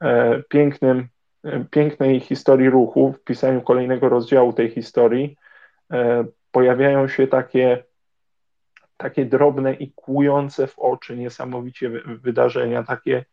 e, 0.01 0.43
pięknym, 0.49 1.07
e, 1.43 1.65
pięknej 1.71 2.19
historii 2.19 2.69
ruchu, 2.69 3.13
w 3.13 3.23
pisaniu 3.23 3.61
kolejnego 3.61 4.09
rozdziału 4.09 4.53
tej 4.53 4.69
historii, 4.69 5.37
pojawiają 6.51 7.07
się 7.07 7.27
takie, 7.27 7.83
takie 8.97 9.25
drobne 9.25 9.73
i 9.73 9.91
kłujące 9.91 10.67
w 10.67 10.79
oczy 10.79 11.17
niesamowicie 11.17 11.89
wydarzenia, 12.05 12.83
takie, 12.83 13.25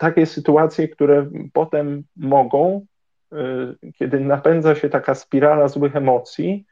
takie 0.00 0.26
sytuacje, 0.26 0.88
które 0.88 1.30
potem 1.52 2.02
mogą 2.16 2.86
Y, 3.32 3.92
kiedy 3.92 4.20
napędza 4.20 4.74
się 4.74 4.88
taka 4.88 5.14
spirala 5.14 5.68
złych 5.68 5.96
emocji, 5.96 6.66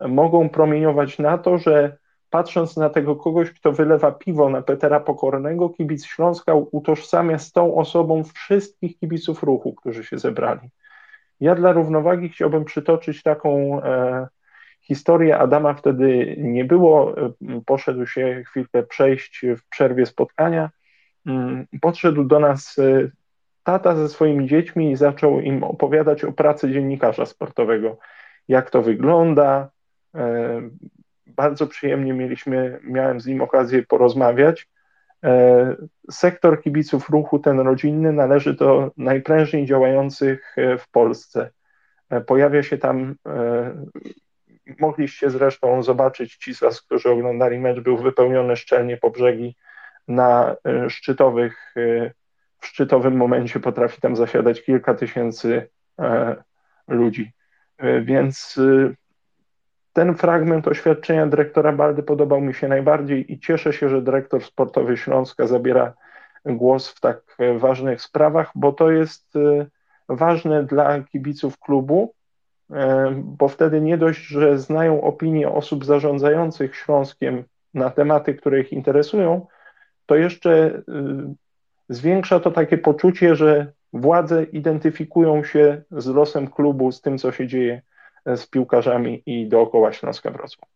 mogą 0.00 0.48
promieniować 0.48 1.18
na 1.18 1.38
to, 1.38 1.58
że 1.58 1.96
patrząc 2.30 2.76
na 2.76 2.90
tego 2.90 3.16
kogoś, 3.16 3.50
kto 3.50 3.72
wylewa 3.72 4.12
piwo 4.12 4.50
na 4.50 4.62
Petera 4.62 5.00
Pokornego, 5.00 5.68
kibic 5.68 6.06
Śląska 6.06 6.54
utożsamia 6.54 7.38
z 7.38 7.52
tą 7.52 7.74
osobą 7.74 8.24
wszystkich 8.24 8.98
kibiców 8.98 9.42
ruchu, 9.42 9.74
którzy 9.74 10.04
się 10.04 10.18
zebrali. 10.18 10.68
Ja 11.40 11.54
dla 11.54 11.72
równowagi 11.72 12.28
chciałbym 12.28 12.64
przytoczyć 12.64 13.22
taką 13.22 13.82
e, 13.82 14.26
historię. 14.80 15.38
Adama 15.38 15.74
wtedy 15.74 16.36
nie 16.38 16.64
było, 16.64 17.18
e, 17.18 17.32
poszedł 17.66 18.06
się 18.06 18.42
chwilkę 18.46 18.82
przejść 18.82 19.44
w 19.56 19.68
przerwie 19.68 20.06
spotkania. 20.06 20.70
Mm, 21.26 21.66
podszedł 21.80 22.24
do 22.24 22.40
nas 22.40 22.78
e, 22.78 23.10
tata 23.62 23.96
ze 23.96 24.08
swoimi 24.08 24.48
dziećmi 24.48 24.92
i 24.92 24.96
zaczął 24.96 25.40
im 25.40 25.64
opowiadać 25.64 26.24
o 26.24 26.32
pracy 26.32 26.72
dziennikarza 26.72 27.26
sportowego, 27.26 27.98
jak 28.48 28.70
to 28.70 28.82
wygląda. 28.82 29.70
E, 30.14 30.60
bardzo 31.26 31.66
przyjemnie 31.66 32.12
mieliśmy, 32.12 32.80
miałem 32.82 33.20
z 33.20 33.26
nim 33.26 33.40
okazję 33.40 33.82
porozmawiać. 33.82 34.68
E, 35.24 35.76
sektor 36.10 36.62
kibiców 36.62 37.08
ruchu, 37.08 37.38
ten 37.38 37.60
rodzinny, 37.60 38.12
należy 38.12 38.54
do 38.54 38.90
najprężniej 38.96 39.66
działających 39.66 40.56
w 40.78 40.90
Polsce. 40.90 41.50
Pojawia 42.26 42.62
się 42.62 42.78
tam, 42.78 43.14
mogliście 44.80 45.30
zresztą 45.30 45.82
zobaczyć, 45.82 46.36
ci 46.36 46.54
z 46.54 46.60
Was, 46.60 46.82
którzy 46.82 47.10
oglądali 47.10 47.58
mecz, 47.58 47.80
był 47.80 47.96
wypełniony 47.96 48.56
szczelnie 48.56 48.96
po 48.96 49.10
brzegi 49.10 49.56
na 50.10 50.56
szczytowych 50.88 51.74
w 52.60 52.66
szczytowym 52.66 53.16
momencie 53.16 53.60
potrafi 53.60 54.00
tam 54.00 54.16
zasiadać 54.16 54.62
kilka 54.62 54.94
tysięcy 54.94 55.68
e, 55.98 56.36
ludzi. 56.88 57.32
E, 57.78 58.00
więc 58.00 58.58
e, 58.58 58.94
ten 59.92 60.14
fragment 60.14 60.68
oświadczenia 60.68 61.26
dyrektora 61.26 61.72
Baldy 61.72 62.02
podobał 62.02 62.40
mi 62.40 62.54
się 62.54 62.68
najbardziej 62.68 63.32
i 63.32 63.38
cieszę 63.38 63.72
się, 63.72 63.88
że 63.88 64.02
dyrektor 64.02 64.44
sportowy 64.44 64.96
Śląska 64.96 65.46
zabiera 65.46 65.92
głos 66.44 66.88
w 66.88 67.00
tak 67.00 67.36
ważnych 67.58 68.02
sprawach, 68.02 68.50
bo 68.54 68.72
to 68.72 68.90
jest 68.90 69.34
ważne 70.08 70.64
dla 70.64 71.02
kibiców 71.02 71.58
klubu, 71.58 72.14
bo 73.14 73.48
wtedy 73.48 73.80
nie 73.80 73.98
dość, 73.98 74.26
że 74.26 74.58
znają 74.58 75.02
opinię 75.02 75.48
osób 75.48 75.84
zarządzających 75.84 76.76
Śląskiem 76.76 77.44
na 77.74 77.90
tematy, 77.90 78.34
które 78.34 78.60
ich 78.60 78.72
interesują, 78.72 79.46
to 80.10 80.16
jeszcze 80.16 80.82
zwiększa 81.88 82.40
to 82.40 82.50
takie 82.50 82.78
poczucie, 82.78 83.36
że 83.36 83.72
władze 83.92 84.44
identyfikują 84.44 85.44
się 85.44 85.82
z 85.90 86.06
losem 86.06 86.48
klubu, 86.48 86.92
z 86.92 87.00
tym, 87.00 87.18
co 87.18 87.32
się 87.32 87.46
dzieje 87.46 87.82
z 88.26 88.46
piłkarzami 88.46 89.22
i 89.26 89.48
dookoła 89.48 89.92
Śląska 89.92 90.30
Wrocław. 90.30 90.68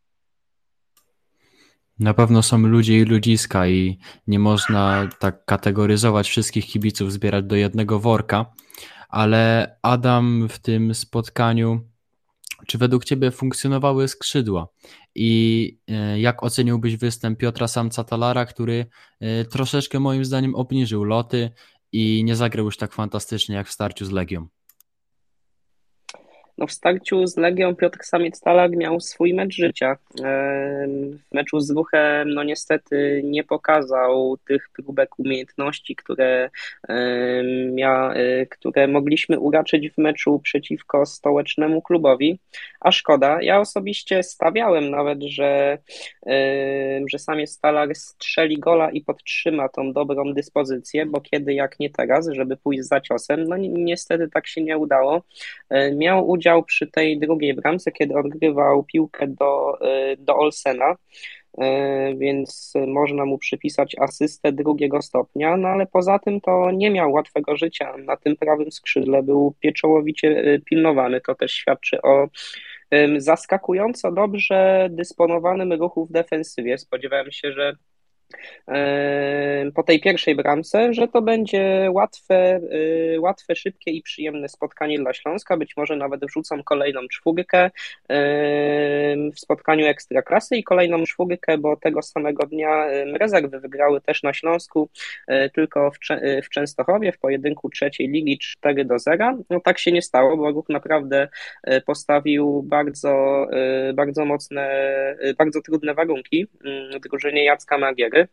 Na 1.99 2.15
pewno 2.15 2.43
są 2.43 2.59
ludzie 2.59 2.99
i 2.99 3.05
ludziska 3.05 3.67
i 3.67 3.99
nie 4.27 4.39
można 4.39 5.09
tak 5.19 5.45
kategoryzować 5.45 6.29
wszystkich 6.29 6.67
kibiców, 6.67 7.13
zbierać 7.13 7.45
do 7.45 7.57
jednego 7.57 8.01
worka, 8.01 8.47
ale 9.09 9.77
Adam 9.83 10.49
w 10.49 10.59
tym 10.59 10.95
spotkaniu 10.95 11.81
czy 12.67 12.79
według 12.79 13.05
Ciebie 13.05 13.31
funkcjonowały 13.31 14.09
skrzydła? 14.09 14.69
I 15.15 15.79
e, 15.89 16.21
jak 16.21 16.43
oceniłbyś 16.43 16.97
występ 16.97 17.39
Piotra 17.39 17.67
Samca-Talara, 17.67 18.47
który 18.47 18.87
e, 19.21 19.45
troszeczkę 19.45 20.01
moim 20.01 20.25
zdaniem 20.25 20.55
obniżył 20.55 21.05
loty 21.05 21.51
i 21.93 22.25
nie 22.25 22.37
zagrał 22.37 22.65
już 22.65 22.77
tak 22.77 22.93
fantastycznie 22.93 23.55
jak 23.55 23.69
w 23.69 23.73
starciu 23.73 24.05
z 24.05 24.11
Legią? 24.11 24.49
No 26.59 26.67
w 26.67 26.73
starciu 26.73 27.27
z 27.27 27.37
Legią 27.37 27.77
Piotr 27.77 27.99
Samiec-Talag 27.99 28.77
miał 28.77 29.01
swój 29.01 29.35
mecz 29.35 29.55
życia. 29.55 29.97
W 31.31 31.35
meczu 31.35 31.61
z 31.61 31.71
Ruchem 31.71 32.35
no 32.35 32.45
niestety 32.45 33.21
nie 33.25 33.45
pokazał 33.45 34.37
tych 34.49 34.69
próbek 34.73 35.19
umiejętności, 35.19 35.97
które, 35.97 36.51
mia, 37.71 38.13
e, 38.15 38.47
które 38.47 38.89
mogliśmy 38.89 39.39
uraczyć 39.39 39.91
w 39.91 39.99
meczu 39.99 40.41
przeciwko 40.43 41.07
stołecznemu 41.07 41.83
klubowi, 41.83 42.39
a 42.81 42.93
szkoda. 42.93 43.39
Ja 43.43 43.61
osobiście 43.61 44.23
stawiałem 44.23 44.91
nawet, 44.91 45.23
że, 45.23 45.79
że 47.13 47.19
Samiec-Talag 47.19 47.95
strzeli 47.95 48.59
gola 48.59 48.91
i 48.91 49.01
podtrzyma 49.01 49.69
tą 49.69 49.93
dobrą 49.93 50.35
dyspozycję, 50.35 51.07
bo 51.07 51.21
kiedy 51.21 51.55
jak 51.55 51.81
nie 51.81 51.91
teraz, 51.91 52.29
żeby 52.33 52.57
pójść 52.57 52.83
za 52.83 53.01
ciosem, 53.01 53.45
no 53.45 53.57
niestety 53.57 54.29
tak 54.29 54.47
się 54.47 54.63
nie 54.63 54.79
udało. 54.79 55.23
E, 55.71 55.95
miał 55.95 56.29
udział 56.29 56.44
przy 56.63 56.87
tej 56.87 57.19
drugiej 57.19 57.55
bramce, 57.55 57.93
kiedy 57.93 58.15
odgrywał 58.15 58.85
piłkę 58.85 59.27
do, 59.27 59.81
e, 59.81 60.17
do 60.17 60.37
Olsena, 60.37 60.97
e, 61.59 62.15
więc 62.15 62.73
można 62.87 63.25
mu 63.25 63.39
przypisać 63.39 63.97
asystę 63.99 64.53
drugiego 64.53 65.03
stopnia, 65.03 65.57
no 65.57 65.69
ale 65.69 65.87
poza 65.87 66.19
tym 66.19 66.41
to 66.41 66.71
nie 66.71 66.91
miał 66.91 67.13
łatwego 67.13 67.57
życia 67.57 67.97
na 67.97 68.17
tym 68.17 68.37
prawym 68.37 68.73
skrzydle, 68.73 69.23
był 69.23 69.55
pieczołowicie 69.61 70.61
pilnowany, 70.65 71.21
to 71.21 71.35
też 71.35 71.53
świadczy 71.53 72.03
o 72.03 72.29
zaskakująco 73.17 74.13
dobrze 74.13 74.89
dysponowanym 74.91 75.73
ruchu 75.73 76.07
w 76.07 76.13
defensywie. 76.13 76.79
Spodziewałem 76.79 77.33
się, 77.33 77.53
że 77.53 77.77
po 79.75 79.83
tej 79.83 80.01
pierwszej 80.01 80.35
bramce, 80.35 80.95
że 80.95 81.09
to 81.09 81.23
będzie 81.23 81.89
łatwe, 81.91 82.61
y, 83.15 83.21
łatwe, 83.21 83.57
szybkie 83.57 83.91
i 83.91 84.03
przyjemne 84.03 84.49
spotkanie 84.49 84.99
dla 84.99 85.15
Śląska. 85.15 85.57
Być 85.57 85.77
może 85.77 85.97
nawet 85.97 86.25
wrzucą 86.25 86.63
kolejną 86.63 87.01
czwórkę 87.09 87.71
w 89.35 89.41
spotkaniu 89.41 89.87
Ekstraklasy 89.87 90.57
i 90.57 90.65
kolejną 90.65 91.05
czwórkę, 91.05 91.59
bo 91.59 91.77
tego 91.77 92.03
samego 92.03 92.47
dnia 92.47 92.87
rezerwy 93.19 93.61
wygrały 93.61 94.01
też 94.01 94.23
na 94.23 94.33
Śląsku, 94.33 94.89
y, 95.31 95.51
tylko 95.55 95.91
w, 95.91 96.11
y, 96.11 96.43
w 96.43 96.49
Częstochowie 96.49 97.13
w 97.13 97.19
pojedynku 97.19 97.71
trzeciej 97.71 98.09
ligi 98.09 98.39
4 98.39 98.85
do 98.85 98.99
0. 98.99 99.39
No 99.51 99.61
tak 99.61 99.79
się 99.79 99.93
nie 99.93 100.03
stało, 100.03 100.37
bo 100.37 100.51
ruch 100.51 100.69
naprawdę 100.69 101.29
postawił 101.87 102.63
bardzo, 102.63 103.47
bardzo 103.95 104.25
mocne, 104.25 104.67
bardzo 105.39 105.63
trudne 105.63 105.95
warunki 105.95 106.47
drużynie 107.11 107.45
Jacka 107.45 107.79
Magiery. 107.79 108.24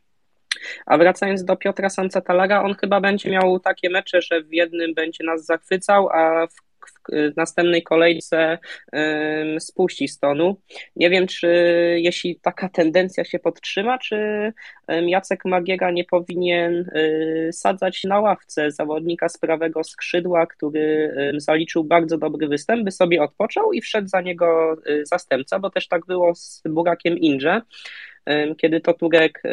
A 0.85 0.97
wracając 0.97 1.43
do 1.43 1.55
Piotra 1.55 1.89
Sancetalaga, 1.89 2.63
on 2.63 2.75
chyba 2.75 3.01
będzie 3.01 3.29
miał 3.29 3.59
takie 3.59 3.89
mecze, 3.89 4.21
że 4.21 4.41
w 4.43 4.53
jednym 4.53 4.93
będzie 4.93 5.23
nas 5.23 5.45
zachwycał, 5.45 6.09
a 6.09 6.47
w 6.47 6.71
w 7.09 7.37
następnej 7.37 7.83
kolejce 7.83 8.57
spuści 9.59 10.07
z 10.07 10.19
tonu. 10.19 10.61
Nie 10.95 11.09
wiem, 11.09 11.27
czy 11.27 11.47
jeśli 11.97 12.39
taka 12.39 12.69
tendencja 12.69 13.25
się 13.25 13.39
podtrzyma, 13.39 13.97
czy 13.97 14.17
Jacek 14.87 15.45
Magiera 15.45 15.91
nie 15.91 16.03
powinien 16.03 16.73
y, 16.95 17.49
sadzać 17.53 18.03
na 18.03 18.19
ławce 18.19 18.71
zawodnika 18.71 19.29
z 19.29 19.37
prawego 19.37 19.83
skrzydła, 19.83 20.45
który 20.45 21.15
zaliczył 21.37 21.83
bardzo 21.83 22.17
dobry 22.17 22.47
występ, 22.47 22.83
by 22.83 22.91
sobie 22.91 23.23
odpoczął 23.23 23.73
i 23.73 23.81
wszedł 23.81 24.07
za 24.07 24.21
niego 24.21 24.77
y, 24.87 25.05
zastępca, 25.05 25.59
bo 25.59 25.69
też 25.69 25.87
tak 25.87 26.05
było 26.05 26.35
z 26.35 26.61
Burakiem 26.65 27.17
Indrze 27.17 27.61
kiedy 28.57 28.81
to 28.81 28.93
Turek 28.93 29.43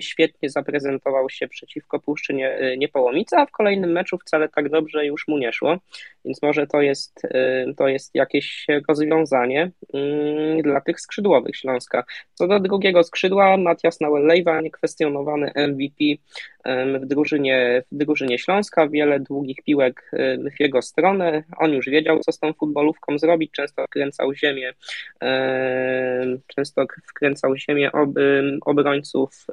świetnie 0.00 0.50
zaprezentował 0.50 1.30
się 1.30 1.48
przeciwko 1.48 2.00
Puszczy 2.00 2.34
Niepołomice, 2.78 3.36
a 3.38 3.46
w 3.46 3.50
kolejnym 3.50 3.92
meczu 3.92 4.18
wcale 4.18 4.48
tak 4.48 4.68
dobrze 4.68 5.06
już 5.06 5.28
mu 5.28 5.38
nie 5.38 5.52
szło, 5.52 5.76
więc 6.24 6.42
może 6.42 6.66
to 6.66 6.80
jest, 6.80 7.22
to 7.76 7.88
jest 7.88 8.14
jakieś 8.14 8.66
rozwiązanie 8.88 9.70
dla 10.62 10.80
tych 10.80 11.00
skrzydłowych 11.00 11.56
Śląska. 11.56 12.04
Co 12.34 12.48
do 12.48 12.60
drugiego 12.60 13.04
skrzydła, 13.04 13.56
Matias 13.56 14.00
Nauellejwa, 14.00 14.60
niekwestionowany 14.60 15.52
MVP 15.56 16.04
w 17.00 17.06
drużynie, 17.06 17.82
w 17.92 17.96
drużynie 17.96 18.38
Śląska, 18.38 18.88
wiele 18.88 19.20
długich 19.20 19.62
piłek 19.62 20.10
w 20.56 20.60
jego 20.60 20.82
stronę, 20.82 21.42
on 21.58 21.72
już 21.72 21.86
wiedział, 21.86 22.20
co 22.20 22.32
z 22.32 22.38
tą 22.38 22.52
futbolówką 22.52 23.18
zrobić, 23.18 23.52
często 23.52 23.84
wkręcał 23.84 24.34
ziemię, 24.34 24.72
często 26.46 26.86
wkręcał 27.06 27.56
ziemię 27.56 27.92
ob, 27.92 28.10
obrońców 28.66 29.46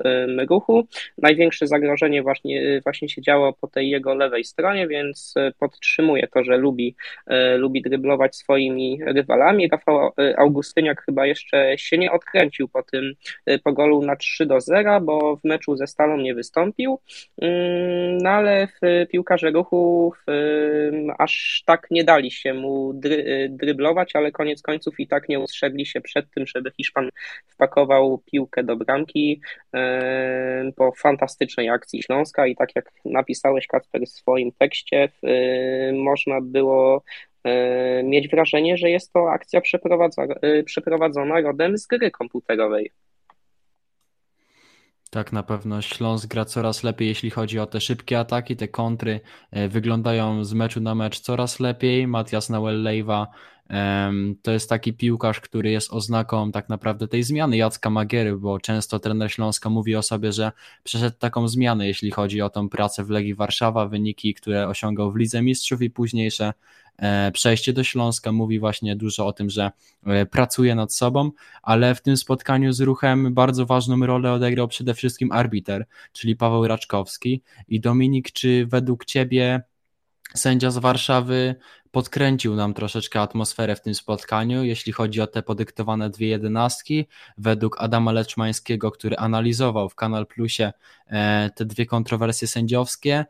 ruchu. 0.50 0.88
Największe 1.18 1.68
zagrożenie 1.68 2.24
właśnie, 2.24 2.82
właśnie 2.84 3.10
się 3.10 3.22
działo 3.22 3.54
po 3.54 3.68
tej 3.68 3.90
jego 3.90 4.16
lewej 4.16 4.44
stronie, 4.44 4.88
więc 4.88 5.34
podtrzymuje 5.60 6.28
to, 6.28 6.44
że 6.44 6.58
lubi, 6.58 6.96
lubi 7.58 7.82
dryblować 7.82 8.36
swoimi 8.36 9.00
rywalami. 9.06 9.70
Rafał 9.70 10.12
Augustyniak 10.38 11.02
chyba 11.06 11.26
jeszcze 11.26 11.78
się 11.78 11.98
nie 11.98 12.12
odkręcił 12.12 12.68
po 12.68 12.84
tym 12.84 13.14
po 13.64 13.74
golu 13.74 14.02
na 14.02 14.16
3 14.16 14.46
do 14.46 14.62
0, 14.62 15.02
bo 15.02 15.36
w 15.36 15.44
meczu 15.44 15.76
ze 15.76 15.88
Stalą 15.88 16.18
nie 16.18 16.36
wystąpił. 16.36 17.00
No 18.22 18.30
ale 18.30 18.68
w 18.68 19.08
piłkarze 19.10 19.52
ruchu 19.52 20.14
aż 21.18 21.64
tak 21.66 21.88
nie 21.92 22.04
dali 22.04 22.32
się 22.32 22.54
mu 22.54 22.94
dry, 22.94 23.48
dryblować, 23.50 24.16
ale 24.16 24.32
koniec 24.32 24.62
końców 24.62 25.00
i 25.00 25.08
tak 25.08 25.30
nie 25.30 25.40
ustrzegli 25.40 25.86
się 25.86 26.02
przed 26.02 26.32
tym, 26.32 26.48
żeby 26.48 26.72
Hiszpan 26.78 27.10
wpakował 27.48 28.22
piłkę 28.32 28.64
do 28.64 28.76
bramki 28.76 29.42
po 30.76 30.92
fantastycznej 30.92 31.70
akcji 31.70 32.04
Śląska 32.04 32.48
i 32.48 32.56
tak 32.56 32.76
jak 32.76 32.92
napisałeś 33.06 33.68
Kacper 33.68 34.02
w 34.02 34.10
swoim 34.10 34.52
tekście, 34.52 35.10
można 35.94 36.42
było 36.42 37.04
mieć 38.04 38.30
wrażenie, 38.30 38.78
że 38.78 38.90
jest 38.90 39.14
to 39.14 39.32
akcja 39.32 39.62
przeprowadzona 40.66 41.42
rodem 41.42 41.78
z 41.78 41.88
gry 41.88 42.12
komputerowej. 42.12 42.92
Tak, 45.10 45.34
na 45.34 45.44
pewno 45.44 45.82
Śląsk 45.82 46.28
gra 46.28 46.46
coraz 46.46 46.84
lepiej, 46.84 47.08
jeśli 47.08 47.30
chodzi 47.30 47.60
o 47.60 47.66
te 47.66 47.82
szybkie 47.82 48.20
ataki, 48.20 48.56
te 48.56 48.68
kontry 48.68 49.20
e, 49.52 49.68
wyglądają 49.70 50.44
z 50.44 50.54
meczu 50.54 50.82
na 50.82 50.96
mecz 50.96 51.20
coraz 51.20 51.60
lepiej. 51.60 52.08
Matias 52.08 52.50
Nauel-Lejwa 52.50 53.28
to 54.42 54.52
jest 54.52 54.70
taki 54.70 54.94
piłkarz, 54.94 55.42
który 55.42 55.72
jest 55.72 55.94
oznaką 55.94 56.52
tak 56.52 56.70
naprawdę 56.70 57.08
tej 57.08 57.24
zmiany 57.24 57.58
Jacka 57.58 57.90
Magiery, 57.90 58.36
bo 58.38 58.60
często 58.60 59.00
trener 59.00 59.32
Śląska 59.32 59.70
mówi 59.70 59.96
o 59.96 60.02
sobie, 60.02 60.32
że 60.32 60.52
przeszedł 60.84 61.18
taką 61.20 61.48
zmianę, 61.48 61.88
jeśli 61.88 62.12
chodzi 62.12 62.42
o 62.42 62.50
tą 62.50 62.70
pracę 62.70 63.04
w 63.04 63.10
Legii 63.10 63.36
Warszawa, 63.36 63.88
wyniki, 63.88 64.34
które 64.34 64.68
osiągał 64.68 65.12
w 65.12 65.16
Lidze 65.16 65.42
Mistrzów 65.42 65.82
i 65.82 65.90
późniejsze 65.90 66.54
E, 66.98 67.32
przejście 67.32 67.74
do 67.74 67.84
Śląska 67.84 68.32
mówi 68.32 68.60
właśnie 68.60 68.96
dużo 68.96 69.28
o 69.28 69.34
tym, 69.34 69.50
że 69.50 69.72
e, 70.06 70.26
pracuje 70.26 70.76
nad 70.76 70.94
sobą, 70.94 71.32
ale 71.64 71.96
w 71.96 72.02
tym 72.02 72.18
spotkaniu 72.18 72.74
z 72.74 72.82
ruchem 72.82 73.34
bardzo 73.34 73.66
ważną 73.66 74.06
rolę 74.06 74.32
odegrał 74.32 74.68
przede 74.68 74.94
wszystkim 74.94 75.32
arbiter, 75.32 75.86
czyli 76.14 76.36
Paweł 76.36 76.68
Raczkowski. 76.68 77.42
I 77.68 77.80
Dominik, 77.80 78.32
czy 78.32 78.66
według 78.66 79.06
Ciebie 79.06 79.62
sędzia 80.34 80.72
z 80.72 80.78
Warszawy 80.78 81.56
podkręcił 81.92 82.56
nam 82.56 82.74
troszeczkę 82.74 83.22
atmosferę 83.22 83.76
w 83.76 83.82
tym 83.82 83.96
spotkaniu, 83.96 84.64
jeśli 84.64 84.94
chodzi 84.94 85.22
o 85.22 85.28
te 85.28 85.44
podyktowane 85.44 86.10
dwie 86.10 86.28
jedenastki. 86.28 87.08
Według 87.38 87.82
Adama 87.82 88.12
Leczmańskiego, 88.12 88.92
który 88.92 89.18
analizował 89.18 89.90
w 89.90 89.96
Kanal 89.96 90.28
Plusie 90.28 90.74
e, 91.08 91.50
te 91.56 91.66
dwie 91.66 91.86
kontrowersje 91.86 92.48
sędziowskie, 92.48 93.26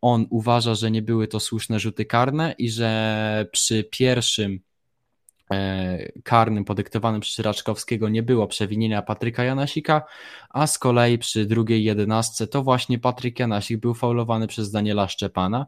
on 0.00 0.26
uważa, 0.30 0.74
że 0.74 0.90
nie 0.90 1.02
były 1.02 1.28
to 1.28 1.40
słuszne 1.40 1.80
rzuty 1.80 2.04
karne 2.04 2.54
i 2.58 2.70
że 2.70 3.46
przy 3.52 3.84
pierwszym 3.84 4.60
karnym 6.24 6.64
podyktowanym 6.64 7.20
przez 7.20 7.44
Raczkowskiego 7.44 8.08
nie 8.08 8.22
było 8.22 8.46
przewinienia 8.46 9.02
Patryka 9.02 9.44
Janasika, 9.44 10.02
a 10.50 10.66
z 10.66 10.78
kolei 10.78 11.18
przy 11.18 11.46
drugiej 11.46 11.84
jedenastce 11.84 12.46
to 12.46 12.62
właśnie 12.62 12.98
Patryk 12.98 13.38
Janasik 13.38 13.80
był 13.80 13.94
faulowany 13.94 14.46
przez 14.46 14.70
Daniela 14.70 15.08
Szczepana 15.08 15.66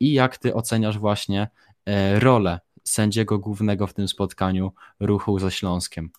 i 0.00 0.12
jak 0.12 0.38
ty 0.38 0.54
oceniasz 0.54 0.98
właśnie 0.98 1.48
e, 1.86 2.20
rolę 2.20 2.60
sędziego 2.84 3.38
głównego 3.38 3.86
w 3.86 3.94
tym 3.94 4.08
spotkaniu 4.08 4.72
ruchu 5.00 5.38
ze 5.38 5.50
Śląskiem? 5.50 6.10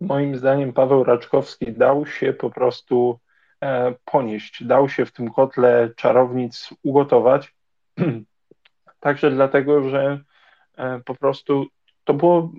Moim 0.00 0.36
zdaniem 0.36 0.72
Paweł 0.72 1.04
Raczkowski 1.04 1.72
dał 1.72 2.06
się 2.06 2.32
po 2.32 2.50
prostu 2.50 3.18
E, 3.62 3.94
ponieść. 4.04 4.64
Dał 4.64 4.88
się 4.88 5.06
w 5.06 5.12
tym 5.12 5.30
kotle 5.30 5.90
czarownic 5.96 6.74
ugotować. 6.82 7.54
Także 9.00 9.30
dlatego, 9.30 9.90
że 9.90 10.00
e, 10.02 10.24
po 11.04 11.14
prostu 11.14 11.66
to 12.04 12.14
było, 12.14 12.52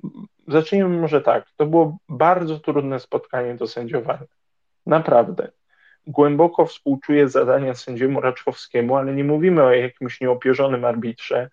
zacznijmy 0.47 0.97
może 0.97 1.21
tak, 1.21 1.45
to 1.55 1.65
było 1.65 1.97
bardzo 2.09 2.59
trudne 2.59 2.99
spotkanie 2.99 3.55
do 3.55 3.67
sędziowania. 3.67 4.25
Naprawdę. 4.85 5.51
Głęboko 6.07 6.65
współczuję 6.65 7.29
zadania 7.29 7.73
sędziemu 7.73 8.21
Raczkowskiemu, 8.21 8.95
ale 8.95 9.13
nie 9.13 9.23
mówimy 9.23 9.63
o 9.63 9.71
jakimś 9.71 10.21
nieopierzonym 10.21 10.85
arbitrze, 10.85 11.49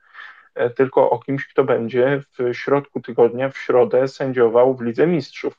e, 0.55 0.71
tylko 0.71 1.11
o 1.11 1.19
kimś, 1.19 1.47
kto 1.47 1.65
będzie 1.65 2.23
w 2.39 2.55
środku 2.55 3.01
tygodnia, 3.01 3.49
w 3.49 3.59
środę 3.59 4.09
sędziował 4.09 4.75
w 4.77 4.83
Lidze 4.83 5.07
Mistrzów. 5.07 5.59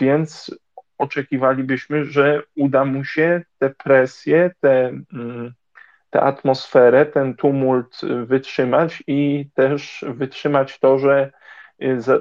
Więc 0.00 0.50
oczekiwalibyśmy, 0.98 2.04
że 2.04 2.42
uda 2.56 2.84
mu 2.84 3.04
się 3.04 3.42
te 3.58 3.70
presje, 3.70 4.50
te, 4.60 4.86
mm, 5.12 5.52
tę 6.10 6.20
atmosferę, 6.20 7.06
ten 7.06 7.34
tumult 7.34 8.00
wytrzymać 8.24 9.02
i 9.06 9.50
też 9.54 10.04
wytrzymać 10.08 10.78
to, 10.78 10.98
że 10.98 11.30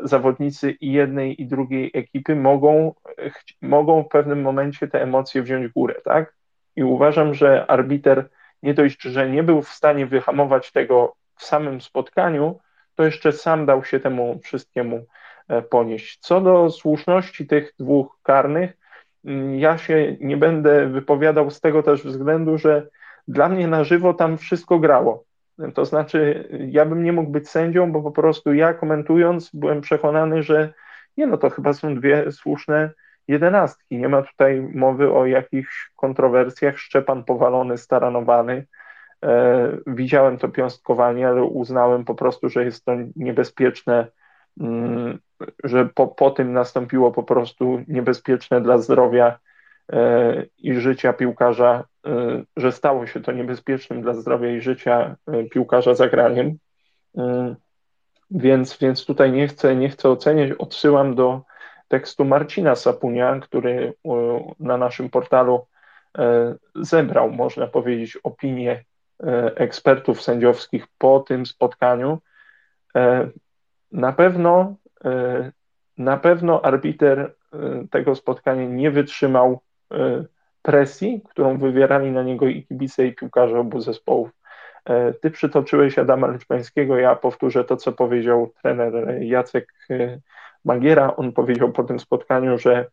zawodnicy 0.03 0.71
i 0.71 0.91
jednej 0.91 1.41
i 1.41 1.47
drugiej 1.47 1.91
ekipy 1.93 2.35
mogą, 2.35 2.93
mogą 3.61 4.03
w 4.03 4.07
pewnym 4.07 4.41
momencie 4.41 4.87
te 4.87 5.01
emocje 5.01 5.43
wziąć 5.43 5.67
górę, 5.67 5.95
tak? 6.03 6.33
I 6.75 6.83
uważam, 6.83 7.33
że 7.33 7.65
arbiter 7.67 8.29
nie 8.63 8.73
dość, 8.73 9.01
że 9.01 9.29
nie 9.29 9.43
był 9.43 9.61
w 9.61 9.69
stanie 9.69 10.05
wyhamować 10.05 10.71
tego 10.71 11.15
w 11.35 11.43
samym 11.43 11.81
spotkaniu, 11.81 12.59
to 12.95 13.03
jeszcze 13.03 13.31
sam 13.31 13.65
dał 13.65 13.83
się 13.83 13.99
temu 13.99 14.39
wszystkiemu 14.43 15.05
e, 15.47 15.61
ponieść. 15.61 16.19
Co 16.19 16.41
do 16.41 16.69
słuszności 16.69 17.47
tych 17.47 17.73
dwóch 17.79 18.19
karnych, 18.23 18.77
mm, 19.25 19.59
ja 19.59 19.77
się 19.77 20.17
nie 20.19 20.37
będę 20.37 20.87
wypowiadał 20.87 21.51
z 21.51 21.61
tego 21.61 21.83
też 21.83 22.03
względu, 22.03 22.57
że 22.57 22.87
dla 23.29 23.49
mnie 23.49 23.67
na 23.67 23.83
żywo 23.83 24.13
tam 24.13 24.37
wszystko 24.37 24.79
grało. 24.79 25.23
To 25.73 25.85
znaczy, 25.85 26.49
ja 26.67 26.85
bym 26.85 27.03
nie 27.03 27.13
mógł 27.13 27.31
być 27.31 27.49
sędzią, 27.49 27.91
bo 27.91 28.01
po 28.01 28.11
prostu 28.11 28.53
ja 28.53 28.73
komentując 28.73 29.49
byłem 29.53 29.81
przekonany, 29.81 30.43
że 30.43 30.73
nie 31.17 31.27
no, 31.27 31.37
to 31.37 31.49
chyba 31.49 31.73
są 31.73 31.95
dwie 31.95 32.31
słuszne 32.31 32.91
jedenastki. 33.27 33.97
Nie 33.97 34.09
ma 34.09 34.21
tutaj 34.21 34.61
mowy 34.61 35.13
o 35.13 35.25
jakichś 35.25 35.91
kontrowersjach. 35.95 36.77
Szczepan 36.77 37.23
powalony, 37.23 37.77
staranowany. 37.77 38.67
E, 39.25 39.67
widziałem 39.87 40.37
to 40.37 40.49
piąstkowanie, 40.49 41.27
ale 41.27 41.43
uznałem 41.43 42.05
po 42.05 42.15
prostu, 42.15 42.49
że 42.49 42.65
jest 42.65 42.85
to 42.85 42.91
niebezpieczne, 43.15 44.07
mm, 44.59 45.19
że 45.63 45.85
po, 45.85 46.07
po 46.07 46.31
tym 46.31 46.53
nastąpiło 46.53 47.11
po 47.11 47.23
prostu 47.23 47.83
niebezpieczne 47.87 48.61
dla 48.61 48.77
zdrowia 48.77 49.39
i 50.57 50.73
życia 50.73 51.13
piłkarza, 51.13 51.83
e, 52.05 52.43
że 52.57 52.71
stało 52.71 53.07
się 53.07 53.19
to 53.19 53.31
niebezpiecznym 53.31 54.01
dla 54.01 54.13
zdrowia 54.13 54.51
i 54.51 54.61
życia 54.61 55.15
piłkarza 55.51 55.95
zagraniem. 55.95 56.57
Więc, 58.31 58.77
więc 58.77 59.05
tutaj 59.05 59.31
nie 59.31 59.47
chcę, 59.47 59.75
nie 59.75 59.89
chcę 59.89 60.09
oceniać, 60.09 60.51
odsyłam 60.51 61.15
do 61.15 61.41
tekstu 61.87 62.25
Marcina 62.25 62.75
Sapunia, 62.75 63.39
który 63.39 63.93
na 64.59 64.77
naszym 64.77 65.09
portalu 65.09 65.65
zebrał, 66.75 67.31
można 67.31 67.67
powiedzieć, 67.67 68.17
opinię 68.23 68.83
E, 69.23 69.55
ekspertów 69.55 70.21
sędziowskich 70.21 70.87
po 70.97 71.19
tym 71.19 71.45
spotkaniu. 71.45 72.19
E, 72.95 73.29
na 73.91 74.13
pewno, 74.13 74.75
e, 75.05 75.51
na 75.97 76.17
pewno 76.17 76.61
arbiter 76.61 77.35
tego 77.91 78.15
spotkania 78.15 78.65
nie 78.65 78.91
wytrzymał 78.91 79.61
presji, 80.61 81.21
którą 81.29 81.57
wywierali 81.57 82.11
na 82.11 82.23
niego 82.23 82.47
i 82.47 82.63
kibice, 82.63 83.07
i 83.07 83.15
piłkarze 83.15 83.59
obu 83.59 83.81
zespołów. 83.81 84.29
Ty 85.21 85.31
przytoczyłeś 85.31 85.99
Adama 85.99 86.27
Leczpańskiego, 86.27 86.97
ja 86.97 87.15
powtórzę 87.15 87.63
to, 87.63 87.77
co 87.77 87.91
powiedział 87.91 88.53
trener 88.61 89.21
Jacek 89.21 89.73
Magiera. 90.65 91.15
On 91.15 91.31
powiedział 91.31 91.71
po 91.71 91.83
tym 91.83 91.99
spotkaniu, 91.99 92.57
że 92.57 92.85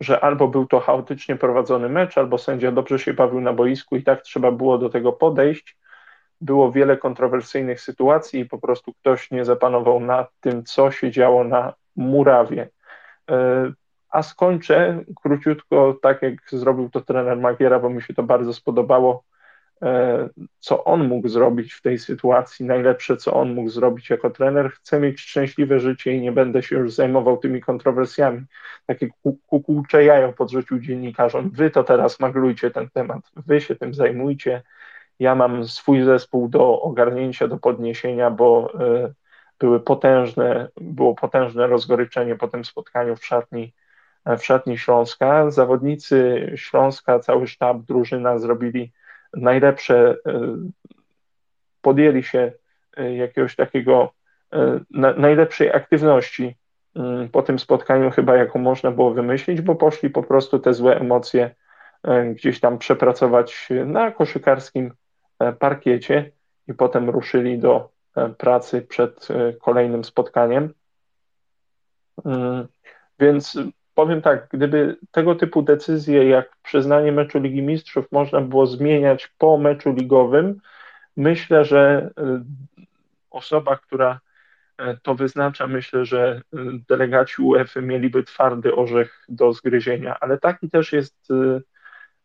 że 0.00 0.20
albo 0.20 0.48
był 0.48 0.66
to 0.66 0.80
chaotycznie 0.80 1.36
prowadzony 1.36 1.88
mecz, 1.88 2.18
albo 2.18 2.38
sędzia 2.38 2.72
dobrze 2.72 2.98
się 2.98 3.14
bawił 3.14 3.40
na 3.40 3.52
boisku 3.52 3.96
i 3.96 4.02
tak 4.02 4.22
trzeba 4.22 4.52
było 4.52 4.78
do 4.78 4.88
tego 4.88 5.12
podejść. 5.12 5.76
Było 6.40 6.72
wiele 6.72 6.96
kontrowersyjnych 6.96 7.80
sytuacji 7.80 8.40
i 8.40 8.46
po 8.46 8.58
prostu 8.58 8.92
ktoś 8.92 9.30
nie 9.30 9.44
zapanował 9.44 10.00
nad 10.00 10.30
tym, 10.40 10.64
co 10.64 10.90
się 10.90 11.10
działo 11.10 11.44
na 11.44 11.74
murawie. 11.96 12.68
E, 14.08 14.16
a 14.16 14.22
skończę 14.22 15.04
króciutko, 15.22 15.98
tak 16.02 16.22
jak 16.22 16.34
zrobił 16.50 16.90
to 16.90 17.00
trener 17.00 17.38
Magiera, 17.38 17.78
bo 17.78 17.90
mi 17.90 18.02
się 18.02 18.14
to 18.14 18.22
bardzo 18.22 18.54
spodobało, 18.54 19.24
e, 19.82 20.28
co 20.58 20.84
on 20.84 21.08
mógł 21.08 21.28
zrobić 21.28 21.72
w 21.72 21.82
tej 21.82 21.98
sytuacji, 21.98 22.66
najlepsze, 22.66 23.16
co 23.16 23.34
on 23.34 23.54
mógł 23.54 23.70
zrobić 23.70 24.10
jako 24.10 24.30
trener. 24.30 24.70
Chcę 24.70 25.00
mieć 25.00 25.20
szczęśliwe 25.20 25.80
życie 25.80 26.12
i 26.12 26.20
nie 26.20 26.32
będę 26.32 26.62
się 26.62 26.76
już 26.76 26.94
zajmował 26.94 27.36
tymi 27.36 27.60
kontrowersjami 27.60 28.46
takie 28.86 29.08
kukułcze 29.46 30.04
jajo 30.04 30.32
podrzucił 30.32 30.80
dziennikarzom. 30.80 31.50
Wy 31.50 31.70
to 31.70 31.84
teraz 31.84 32.20
maglujcie 32.20 32.70
ten 32.70 32.90
temat, 32.90 33.20
wy 33.36 33.60
się 33.60 33.76
tym 33.76 33.94
zajmujcie. 33.94 34.62
Ja 35.18 35.34
mam 35.34 35.64
swój 35.64 36.02
zespół 36.02 36.48
do 36.48 36.82
ogarnięcia, 36.82 37.48
do 37.48 37.58
podniesienia, 37.58 38.30
bo 38.30 38.72
y, 39.06 39.14
były 39.58 39.80
potężne, 39.80 40.68
było 40.80 41.14
potężne 41.14 41.66
rozgoryczenie 41.66 42.36
po 42.36 42.48
tym 42.48 42.64
spotkaniu 42.64 43.16
w 43.16 43.24
szatni, 43.26 43.74
w 44.26 44.44
szatni 44.44 44.78
Śląska. 44.78 45.50
Zawodnicy 45.50 46.50
Śląska, 46.56 47.18
cały 47.18 47.46
sztab, 47.46 47.78
drużyna 47.82 48.38
zrobili 48.38 48.92
najlepsze, 49.34 50.12
y, 50.12 50.16
podjęli 51.80 52.22
się 52.22 52.52
y, 52.98 53.14
jakiegoś 53.14 53.56
takiego 53.56 54.12
na, 54.90 55.12
najlepszej 55.12 55.72
aktywności 55.72 56.56
Mm, 56.98 57.28
po 57.28 57.42
tym 57.42 57.58
spotkaniu 57.58 58.10
chyba 58.10 58.36
jaką 58.36 58.58
można 58.58 58.90
było 58.90 59.10
wymyślić, 59.10 59.60
bo 59.60 59.74
poszli 59.74 60.10
po 60.10 60.22
prostu 60.22 60.58
te 60.58 60.74
złe 60.74 61.00
emocje 61.00 61.54
e, 62.02 62.24
gdzieś 62.34 62.60
tam 62.60 62.78
przepracować 62.78 63.68
na 63.86 64.10
koszykarskim 64.10 64.94
e, 65.38 65.52
parkiecie 65.52 66.30
i 66.68 66.74
potem 66.74 67.10
ruszyli 67.10 67.58
do 67.58 67.90
e, 68.16 68.28
pracy 68.28 68.82
przed 68.82 69.28
kolejnym 69.60 70.04
spotkaniem. 70.04 70.74
Mm, 72.24 72.68
więc 73.20 73.58
powiem 73.98 74.22
tak, 74.22 74.48
gdyby 74.52 74.96
tego 75.10 75.34
typu 75.34 75.62
decyzje 75.62 76.28
jak 76.28 76.56
przyznanie 76.62 77.12
meczu 77.12 77.38
Ligi 77.38 77.62
Mistrzów 77.62 78.12
można 78.12 78.40
było 78.40 78.66
zmieniać 78.66 79.28
po 79.38 79.58
meczu 79.58 79.92
ligowym, 79.92 80.60
myślę, 81.16 81.64
że 81.64 82.10
osoba, 83.30 83.76
która 83.76 84.20
E, 84.78 84.96
to 85.02 85.14
wyznacza, 85.14 85.66
myślę, 85.66 86.04
że 86.04 86.40
e, 86.54 86.58
delegaci 86.88 87.42
UEFA 87.42 87.80
mieliby 87.80 88.24
twardy 88.24 88.74
orzech 88.74 89.24
do 89.28 89.52
zgryzienia, 89.52 90.16
ale 90.20 90.38
taki 90.38 90.70
też 90.70 90.92
jest 90.92 91.30
e, 91.30 91.60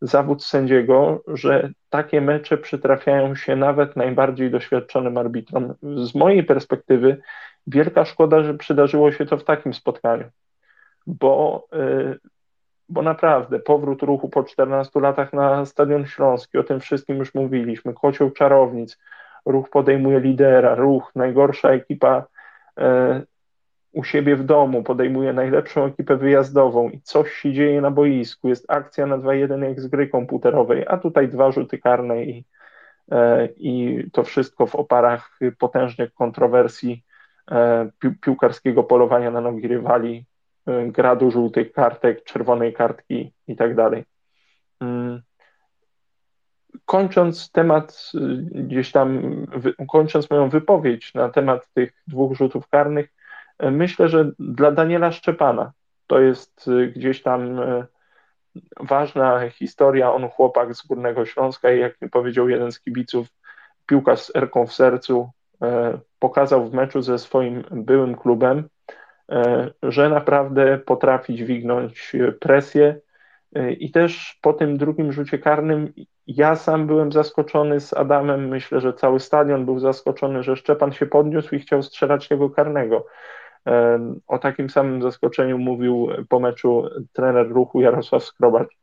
zawód 0.01 0.43
sędziego, 0.43 1.23
że 1.27 1.69
takie 1.89 2.21
mecze 2.21 2.57
przytrafiają 2.57 3.35
się 3.35 3.55
nawet 3.55 3.95
najbardziej 3.95 4.51
doświadczonym 4.51 5.17
arbitrom. 5.17 5.73
Z 6.05 6.15
mojej 6.15 6.43
perspektywy 6.43 7.21
wielka 7.67 8.05
szkoda, 8.05 8.43
że 8.43 8.53
przydarzyło 8.53 9.11
się 9.11 9.25
to 9.25 9.37
w 9.37 9.43
takim 9.43 9.73
spotkaniu, 9.73 10.25
bo, 11.07 11.67
bo 12.89 13.01
naprawdę 13.01 13.59
powrót 13.59 14.01
ruchu 14.01 14.29
po 14.29 14.43
14 14.43 14.99
latach 14.99 15.33
na 15.33 15.65
Stadion 15.65 16.05
Śląski, 16.05 16.57
o 16.57 16.63
tym 16.63 16.79
wszystkim 16.79 17.17
już 17.17 17.33
mówiliśmy, 17.33 17.93
kocioł 17.93 18.31
czarownic, 18.31 18.99
ruch 19.45 19.69
podejmuje 19.69 20.19
lidera, 20.19 20.75
ruch, 20.75 21.11
najgorsza 21.15 21.69
ekipa 21.69 22.25
E, 22.77 23.21
u 23.91 24.03
siebie 24.03 24.35
w 24.35 24.43
domu, 24.43 24.83
podejmuje 24.83 25.33
najlepszą 25.33 25.85
ekipę 25.85 26.17
wyjazdową 26.17 26.89
i 26.89 27.01
coś 27.01 27.31
się 27.31 27.53
dzieje 27.53 27.81
na 27.81 27.91
boisku, 27.91 28.49
jest 28.49 28.65
akcja 28.71 29.05
na 29.05 29.17
2-1 29.17 29.63
jak 29.63 29.79
z 29.79 29.87
gry 29.87 30.07
komputerowej, 30.07 30.85
a 30.87 30.97
tutaj 30.97 31.27
dwa 31.27 31.51
rzuty 31.51 31.77
karne 31.77 32.23
i, 32.23 32.45
e, 33.11 33.45
i 33.45 34.03
to 34.11 34.23
wszystko 34.23 34.67
w 34.67 34.75
oparach 34.75 35.39
potężnych 35.59 36.13
kontrowersji 36.13 37.03
pi 37.99 38.09
piłkarskiego 38.21 38.83
polowania 38.83 39.31
na 39.31 39.41
nogi 39.41 39.67
rywali, 39.67 40.25
gradu 40.87 41.31
żółtych 41.31 41.71
kartek, 41.71 42.23
czerwonej 42.23 42.73
kartki 42.73 43.33
i 43.47 43.55
tak 43.55 43.75
dalej. 43.75 44.03
Mm 44.79 45.21
kończąc 46.85 47.51
temat, 47.51 48.11
y, 48.15 48.19
gdzieś 48.63 48.91
tam, 48.91 49.21
kończąc 49.87 50.29
moją 50.29 50.49
wypowiedź 50.49 51.13
na 51.13 51.29
temat 51.29 51.67
tych 51.73 52.03
dwóch 52.07 52.37
rzutów 52.37 52.67
karnych, 52.67 53.13
y, 53.63 53.71
myślę, 53.71 54.09
że 54.09 54.31
dla 54.39 54.71
Daniela 54.71 55.11
Szczepana 55.11 55.71
to 56.07 56.19
jest 56.19 56.67
y, 56.67 56.87
gdzieś 56.87 57.21
tam 57.21 57.61
ważna 58.79 59.49
historia. 59.49 60.13
On 60.13 60.29
chłopak 60.29 60.75
z 60.75 60.87
Górnego 60.87 61.25
Śląska 61.25 61.71
i 61.71 61.79
jak 61.79 61.97
powiedział 62.11 62.49
jeden 62.49 62.71
z 62.71 62.79
kibiców, 62.79 63.27
piłka 63.85 64.15
z 64.15 64.35
erką 64.35 64.67
w 64.67 64.73
sercu, 64.73 65.29
pokazał 66.19 66.69
w 66.69 66.73
meczu 66.73 67.01
ze 67.01 67.19
swoim 67.19 67.63
byłym 67.71 68.15
klubem, 68.15 68.69
że 69.83 70.09
naprawdę 70.09 70.77
potrafi 70.77 71.35
dźwignąć 71.35 72.11
presję, 72.39 72.99
i 73.79 73.91
też 73.91 74.39
po 74.41 74.53
tym 74.53 74.77
drugim 74.77 75.11
rzucie 75.11 75.39
karnym 75.39 75.93
ja 76.27 76.55
sam 76.55 76.87
byłem 76.87 77.11
zaskoczony 77.11 77.79
z 77.79 77.93
Adamem. 77.93 78.47
Myślę, 78.47 78.79
że 78.81 78.93
cały 78.93 79.19
stadion 79.19 79.65
był 79.65 79.79
zaskoczony, 79.79 80.43
że 80.43 80.55
Szczepan 80.55 80.91
się 80.91 81.05
podniósł 81.05 81.55
i 81.55 81.59
chciał 81.59 81.83
strzelać 81.83 82.27
tego 82.27 82.49
karnego. 82.49 83.05
O 84.27 84.39
takim 84.39 84.69
samym 84.69 85.01
zaskoczeniu 85.01 85.57
mówił 85.57 86.09
po 86.29 86.39
meczu 86.39 86.89
trener 87.13 87.49
ruchu 87.49 87.81
Jarosław 87.81 88.23
Skrobacz. 88.23 88.77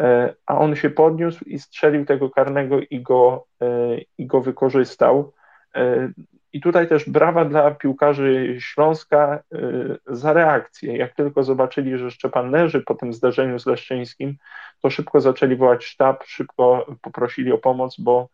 E, 0.00 0.34
a 0.46 0.58
on 0.58 0.76
się 0.76 0.90
podniósł 0.90 1.44
i 1.44 1.58
strzelił 1.58 2.04
tego 2.04 2.30
karnego 2.30 2.80
i 2.90 3.02
go, 3.02 3.46
e, 3.62 3.66
i 4.18 4.26
go 4.26 4.40
wykorzystał. 4.40 5.32
I 6.52 6.60
tutaj 6.60 6.88
też 6.88 7.10
brawa 7.10 7.44
dla 7.44 7.70
piłkarzy 7.70 8.56
Śląska 8.60 9.42
za 10.06 10.32
reakcję. 10.32 10.96
Jak 10.96 11.14
tylko 11.14 11.42
zobaczyli, 11.42 11.98
że 11.98 12.10
Szczepan 12.10 12.50
leży 12.50 12.80
po 12.80 12.94
tym 12.94 13.12
zdarzeniu 13.12 13.58
z 13.58 13.66
Leszczyńskim, 13.66 14.36
to 14.82 14.90
szybko 14.90 15.20
zaczęli 15.20 15.56
wołać 15.56 15.84
sztab, 15.84 16.24
szybko 16.24 16.86
poprosili 17.02 17.52
o 17.52 17.58
pomoc, 17.58 18.00
bo, 18.00 18.28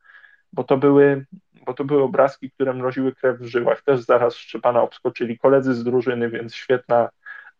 bo, 0.53 0.65
to, 0.65 0.77
były, 0.77 1.27
bo 1.67 1.75
to 1.75 1.85
były 1.85 2.03
obrazki, 2.03 2.51
które 2.51 2.75
mroziły 2.75 3.15
krew 3.15 3.39
w 3.39 3.47
żyłach. 3.47 3.83
Też 3.83 4.01
zaraz 4.01 4.35
Szczepana 4.35 4.83
obskoczyli 4.83 5.39
koledzy 5.39 5.75
z 5.75 5.85
drużyny, 5.85 6.31
więc 6.31 6.55
świetna 6.55 7.09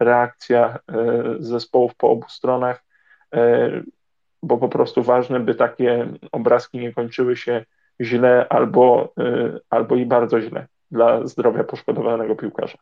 reakcja 0.01 0.79
zespołów 1.39 1.95
po 1.95 2.11
obu 2.11 2.29
stronach 2.29 2.83
bo 4.43 4.59
po 4.59 4.69
prostu 4.69 5.03
ważne, 5.03 5.41
by 5.41 5.55
takie 5.55 6.07
obrazki 6.33 6.79
nie 6.79 6.93
kończyły 6.93 7.37
się 7.37 7.65
źle 8.01 8.47
albo, 8.49 9.13
y, 9.21 9.61
albo 9.71 9.97
i 9.97 10.07
bardzo 10.07 10.41
źle 10.41 10.67
dla 10.91 11.27
zdrowia 11.27 11.65
poszkodowanego 11.65 12.37
piłkarza. 12.37 12.79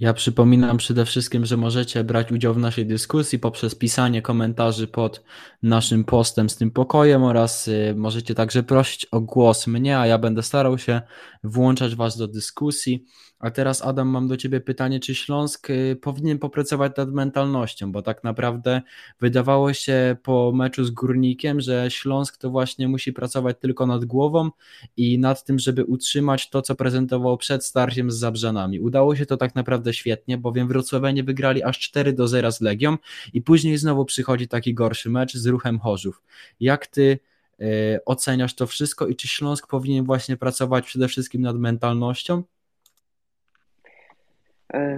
Ja 0.00 0.14
przypominam 0.14 0.76
przede 0.76 1.04
wszystkim, 1.04 1.46
że 1.46 1.56
możecie 1.56 2.04
brać 2.04 2.32
udział 2.32 2.54
w 2.54 2.58
naszej 2.58 2.86
dyskusji 2.86 3.38
poprzez 3.38 3.74
pisanie 3.74 4.22
komentarzy 4.22 4.86
pod 4.86 5.24
naszym 5.62 6.04
postem 6.04 6.50
z 6.50 6.56
tym 6.56 6.70
pokojem 6.70 7.22
oraz 7.22 7.68
y, 7.68 7.94
możecie 7.96 8.34
także 8.34 8.62
prosić 8.62 9.04
o 9.04 9.20
głos 9.20 9.66
mnie, 9.66 9.98
a 9.98 10.06
ja 10.06 10.18
będę 10.18 10.42
starał 10.42 10.78
się 10.78 11.00
włączać 11.44 11.94
Was 11.94 12.16
do 12.16 12.28
dyskusji. 12.28 13.04
A 13.40 13.50
teraz, 13.50 13.82
Adam, 13.82 14.08
mam 14.08 14.28
do 14.28 14.36
Ciebie 14.36 14.60
pytanie, 14.60 15.00
czy 15.00 15.14
Śląsk 15.14 15.70
y, 15.70 15.96
powinien 16.00 16.38
popracować 16.38 16.92
nad 16.96 17.12
mentalnością, 17.12 17.92
bo 17.92 18.02
tak 18.02 18.24
naprawdę 18.24 18.82
wydawało 19.20 19.72
się 19.72 20.16
po 20.22 20.52
meczu 20.54 20.84
z 20.84 20.90
Górnikiem, 20.90 21.60
że 21.60 21.90
Śląsk 21.90 22.36
to 22.36 22.50
właśnie 22.50 22.88
musi 22.88 23.12
pracować 23.12 23.56
tylko 23.60 23.86
nad 23.86 24.04
głową 24.04 24.50
i 24.96 25.18
nad 25.18 25.44
tym, 25.44 25.58
żeby 25.58 25.84
utrzymać 25.84 26.50
to, 26.50 26.62
co 26.62 26.74
prezentował 26.74 27.36
przed 27.36 27.64
starciem 27.64 28.10
z 28.10 28.16
Zabrzanami. 28.16 28.80
Udało 28.80 29.16
się 29.16 29.26
to 29.26 29.36
tak 29.36 29.54
naprawdę 29.54 29.94
świetnie, 29.94 30.38
bowiem 30.38 30.68
Wrocławianie 30.68 31.24
wygrali 31.24 31.62
aż 31.62 31.78
4 31.78 32.12
do 32.12 32.28
0 32.28 32.52
z 32.52 32.60
Legią 32.60 32.96
i 33.32 33.42
później 33.42 33.78
znowu 33.78 34.04
przychodzi 34.04 34.48
taki 34.48 34.74
gorszy 34.74 35.10
mecz 35.10 35.34
z 35.34 35.46
Ruchem 35.46 35.78
Chorzów. 35.78 36.22
Jak 36.60 36.86
Ty 36.86 37.18
y, 37.60 38.00
oceniasz 38.06 38.54
to 38.54 38.66
wszystko 38.66 39.06
i 39.06 39.16
czy 39.16 39.28
Śląsk 39.28 39.66
powinien 39.66 40.04
właśnie 40.04 40.36
pracować 40.36 40.86
przede 40.86 41.08
wszystkim 41.08 41.42
nad 41.42 41.56
mentalnością? 41.56 42.42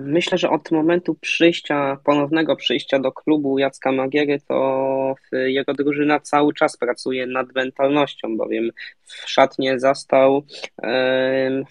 Myślę, 0.00 0.38
że 0.38 0.50
od 0.50 0.70
momentu 0.70 1.14
przyjścia, 1.14 1.98
ponownego 2.04 2.56
przyjścia 2.56 2.98
do 2.98 3.12
klubu 3.12 3.58
Jacka 3.58 3.92
Magiery, 3.92 4.40
to 4.48 5.14
jego 5.32 5.74
drużyna 5.74 6.20
cały 6.20 6.54
czas 6.54 6.76
pracuje 6.76 7.26
nad 7.26 7.54
mentalnością, 7.54 8.36
bowiem 8.36 8.70
w 9.02 9.30
szatnie 9.30 9.78
zastał 9.80 10.42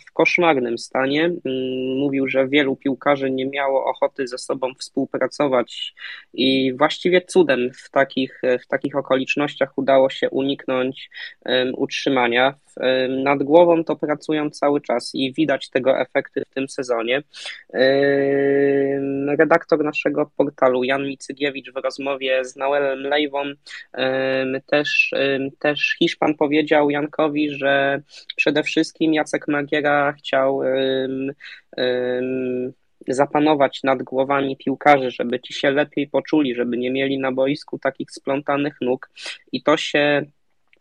w 0.08 0.12
koszmarnym 0.14 0.78
stanie. 0.78 1.26
Mm, 1.26 1.98
mówił, 2.00 2.28
że 2.28 2.48
wielu 2.48 2.76
piłkarzy 2.76 3.32
nie 3.32 3.46
miało 3.46 3.86
ochoty 3.86 4.28
ze 4.28 4.38
sobą 4.38 4.74
współpracować 4.80 5.94
i 6.34 6.74
właściwie 6.74 7.22
cudem 7.22 7.72
w 7.74 7.90
takich, 7.90 8.42
w 8.64 8.68
takich 8.68 8.96
okolicznościach 8.96 9.78
udało 9.78 10.10
się 10.10 10.30
uniknąć 10.30 11.10
utrzymania. 11.74 12.54
Nad 13.24 13.44
głową 13.44 13.84
to 13.84 13.96
pracują 13.96 14.50
cały 14.50 14.82
czas 14.82 15.12
i 15.14 15.34
widać 15.34 15.70
tego 15.70 16.00
efekty 16.00 16.44
w 16.52 16.54
tym 16.54 16.70
sezonie. 16.70 17.22
Redaktor 19.38 19.84
naszego 19.84 20.32
portalu 20.38 20.84
Jan 20.84 21.08
Micygiewicz 21.08 21.72
w 21.72 21.76
rozmowie 21.76 22.46
z 22.46 22.56
Noelem 22.56 23.00
Lejwą 23.00 23.44
też, 24.66 25.12
też 25.60 25.96
Hiszpan 26.00 26.34
powiedział 26.36 26.90
Jankowi, 26.90 27.50
że 27.50 28.02
przede 28.36 28.64
wszystkim 28.64 29.14
Jacek 29.14 29.48
Magiera 29.48 30.14
chciał 30.14 30.62
zapanować 33.08 33.84
nad 33.84 34.04
głowami 34.04 34.58
piłkarzy, 34.58 35.12
żeby 35.12 35.40
ci 35.40 35.54
się 35.54 35.72
lepiej 35.72 36.08
poczuli, 36.08 36.56
żeby 36.56 36.78
nie 36.78 36.92
mieli 36.92 37.20
na 37.20 37.32
boisku 37.32 37.80
takich 37.80 38.12
splątanych 38.12 38.76
nóg 38.82 39.10
i 39.52 39.64
to 39.64 39.78
się 39.78 40.26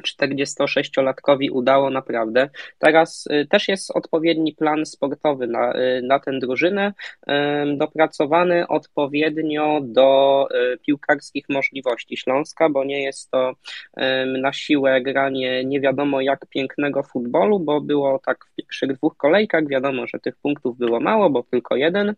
46-latkowi 0.01 1.51
udało 1.51 1.91
naprawdę. 1.91 2.51
Teraz 2.79 3.27
y, 3.27 3.47
też 3.47 3.69
jest 3.69 3.91
odpowiedni 3.91 4.53
plan 4.53 4.87
sportowy 4.87 5.47
na, 5.47 5.75
y, 5.75 6.03
na 6.03 6.19
tę 6.19 6.39
drużynę, 6.39 6.93
dopracowany 7.77 8.69
odpowiednio 8.69 9.81
do 9.83 10.49
y, 10.75 10.79
piłkarskich 10.79 11.49
możliwości 11.49 12.17
Śląska, 12.17 12.69
bo 12.69 12.85
nie 12.85 13.03
jest 13.03 13.31
to 13.31 13.53
na 14.43 14.53
siłę 14.53 15.01
granie 15.01 15.65
nie 15.65 15.81
wiadomo 15.81 16.21
jak 16.21 16.47
pięknego 16.47 17.03
futbolu, 17.03 17.61
bo 17.61 17.81
było 17.81 18.19
tak 18.19 18.45
w 18.45 18.55
pierwszych 18.55 18.93
dwóch 18.93 19.17
kolejkach, 19.17 19.69
wiadomo, 19.69 20.07
że 20.07 20.19
tych 20.19 20.37
punktów 20.37 20.79
było 20.79 21.01
mało, 21.01 21.31
bo 21.31 21.43
tylko 21.43 21.77
jeden. 21.77 22.15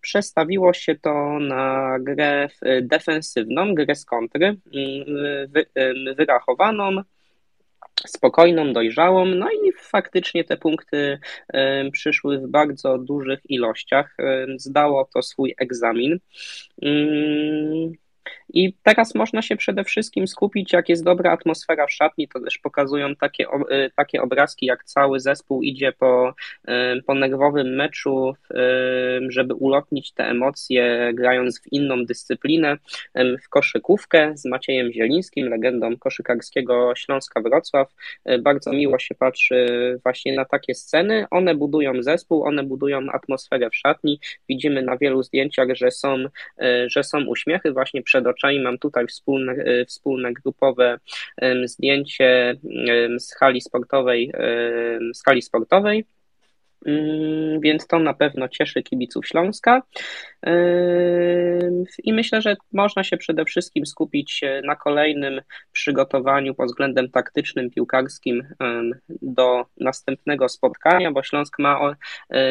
Przestawiło 0.00 0.72
się 0.72 0.94
to 0.94 1.38
na 1.40 1.96
grę 2.00 2.48
defensywną, 2.82 3.74
grę 3.74 3.94
z 3.94 4.04
kontry, 4.04 4.56
wyrachowaną, 6.14 7.02
spokojną, 8.06 8.72
dojrzałą, 8.72 9.26
no 9.26 9.50
i 9.50 9.72
faktycznie 9.78 10.44
te 10.44 10.56
punkty 10.56 11.18
przyszły 11.92 12.38
w 12.38 12.46
bardzo 12.46 12.98
dużych 12.98 13.40
ilościach. 13.48 14.16
Zdało 14.56 15.08
to 15.14 15.22
swój 15.22 15.54
egzamin. 15.58 16.18
I 18.54 18.72
teraz 18.82 19.14
można 19.14 19.42
się 19.42 19.56
przede 19.56 19.84
wszystkim 19.84 20.26
skupić, 20.26 20.72
jak 20.72 20.88
jest 20.88 21.04
dobra 21.04 21.32
atmosfera 21.32 21.86
w 21.86 21.92
szatni, 21.92 22.28
to 22.28 22.40
też 22.40 22.58
pokazują 22.58 23.16
takie, 23.16 23.44
y, 23.46 23.90
takie 23.96 24.22
obrazki, 24.22 24.66
jak 24.66 24.84
cały 24.84 25.20
zespół 25.20 25.62
idzie 25.62 25.92
po, 25.92 26.34
y, 26.68 27.02
po 27.06 27.14
nerwowym 27.14 27.74
meczu, 27.74 28.34
y, 28.50 28.54
żeby 29.28 29.54
ulotnić 29.54 30.12
te 30.12 30.24
emocje, 30.24 31.12
grając 31.14 31.60
w 31.60 31.72
inną 31.72 32.04
dyscyplinę, 32.04 32.76
w 33.14 33.48
koszykówkę 33.48 34.32
z 34.36 34.44
Maciejem 34.44 34.92
Zielińskim, 34.92 35.48
legendą 35.48 35.96
koszykarskiego 35.96 36.92
Śląska 36.96 37.40
Wrocław. 37.40 37.94
Bardzo 38.40 38.72
miło 38.72 38.98
się 38.98 39.14
patrzy 39.14 39.66
właśnie 40.02 40.36
na 40.36 40.44
takie 40.44 40.74
sceny. 40.74 41.26
One 41.30 41.54
budują 41.54 42.02
zespół, 42.02 42.44
one 42.44 42.62
budują 42.62 43.00
atmosferę 43.12 43.70
w 43.70 43.76
szatni. 43.76 44.20
Widzimy 44.48 44.82
na 44.82 44.96
wielu 44.96 45.22
zdjęciach, 45.22 45.68
że 45.74 45.90
są, 45.90 46.24
że 46.86 47.02
są 47.02 47.24
uśmiechy 47.26 47.72
właśnie 47.72 48.02
przed 48.14 48.26
oczami 48.26 48.60
mam 48.60 48.78
tutaj 48.78 49.06
wspólne, 49.06 49.52
e, 49.52 49.84
wspólne 49.84 50.32
grupowe 50.32 50.98
zdjęcie 51.64 52.56
z 53.18 53.34
hali 53.34 53.60
sportowej, 53.60 54.32
z 55.14 55.24
hali 55.24 55.42
sportowej. 55.42 56.04
Mm, 56.86 57.60
więc 57.60 57.86
to 57.86 57.98
na 57.98 58.14
pewno 58.14 58.48
cieszy 58.48 58.82
kibiców 58.82 59.26
Śląska. 59.26 59.82
I 62.04 62.12
myślę, 62.12 62.42
że 62.42 62.56
można 62.72 63.04
się 63.04 63.16
przede 63.16 63.44
wszystkim 63.44 63.86
skupić 63.86 64.40
na 64.64 64.76
kolejnym 64.76 65.40
przygotowaniu 65.72 66.54
pod 66.54 66.66
względem 66.66 67.10
taktycznym, 67.10 67.70
piłkarskim 67.70 68.48
do 69.08 69.64
następnego 69.80 70.48
spotkania, 70.48 71.12
bo 71.12 71.22
Śląsk 71.22 71.58
ma, 71.58 71.96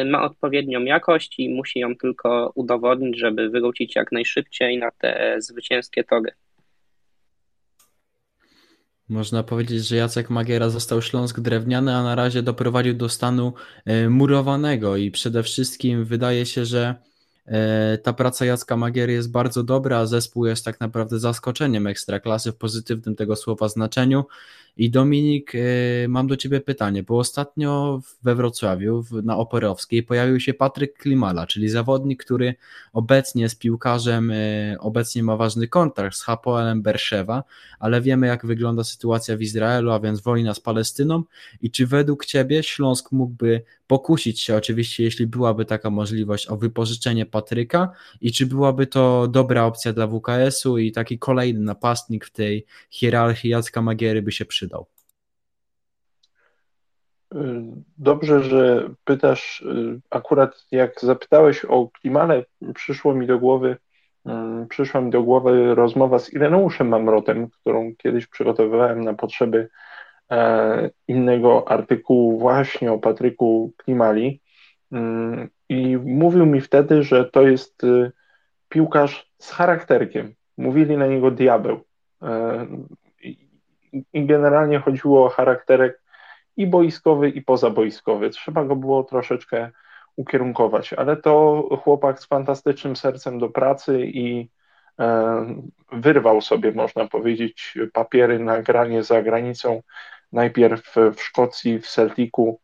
ma 0.06 0.22
odpowiednią 0.22 0.84
jakość 0.84 1.38
i 1.38 1.54
musi 1.54 1.78
ją 1.78 1.96
tylko 1.96 2.52
udowodnić, 2.54 3.18
żeby 3.18 3.50
wrócić 3.50 3.96
jak 3.96 4.12
najszybciej 4.12 4.78
na 4.78 4.90
te 4.90 5.36
zwycięskie 5.38 6.04
tory. 6.04 6.32
Można 9.08 9.42
powiedzieć, 9.42 9.86
że 9.86 9.96
Jacek 9.96 10.30
Magiera 10.30 10.70
został 10.70 11.02
Śląsk 11.02 11.40
drewniany, 11.40 11.96
a 11.96 12.02
na 12.02 12.14
razie 12.14 12.42
doprowadził 12.42 12.94
do 12.94 13.08
stanu 13.08 13.52
e, 13.84 14.08
murowanego 14.08 14.96
i 14.96 15.10
przede 15.10 15.42
wszystkim 15.42 16.04
wydaje 16.04 16.46
się, 16.46 16.64
że 16.64 16.94
e, 17.46 17.98
ta 17.98 18.12
praca 18.12 18.44
Jacka 18.44 18.76
Magiery 18.76 19.12
jest 19.12 19.30
bardzo 19.30 19.62
dobra, 19.62 19.98
a 19.98 20.06
zespół 20.06 20.46
jest 20.46 20.64
tak 20.64 20.80
naprawdę 20.80 21.18
zaskoczeniem 21.18 21.86
ekstraklasy 21.86 22.52
w 22.52 22.56
pozytywnym 22.56 23.16
tego 23.16 23.36
słowa 23.36 23.68
znaczeniu. 23.68 24.24
I 24.76 24.90
Dominik, 24.90 25.54
y, 25.54 26.06
mam 26.08 26.26
do 26.26 26.36
Ciebie 26.36 26.60
pytanie, 26.60 27.02
bo 27.02 27.18
ostatnio 27.18 28.00
we 28.22 28.34
Wrocławiu 28.34 29.04
na 29.22 29.36
Oporowskiej 29.36 30.02
pojawił 30.02 30.40
się 30.40 30.54
Patryk 30.54 30.98
Klimala, 30.98 31.46
czyli 31.46 31.68
zawodnik, 31.68 32.24
który 32.24 32.54
obecnie 32.92 33.42
jest 33.42 33.58
piłkarzem, 33.58 34.30
y, 34.30 34.76
obecnie 34.80 35.22
ma 35.22 35.36
ważny 35.36 35.68
kontrakt 35.68 36.16
z 36.16 36.22
Hapoelem 36.22 36.82
Berszewa, 36.82 37.44
ale 37.78 38.00
wiemy 38.00 38.26
jak 38.26 38.46
wygląda 38.46 38.84
sytuacja 38.84 39.36
w 39.36 39.42
Izraelu, 39.42 39.90
a 39.90 40.00
więc 40.00 40.20
wojna 40.20 40.54
z 40.54 40.60
Palestyną 40.60 41.22
i 41.62 41.70
czy 41.70 41.86
według 41.86 42.26
Ciebie 42.26 42.62
Śląsk 42.62 43.12
mógłby 43.12 43.62
pokusić 43.86 44.40
się, 44.40 44.56
oczywiście 44.56 45.04
jeśli 45.04 45.26
byłaby 45.26 45.64
taka 45.64 45.90
możliwość, 45.90 46.46
o 46.46 46.56
wypożyczenie 46.56 47.26
Patryka 47.26 47.92
i 48.20 48.32
czy 48.32 48.46
byłaby 48.46 48.86
to 48.86 49.28
dobra 49.28 49.64
opcja 49.64 49.92
dla 49.92 50.06
WKS-u 50.06 50.78
i 50.78 50.92
taki 50.92 51.18
kolejny 51.18 51.60
napastnik 51.60 52.24
w 52.24 52.30
tej 52.30 52.66
hierarchii 52.90 53.50
Jacka 53.50 53.82
Magiery 53.82 54.22
by 54.22 54.32
się 54.32 54.44
przydał? 54.44 54.63
Przydał. 54.64 54.86
Dobrze, 57.98 58.42
że 58.42 58.90
pytasz. 59.04 59.64
Akurat 60.10 60.66
jak 60.70 61.00
zapytałeś 61.00 61.64
o 61.64 61.88
Klimale, 61.88 62.44
przyszło 62.74 63.14
mi 63.14 63.26
do 63.26 63.38
głowy, 63.38 63.76
przyszła 64.68 65.00
mi 65.00 65.10
do 65.10 65.22
głowy 65.22 65.74
rozmowa 65.74 66.18
z 66.18 66.32
Ireneuszem 66.32 66.88
Mamrotem, 66.88 67.50
którą 67.50 67.96
kiedyś 67.96 68.26
przygotowywałem 68.26 69.04
na 69.04 69.14
potrzeby 69.14 69.68
e, 70.30 70.90
innego 71.08 71.68
artykułu 71.68 72.38
właśnie 72.38 72.92
o 72.92 72.98
Patryku 72.98 73.72
Klimali 73.76 74.40
mm, 74.92 75.48
i 75.68 75.96
mówił 75.96 76.46
mi 76.46 76.60
wtedy, 76.60 77.02
że 77.02 77.24
to 77.24 77.42
jest 77.42 77.84
y, 77.84 78.12
piłkarz 78.68 79.30
z 79.38 79.50
charakterkiem. 79.50 80.34
Mówili 80.56 80.96
na 80.96 81.06
niego 81.06 81.30
diabeł. 81.30 81.80
I 84.12 84.26
generalnie 84.26 84.78
chodziło 84.78 85.26
o 85.26 85.28
charakterek 85.28 86.02
i 86.56 86.66
boiskowy, 86.66 87.28
i 87.28 87.42
pozaboiskowy. 87.42 88.30
Trzeba 88.30 88.64
go 88.64 88.76
było 88.76 89.04
troszeczkę 89.04 89.70
ukierunkować, 90.16 90.92
ale 90.92 91.16
to 91.16 91.62
chłopak 91.82 92.20
z 92.20 92.26
fantastycznym 92.26 92.96
sercem 92.96 93.38
do 93.38 93.48
pracy 93.48 94.00
i 94.06 94.50
e, 95.00 95.46
wyrwał 95.92 96.40
sobie, 96.40 96.72
można 96.72 97.08
powiedzieć, 97.08 97.78
papiery 97.92 98.38
na 98.38 98.62
granie 98.62 99.02
za 99.02 99.22
granicą, 99.22 99.82
najpierw 100.32 100.94
w 101.14 101.22
Szkocji, 101.22 101.78
w 101.78 101.86
Celticu, 101.86 102.60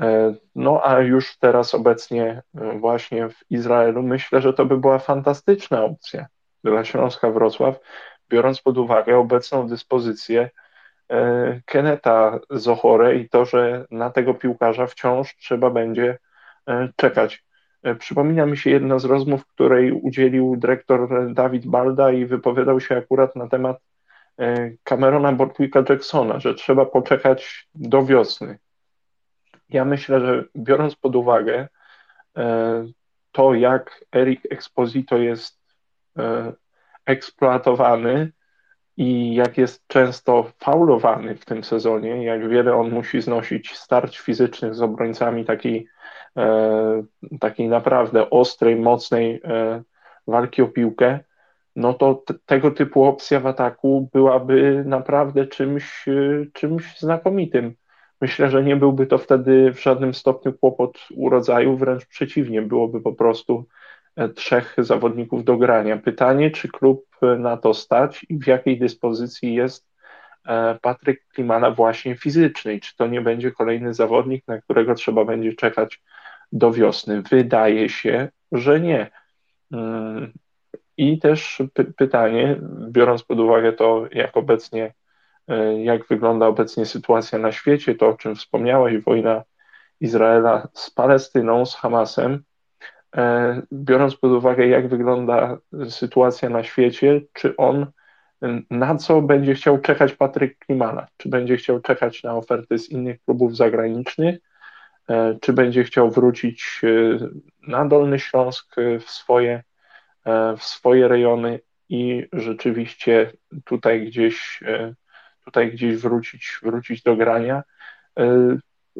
e, 0.00 0.34
no 0.54 0.80
a 0.84 1.00
już 1.00 1.38
teraz 1.38 1.74
obecnie 1.74 2.42
e, 2.54 2.78
właśnie 2.78 3.28
w 3.28 3.50
Izraelu. 3.50 4.02
Myślę, 4.02 4.40
że 4.40 4.52
to 4.52 4.64
by 4.64 4.78
była 4.78 4.98
fantastyczna 4.98 5.84
opcja 5.84 6.26
dla 6.64 6.84
Śląska 6.84 7.30
Wrocław, 7.30 7.78
biorąc 8.28 8.60
pod 8.60 8.78
uwagę 8.78 9.18
obecną 9.18 9.68
dyspozycję 9.68 10.50
Keneta 11.64 12.40
Zochore 12.50 13.16
i 13.16 13.28
to, 13.28 13.44
że 13.44 13.86
na 13.90 14.10
tego 14.10 14.34
piłkarza 14.34 14.86
wciąż 14.86 15.36
trzeba 15.36 15.70
będzie 15.70 16.18
E, 16.66 16.88
czekać. 16.96 17.44
E, 17.82 17.94
przypomina 17.94 18.46
mi 18.46 18.56
się 18.56 18.70
jedna 18.70 18.98
z 18.98 19.04
rozmów, 19.04 19.46
której 19.46 19.92
udzielił 19.92 20.56
dyrektor 20.56 21.32
Dawid 21.34 21.66
Balda 21.66 22.12
i 22.12 22.26
wypowiadał 22.26 22.80
się 22.80 22.96
akurat 22.96 23.36
na 23.36 23.48
temat 23.48 23.76
e, 24.38 24.70
Camerona 24.84 25.32
Bortwicka 25.32 25.84
Jacksona, 25.88 26.40
że 26.40 26.54
trzeba 26.54 26.86
poczekać 26.86 27.68
do 27.74 28.04
wiosny. 28.04 28.58
Ja 29.68 29.84
myślę, 29.84 30.20
że 30.20 30.44
biorąc 30.56 30.96
pod 30.96 31.16
uwagę 31.16 31.68
to, 33.32 33.54
jak 33.54 34.04
Eric 34.12 34.40
Exposito 34.50 35.16
jest 35.16 35.60
eksploatowany 37.06 38.32
i 38.96 39.34
jak 39.34 39.58
jest 39.58 39.86
często 39.86 40.50
faulowany 40.58 41.36
w 41.36 41.44
tym 41.44 41.64
sezonie, 41.64 42.24
jak 42.24 42.48
wiele 42.48 42.74
on 42.74 42.90
musi 42.90 43.20
znosić 43.20 43.76
starć 43.76 44.18
fizycznych 44.18 44.74
z 44.74 44.82
obrońcami 44.82 45.44
takiej 45.44 45.88
E, 46.36 47.02
takiej 47.40 47.68
naprawdę 47.68 48.30
ostrej, 48.30 48.76
mocnej 48.76 49.40
e, 49.44 49.82
walki 50.26 50.62
o 50.62 50.68
piłkę, 50.68 51.20
no 51.76 51.94
to 51.94 52.22
tego 52.46 52.70
typu 52.70 53.04
opcja 53.04 53.40
w 53.40 53.46
ataku 53.46 54.08
byłaby 54.12 54.82
naprawdę 54.86 55.46
czymś, 55.46 56.08
e, 56.08 56.46
czymś 56.52 56.98
znakomitym. 56.98 57.74
Myślę, 58.20 58.50
że 58.50 58.62
nie 58.62 58.76
byłby 58.76 59.06
to 59.06 59.18
wtedy 59.18 59.72
w 59.72 59.82
żadnym 59.82 60.14
stopniu 60.14 60.52
kłopot 60.52 60.98
u 61.16 61.30
rodzaju, 61.30 61.76
wręcz 61.76 62.06
przeciwnie, 62.06 62.62
byłoby 62.62 63.00
po 63.00 63.12
prostu 63.12 63.66
trzech 64.34 64.74
zawodników 64.78 65.44
do 65.44 65.56
grania. 65.56 65.96
Pytanie, 65.96 66.50
czy 66.50 66.68
klub 66.68 67.06
na 67.38 67.56
to 67.56 67.74
stać 67.74 68.26
i 68.28 68.38
w 68.38 68.46
jakiej 68.46 68.78
dyspozycji 68.78 69.54
jest 69.54 69.88
Patryk 70.82 71.26
Klimana 71.28 71.70
właśnie 71.70 72.16
fizycznej? 72.16 72.80
Czy 72.80 72.96
to 72.96 73.06
nie 73.06 73.20
będzie 73.20 73.52
kolejny 73.52 73.94
zawodnik, 73.94 74.44
na 74.48 74.60
którego 74.60 74.94
trzeba 74.94 75.24
będzie 75.24 75.52
czekać 75.52 76.02
do 76.52 76.72
wiosny? 76.72 77.22
Wydaje 77.22 77.88
się, 77.88 78.28
że 78.52 78.80
nie. 78.80 79.10
Mm, 79.72 80.32
I 80.96 81.18
też 81.18 81.62
py 81.74 81.84
pytanie, 81.84 82.56
biorąc 82.90 83.22
pod 83.22 83.40
uwagę 83.40 83.72
to, 83.72 84.06
jak 84.12 84.36
obecnie, 84.36 84.94
e, 85.48 85.82
jak 85.82 86.06
wygląda 86.06 86.46
obecnie 86.46 86.86
sytuacja 86.86 87.38
na 87.38 87.52
świecie, 87.52 87.94
to 87.94 88.08
o 88.08 88.14
czym 88.14 88.34
wspomniałeś, 88.36 88.98
wojna 88.98 89.42
Izraela 90.00 90.68
z 90.72 90.90
Palestyną, 90.90 91.66
z 91.66 91.74
Hamasem, 91.74 92.32
e, 92.32 92.38
biorąc 93.72 94.16
pod 94.16 94.32
uwagę, 94.32 94.66
jak 94.66 94.88
wygląda 94.88 95.58
sytuacja 95.88 96.48
na 96.48 96.62
świecie, 96.62 97.20
czy 97.32 97.56
on 97.56 97.86
na 98.70 98.96
co 98.96 99.22
będzie 99.22 99.54
chciał 99.54 99.78
czekać 99.78 100.12
Patryk 100.12 100.58
Klimana? 100.58 101.06
Czy 101.16 101.28
będzie 101.28 101.56
chciał 101.56 101.80
czekać 101.80 102.22
na 102.22 102.34
oferty 102.36 102.78
z 102.78 102.90
innych 102.90 103.24
klubów 103.24 103.56
zagranicznych, 103.56 104.38
E, 105.08 105.38
czy 105.40 105.52
będzie 105.52 105.84
chciał 105.84 106.10
wrócić 106.10 106.80
e, 106.84 107.18
na 107.68 107.84
Dolny 107.84 108.18
Śląsk 108.18 108.78
e, 108.78 108.98
w 108.98 109.10
swoje, 109.10 109.62
w 110.58 110.62
swoje 110.62 111.08
rejony 111.08 111.60
i 111.88 112.26
rzeczywiście 112.32 113.32
tutaj 113.64 114.06
gdzieś, 114.06 114.60
tutaj 115.44 115.72
gdzieś 115.72 115.96
wrócić, 115.96 116.58
wrócić 116.62 117.02
do 117.02 117.16
grania. 117.16 117.62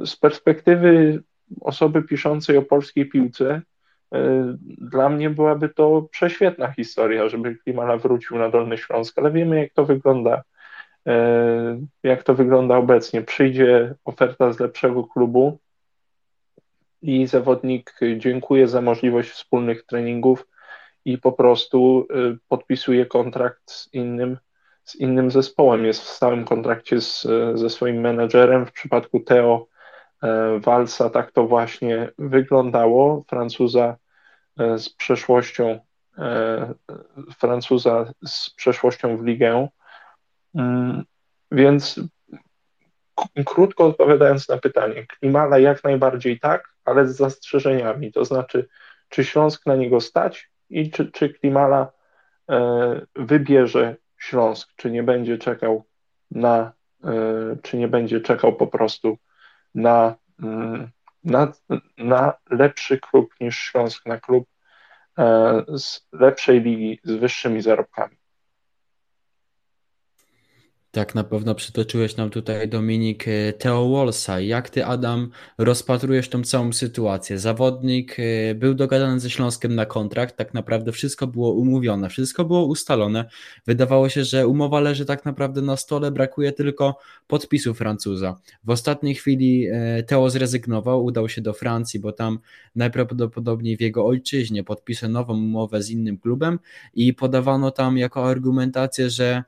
Z 0.04 0.16
perspektywy 0.16 1.22
osoby 1.60 2.02
piszącej 2.02 2.56
o 2.56 2.62
polskiej 2.62 3.08
piłce, 3.08 3.62
dla 4.78 5.08
mnie 5.08 5.30
byłaby 5.30 5.68
to 5.68 6.02
prześwietna 6.10 6.72
historia, 6.72 7.28
żeby 7.28 7.56
Klimana 7.56 7.96
wrócił 7.96 8.38
na 8.38 8.50
Dolny 8.50 8.78
Śląsk, 8.78 9.18
ale 9.18 9.30
wiemy 9.30 9.60
jak 9.60 9.72
to 9.72 9.84
wygląda, 9.84 10.42
jak 12.02 12.22
to 12.22 12.34
wygląda 12.34 12.76
obecnie. 12.76 13.22
Przyjdzie 13.22 13.94
oferta 14.04 14.52
z 14.52 14.60
lepszego 14.60 15.04
klubu, 15.04 15.58
i 17.04 17.26
zawodnik 17.26 17.94
dziękuję 18.16 18.68
za 18.68 18.80
możliwość 18.80 19.30
wspólnych 19.30 19.86
treningów 19.86 20.46
i 21.04 21.18
po 21.18 21.32
prostu 21.32 22.06
y, 22.34 22.38
podpisuje 22.48 23.06
kontrakt 23.06 23.70
z 23.70 23.94
innym, 23.94 24.38
z 24.84 24.94
innym 24.96 25.30
zespołem. 25.30 25.84
Jest 25.84 26.02
w 26.02 26.08
stałym 26.08 26.44
kontrakcie 26.44 27.00
z, 27.00 27.26
ze 27.54 27.70
swoim 27.70 28.00
menedżerem. 28.00 28.66
W 28.66 28.72
przypadku 28.72 29.20
Theo 29.20 29.66
e, 30.22 30.58
Walsa 30.60 31.10
tak 31.10 31.32
to 31.32 31.46
właśnie 31.46 32.08
wyglądało. 32.18 33.24
Francuza 33.28 33.84
e, 33.84 33.96
z 34.56 34.88
przeszłością 34.90 35.80
e, 36.18 36.74
Francuza 37.38 38.12
z 38.26 38.50
przeszłością 38.50 39.16
w 39.16 39.24
ligę. 39.24 39.68
Mm, 40.54 41.04
więc 41.50 42.00
krótko 43.46 43.86
odpowiadając 43.86 44.48
na 44.48 44.58
pytanie, 44.58 45.06
Klimala 45.06 45.58
jak 45.58 45.84
najbardziej 45.84 46.40
tak, 46.40 46.74
ale 46.84 47.08
z 47.08 47.16
zastrzeżeniami. 47.16 48.12
To 48.12 48.24
znaczy, 48.24 48.68
czy 49.08 49.24
Śląsk 49.24 49.66
na 49.66 49.76
niego 49.76 50.00
stać 50.00 50.50
i 50.70 50.90
czy, 50.90 51.10
czy 51.10 51.28
Klimala 51.28 51.92
e, 52.50 53.00
wybierze 53.16 53.96
Śląsk, 54.18 54.70
czy 54.76 54.90
nie 54.90 55.02
będzie 55.02 55.38
czekał 55.38 55.84
na, 56.30 56.72
e, 57.04 57.10
czy 57.62 57.76
nie 57.76 57.88
będzie 57.88 58.20
czekał 58.20 58.56
po 58.56 58.66
prostu 58.66 59.18
na, 59.74 60.14
mm, 60.42 60.90
na, 61.24 61.52
na 61.98 62.32
lepszy 62.50 62.98
klub 62.98 63.34
niż 63.40 63.58
Śląsk, 63.58 64.06
na 64.06 64.20
klub 64.20 64.48
e, 65.18 65.64
z 65.78 66.08
lepszej 66.12 66.60
ligi, 66.60 67.00
z 67.04 67.12
wyższymi 67.12 67.62
zarobkami. 67.62 68.16
Tak, 70.94 71.14
na 71.14 71.24
pewno 71.24 71.54
przytoczyłeś 71.54 72.16
nam 72.16 72.30
tutaj 72.30 72.68
Dominik 72.68 73.28
e, 73.28 73.52
Theo 73.52 73.88
Wolsa. 73.88 74.40
Jak 74.40 74.70
ty, 74.70 74.84
Adam, 74.84 75.30
rozpatrujesz 75.58 76.28
tą 76.28 76.42
całą 76.42 76.72
sytuację? 76.72 77.38
Zawodnik 77.38 78.16
e, 78.18 78.54
był 78.54 78.74
dogadany 78.74 79.20
ze 79.20 79.30
Śląskiem 79.30 79.74
na 79.74 79.86
kontrakt, 79.86 80.36
tak 80.36 80.54
naprawdę 80.54 80.92
wszystko 80.92 81.26
było 81.26 81.52
umówione, 81.52 82.08
wszystko 82.08 82.44
było 82.44 82.64
ustalone. 82.64 83.24
Wydawało 83.66 84.08
się, 84.08 84.24
że 84.24 84.48
umowa 84.48 84.80
leży 84.80 85.04
tak 85.04 85.24
naprawdę 85.24 85.62
na 85.62 85.76
stole, 85.76 86.10
brakuje 86.10 86.52
tylko 86.52 86.98
podpisu 87.26 87.74
Francuza. 87.74 88.40
W 88.64 88.70
ostatniej 88.70 89.14
chwili 89.14 89.66
e, 89.66 90.02
Theo 90.02 90.30
zrezygnował, 90.30 91.04
udał 91.04 91.28
się 91.28 91.42
do 91.42 91.52
Francji, 91.52 92.00
bo 92.00 92.12
tam 92.12 92.38
najprawdopodobniej 92.76 93.76
w 93.76 93.80
jego 93.80 94.06
ojczyźnie 94.06 94.64
podpisał 94.64 95.10
nową 95.10 95.34
umowę 95.34 95.82
z 95.82 95.90
innym 95.90 96.18
klubem 96.18 96.58
i 96.94 97.14
podawano 97.14 97.70
tam 97.70 97.98
jako 97.98 98.28
argumentację, 98.28 99.10
że 99.10 99.44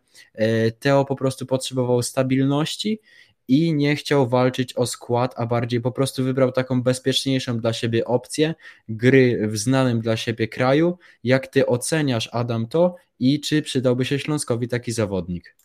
Theo 0.81 1.05
po 1.05 1.17
prostu 1.17 1.37
prostu 1.37 1.47
potrzebował 1.47 2.03
stabilności 2.03 3.01
i 3.49 3.75
nie 3.75 3.97
chciał 3.97 4.29
walczyć 4.29 4.77
o 4.77 4.87
skład, 4.87 5.35
a 5.37 5.47
bardziej 5.47 5.81
po 5.81 5.93
prostu 5.93 6.25
wybrał 6.25 6.53
taką 6.53 6.83
bezpieczniejszą 6.83 7.59
dla 7.59 7.73
siebie 7.73 8.05
opcję 8.05 8.55
gry 8.89 9.49
w 9.49 9.57
znanym 9.57 10.01
dla 10.01 10.17
siebie 10.17 10.49
kraju. 10.49 10.99
Jak 11.25 11.47
ty 11.47 11.67
oceniasz, 11.67 12.29
Adam, 12.33 12.67
to 12.67 12.95
i 13.19 13.41
czy 13.41 13.63
przydałby 13.63 14.05
się 14.05 14.19
Śląskowi 14.19 14.69
taki 14.69 14.93
zawodnik? 14.93 15.57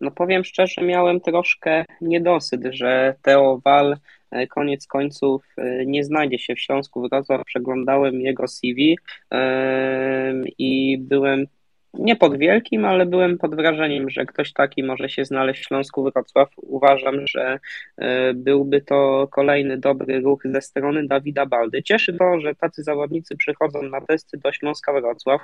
No 0.00 0.10
powiem 0.10 0.44
szczerze, 0.44 0.82
miałem 0.82 1.20
troszkę 1.20 1.84
niedosyt, 2.00 2.60
że 2.70 3.14
Teo 3.22 3.60
Wal 3.64 3.96
e, 4.30 4.46
koniec 4.46 4.86
końców 4.86 5.44
e, 5.56 5.86
nie 5.86 6.04
znajdzie 6.04 6.38
się 6.38 6.54
w 6.54 6.60
Śląsku 6.60 7.08
Wrocław. 7.08 7.44
Przeglądałem 7.44 8.20
jego 8.20 8.48
CV 8.48 8.98
i 10.58 10.98
byłem 10.98 11.46
nie 11.94 12.16
pod 12.16 12.38
wielkim, 12.38 12.84
ale 12.84 13.06
byłem 13.06 13.38
pod 13.38 13.54
wrażeniem, 13.54 14.10
że 14.10 14.26
ktoś 14.26 14.52
taki 14.52 14.82
może 14.82 15.08
się 15.08 15.24
znaleźć 15.24 15.60
w 15.60 15.64
Śląsku 15.64 16.02
Wrocław. 16.02 16.48
Uważam, 16.56 17.14
że 17.26 17.58
e, 17.96 18.34
byłby 18.34 18.80
to 18.80 19.28
kolejny 19.32 19.78
dobry 19.78 20.20
ruch 20.20 20.42
ze 20.44 20.60
strony 20.60 21.06
Dawida 21.06 21.46
Baldy. 21.46 21.82
Cieszy 21.82 22.14
to, 22.14 22.40
że 22.40 22.54
tacy 22.54 22.82
zawodnicy 22.82 23.36
przychodzą 23.36 23.82
na 23.82 24.00
testy 24.00 24.38
do 24.38 24.52
Śląska 24.52 24.92
Wrocław. 24.92 25.40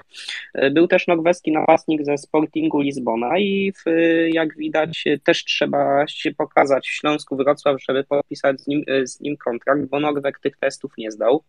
E, 0.55 0.71
był 0.71 0.89
też 0.89 1.07
norweski 1.07 1.53
napastnik 1.53 2.05
ze 2.05 2.19
Sportingu 2.19 2.81
Lizbona 2.81 3.39
i 3.39 3.73
w, 3.73 3.91
jak 4.33 4.57
widać 4.57 5.05
też 5.25 5.45
trzeba 5.45 6.07
się 6.09 6.33
pokazać 6.33 6.89
w 6.89 6.93
Śląsku 6.93 7.37
Wrocław, 7.37 7.83
żeby 7.83 8.05
podpisać 8.05 8.61
z 8.61 8.67
nim, 8.67 8.83
e, 8.87 9.07
z 9.07 9.21
nim 9.21 9.37
kontrakt, 9.37 9.85
bo 9.87 10.01
Norweg 10.01 10.39
tych 10.39 10.57
testów 10.57 10.93
nie 10.99 11.11
zdał. 11.11 11.45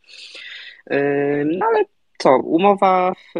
No 1.45 1.65
ale 1.65 1.85
co, 2.17 2.37
umowa 2.37 3.13
w, 3.13 3.39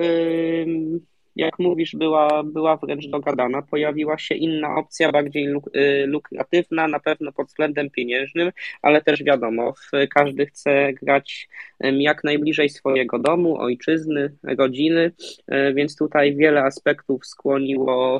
jak 1.36 1.60
mówisz, 1.60 1.96
była, 1.96 2.44
była 2.44 2.78
wręcz 2.78 3.08
dogadana. 3.08 3.62
Pojawiła 3.62 4.18
się 4.18 4.36
inna 4.36 4.76
opcja, 4.76 5.12
bardziej 5.12 5.46
luk 5.46 5.70
y, 5.76 6.08
lukratywna, 6.08 6.88
na 6.88 7.00
pewno 7.00 7.32
pod 7.32 7.48
względem 7.48 7.90
pieniężnym, 7.90 8.52
ale 8.82 9.02
też 9.02 9.24
wiadomo, 9.24 9.74
każdy 10.14 10.46
chce 10.46 10.94
grać 10.94 11.50
jak 11.80 12.24
najbliżej 12.24 12.70
swojego 12.70 13.20
domu, 13.20 13.58
ojczyzny, 13.58 14.32
rodziny, 14.44 15.12
y, 15.54 15.74
więc 15.74 15.98
tutaj 15.98 16.36
wiele 16.36 16.64
aspektów 16.64 17.26
skłoniło, 17.26 18.20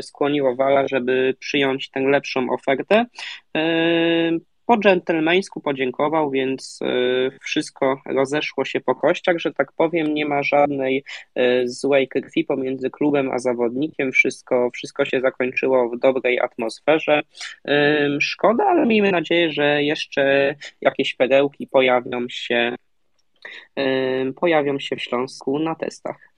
skłoniło 0.00 0.56
Wala, 0.56 0.88
żeby 0.88 1.34
przyjąć 1.38 1.90
tę 1.90 2.00
lepszą 2.00 2.50
ofertę 2.50 3.06
po 4.66 4.78
dżentelmeńsku 4.78 5.60
podziękował, 5.60 6.30
więc 6.30 6.78
e, 6.82 6.86
wszystko 7.40 8.00
rozeszło 8.06 8.64
się 8.64 8.80
po 8.80 8.94
kościach, 8.94 9.38
że 9.38 9.52
tak 9.52 9.72
powiem, 9.72 10.14
nie 10.14 10.26
ma 10.26 10.42
żadnej 10.42 11.04
e, 11.34 11.68
złej 11.68 12.08
krwi 12.08 12.44
pomiędzy 12.44 12.90
klubem 12.90 13.30
a 13.30 13.38
zawodnikiem, 13.38 14.12
wszystko, 14.12 14.70
wszystko 14.74 15.04
się 15.04 15.20
zakończyło 15.20 15.88
w 15.88 15.98
dobrej 15.98 16.40
atmosferze. 16.40 17.22
Szkoda, 18.20 18.64
ale 18.64 18.86
miejmy 18.86 19.10
nadzieję, 19.10 19.52
że 19.52 19.82
jeszcze 19.82 20.54
jakieś 20.80 21.14
perełki 21.14 21.66
pojawią 21.66 22.26
się 22.28 22.76
pojawią 24.40 24.78
się 24.78 24.96
w 24.96 25.02
Śląsku 25.02 25.58
na 25.58 25.74
testach. 25.74 26.35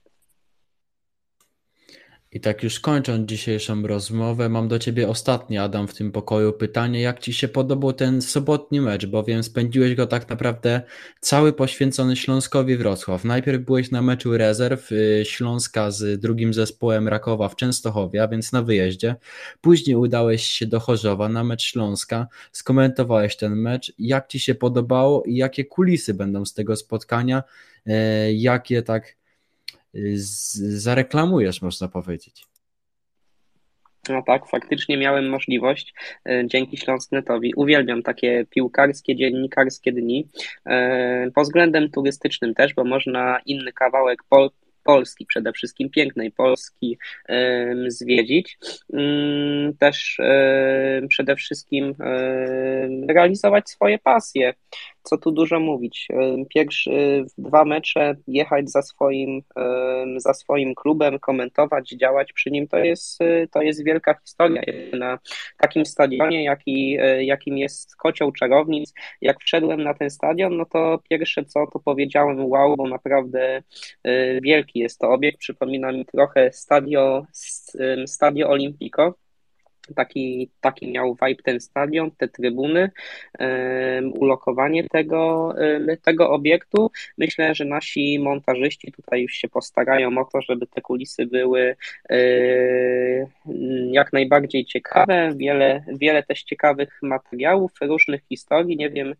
I 2.31 2.39
tak 2.39 2.63
już 2.63 2.79
kończąc 2.79 3.29
dzisiejszą 3.29 3.87
rozmowę, 3.87 4.49
mam 4.49 4.67
do 4.67 4.79
Ciebie 4.79 5.09
ostatnie, 5.09 5.63
Adam, 5.63 5.87
w 5.87 5.93
tym 5.93 6.11
pokoju 6.11 6.53
pytanie, 6.53 7.01
jak 7.01 7.19
Ci 7.19 7.33
się 7.33 7.47
podobał 7.47 7.93
ten 7.93 8.21
sobotni 8.21 8.81
mecz, 8.81 9.05
bowiem 9.05 9.43
spędziłeś 9.43 9.95
go 9.95 10.07
tak 10.07 10.29
naprawdę 10.29 10.81
cały 11.19 11.53
poświęcony 11.53 12.15
Śląskowi 12.15 12.77
Wrocław. 12.77 13.25
Najpierw 13.25 13.65
byłeś 13.65 13.91
na 13.91 14.01
meczu 14.01 14.37
rezerw 14.37 14.91
y, 14.91 15.23
Śląska 15.25 15.91
z 15.91 16.21
drugim 16.21 16.53
zespołem 16.53 17.07
Rakowa 17.07 17.49
w 17.49 17.55
Częstochowie, 17.55 18.23
a 18.23 18.27
więc 18.27 18.51
na 18.51 18.61
wyjeździe. 18.61 19.15
Później 19.61 19.95
udałeś 19.95 20.43
się 20.43 20.67
do 20.67 20.79
Chorzowa 20.79 21.29
na 21.29 21.43
mecz 21.43 21.63
Śląska, 21.63 22.27
skomentowałeś 22.51 23.37
ten 23.37 23.55
mecz. 23.55 23.93
Jak 23.99 24.27
Ci 24.27 24.39
się 24.39 24.55
podobało 24.55 25.23
i 25.23 25.35
jakie 25.35 25.65
kulisy 25.65 26.13
będą 26.13 26.45
z 26.45 26.53
tego 26.53 26.75
spotkania? 26.75 27.43
E, 27.85 28.33
jakie 28.33 28.81
tak 28.81 29.18
zareklamujesz, 29.93 31.61
można 31.61 31.87
powiedzieć. 31.87 32.49
No 34.09 34.23
tak, 34.27 34.47
faktycznie 34.47 34.97
miałem 34.97 35.29
możliwość 35.29 35.93
e, 36.25 36.41
dzięki 36.45 36.77
Śląsknetowi. 36.77 37.53
Uwielbiam 37.55 38.03
takie 38.03 38.45
piłkarskie, 38.49 39.15
dziennikarskie 39.15 39.91
dni. 39.91 40.29
E, 40.65 41.31
pod 41.35 41.43
względem 41.43 41.91
turystycznym 41.91 42.53
też, 42.53 42.73
bo 42.73 42.83
można 42.83 43.39
inny 43.45 43.73
kawałek 43.73 44.23
Pol 44.29 44.49
Polski, 44.83 45.25
przede 45.25 45.51
wszystkim 45.51 45.89
pięknej 45.89 46.31
Polski 46.31 46.97
zwiedzić. 47.87 48.57
Mm, 48.93 49.77
też 49.77 50.17
przede 51.09 51.35
wszystkim 51.35 51.95
realizować 53.07 53.69
swoje 53.69 53.99
pasje 53.99 54.53
co 55.03 55.17
tu 55.17 55.31
dużo 55.31 55.59
mówić. 55.59 56.07
Pierwszy 56.49 57.25
dwa 57.37 57.65
mecze 57.65 58.15
jechać 58.27 58.71
za 58.71 58.81
swoim, 58.81 59.41
za 60.17 60.33
swoim 60.33 60.75
klubem, 60.75 61.19
komentować, 61.19 61.89
działać 61.89 62.33
przy 62.33 62.51
nim, 62.51 62.67
to 62.67 62.77
jest, 62.77 63.19
to 63.51 63.61
jest 63.61 63.85
wielka 63.85 64.15
historia. 64.25 64.61
Na 64.93 65.19
takim 65.57 65.85
stadionie, 65.85 66.43
jaki, 66.43 66.97
jakim 67.19 67.57
jest 67.57 67.95
Kocioł 67.95 68.31
Czarownic, 68.31 68.93
jak 69.21 69.39
wszedłem 69.39 69.83
na 69.83 69.93
ten 69.93 70.09
stadion, 70.09 70.57
no 70.57 70.65
to 70.65 70.99
pierwsze 71.09 71.45
co, 71.45 71.67
to 71.73 71.79
powiedziałem 71.79 72.45
wow, 72.45 72.77
bo 72.77 72.87
naprawdę 72.87 73.63
wielki 74.41 74.79
jest 74.79 74.99
to 74.99 75.09
obiekt. 75.09 75.37
Przypomina 75.37 75.91
mi 75.91 76.05
trochę 76.05 76.51
stadio, 76.51 77.25
stadio 78.05 78.49
Olimpico 78.49 79.13
Taki, 79.95 80.49
taki 80.61 80.91
miał 80.91 81.17
vibe 81.21 81.43
ten 81.43 81.59
stadion, 81.59 82.11
te 82.11 82.27
trybuny, 82.27 82.91
ulokowanie 84.13 84.83
tego, 84.83 85.55
tego 86.01 86.29
obiektu. 86.29 86.91
Myślę, 87.17 87.55
że 87.55 87.65
nasi 87.65 88.19
montażyści 88.19 88.91
tutaj 88.91 89.21
już 89.21 89.33
się 89.33 89.47
postarają 89.47 90.17
o 90.17 90.25
to, 90.25 90.41
żeby 90.41 90.67
te 90.67 90.81
kulisy 90.81 91.25
były 91.25 91.75
jak 93.91 94.13
najbardziej 94.13 94.65
ciekawe. 94.65 95.31
Wiele, 95.35 95.83
wiele 95.87 96.23
też 96.23 96.43
ciekawych 96.43 96.99
materiałów, 97.01 97.71
różnych 97.81 98.21
historii. 98.29 98.77
Nie 98.77 98.89
wiem, 98.89 99.13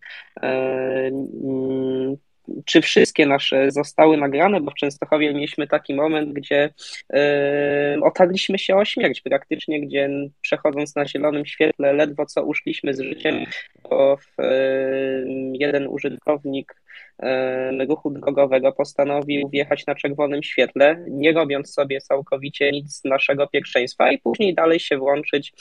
czy 2.66 2.82
wszystkie 2.82 3.26
nasze 3.26 3.72
zostały 3.72 4.18
nagrane, 4.18 4.62
bo 4.62 4.72
w 4.72 4.76
Częstochowie 4.76 5.34
mieliśmy 5.34 5.68
taki 5.68 5.94
moment, 5.94 6.34
gdzie 6.34 6.70
e, 7.14 7.98
otarliśmy 8.04 8.60
się 8.60 8.76
o 8.76 8.86
śmierć 8.86 9.22
praktycznie, 9.22 9.82
gdzie 9.82 10.10
przechodząc 10.42 10.96
na 10.96 11.06
zielonym 11.06 11.46
świetle 11.46 11.94
ledwo 11.94 12.26
co 12.26 12.44
uszliśmy 12.44 12.94
z 12.94 13.02
życiem, 13.02 13.46
bo 13.84 14.18
e, 14.40 14.52
jeden 15.54 15.88
użytkownik 15.88 16.76
ruchu 17.90 18.12
drogowego 18.12 18.72
postanowił 18.72 19.50
wjechać 19.50 19.86
na 19.88 19.96
czerwonym 19.96 20.44
świetle, 20.44 21.06
nie 21.10 21.32
robiąc 21.32 21.74
sobie 21.74 22.02
całkowicie 22.02 22.72
nic 22.72 23.02
naszego 23.06 23.48
pierwszeństwa 23.48 24.12
i 24.12 24.18
później 24.18 24.56
dalej 24.56 24.80
się 24.80 24.98
włączyć 24.98 25.54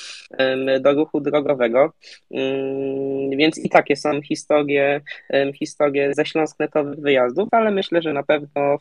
do 0.80 0.93
ruchu 0.93 1.20
drogowego. 1.20 1.93
Mm, 2.30 3.30
więc 3.30 3.59
i 3.59 3.68
takie 3.68 3.97
są 3.97 4.22
historie, 4.22 5.01
historie 5.55 6.14
ze 6.14 6.26
śląsknetowych 6.26 7.01
wyjazdów, 7.01 7.49
ale 7.53 7.70
myślę, 7.70 8.03
że 8.03 8.12
na 8.12 8.22
pewno 8.22 8.76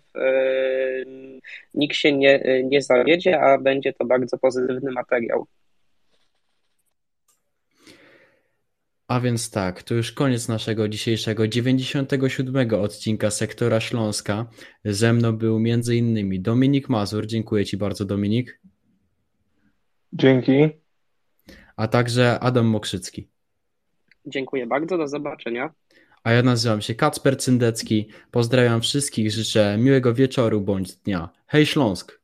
nikt 1.74 1.96
się 1.96 2.12
nie, 2.12 2.64
nie 2.64 2.82
zawiedzie, 2.82 3.42
a 3.42 3.58
będzie 3.58 3.94
to 3.94 4.06
bardzo 4.06 4.38
pozytywny 4.38 4.92
materiał. 4.92 5.48
A 9.08 9.20
więc 9.20 9.52
tak, 9.52 9.84
to 9.84 9.94
już 9.94 10.12
koniec 10.12 10.48
naszego 10.48 10.90
dzisiejszego 10.90 11.48
97 11.48 12.74
odcinka 12.74 13.32
Sektora 13.32 13.80
Śląska. 13.80 14.46
Ze 14.86 15.14
mną 15.14 15.38
był 15.38 15.58
m.in. 15.58 16.42
Dominik 16.42 16.90
Mazur. 16.90 17.28
Dziękuję 17.28 17.66
Ci 17.66 17.78
bardzo, 17.78 18.06
Dominik. 18.06 18.60
Dzięki. 20.14 20.70
A 21.76 21.88
także 21.88 22.40
Adam 22.40 22.66
Mokrzycki. 22.66 23.28
Dziękuję 24.26 24.68
bardzo, 24.68 24.98
do 24.98 25.08
zobaczenia. 25.08 25.74
A 26.24 26.32
ja 26.32 26.44
nazywam 26.44 26.82
się 26.82 26.96
Kacper 26.96 27.38
Cyndecki. 27.38 28.10
Pozdrawiam 28.32 28.82
wszystkich, 28.82 29.32
życzę 29.32 29.78
miłego 29.78 30.14
wieczoru 30.14 30.62
bądź 30.62 30.96
dnia. 30.96 31.30
Hej 31.48 31.66
Śląsk! 31.66 32.22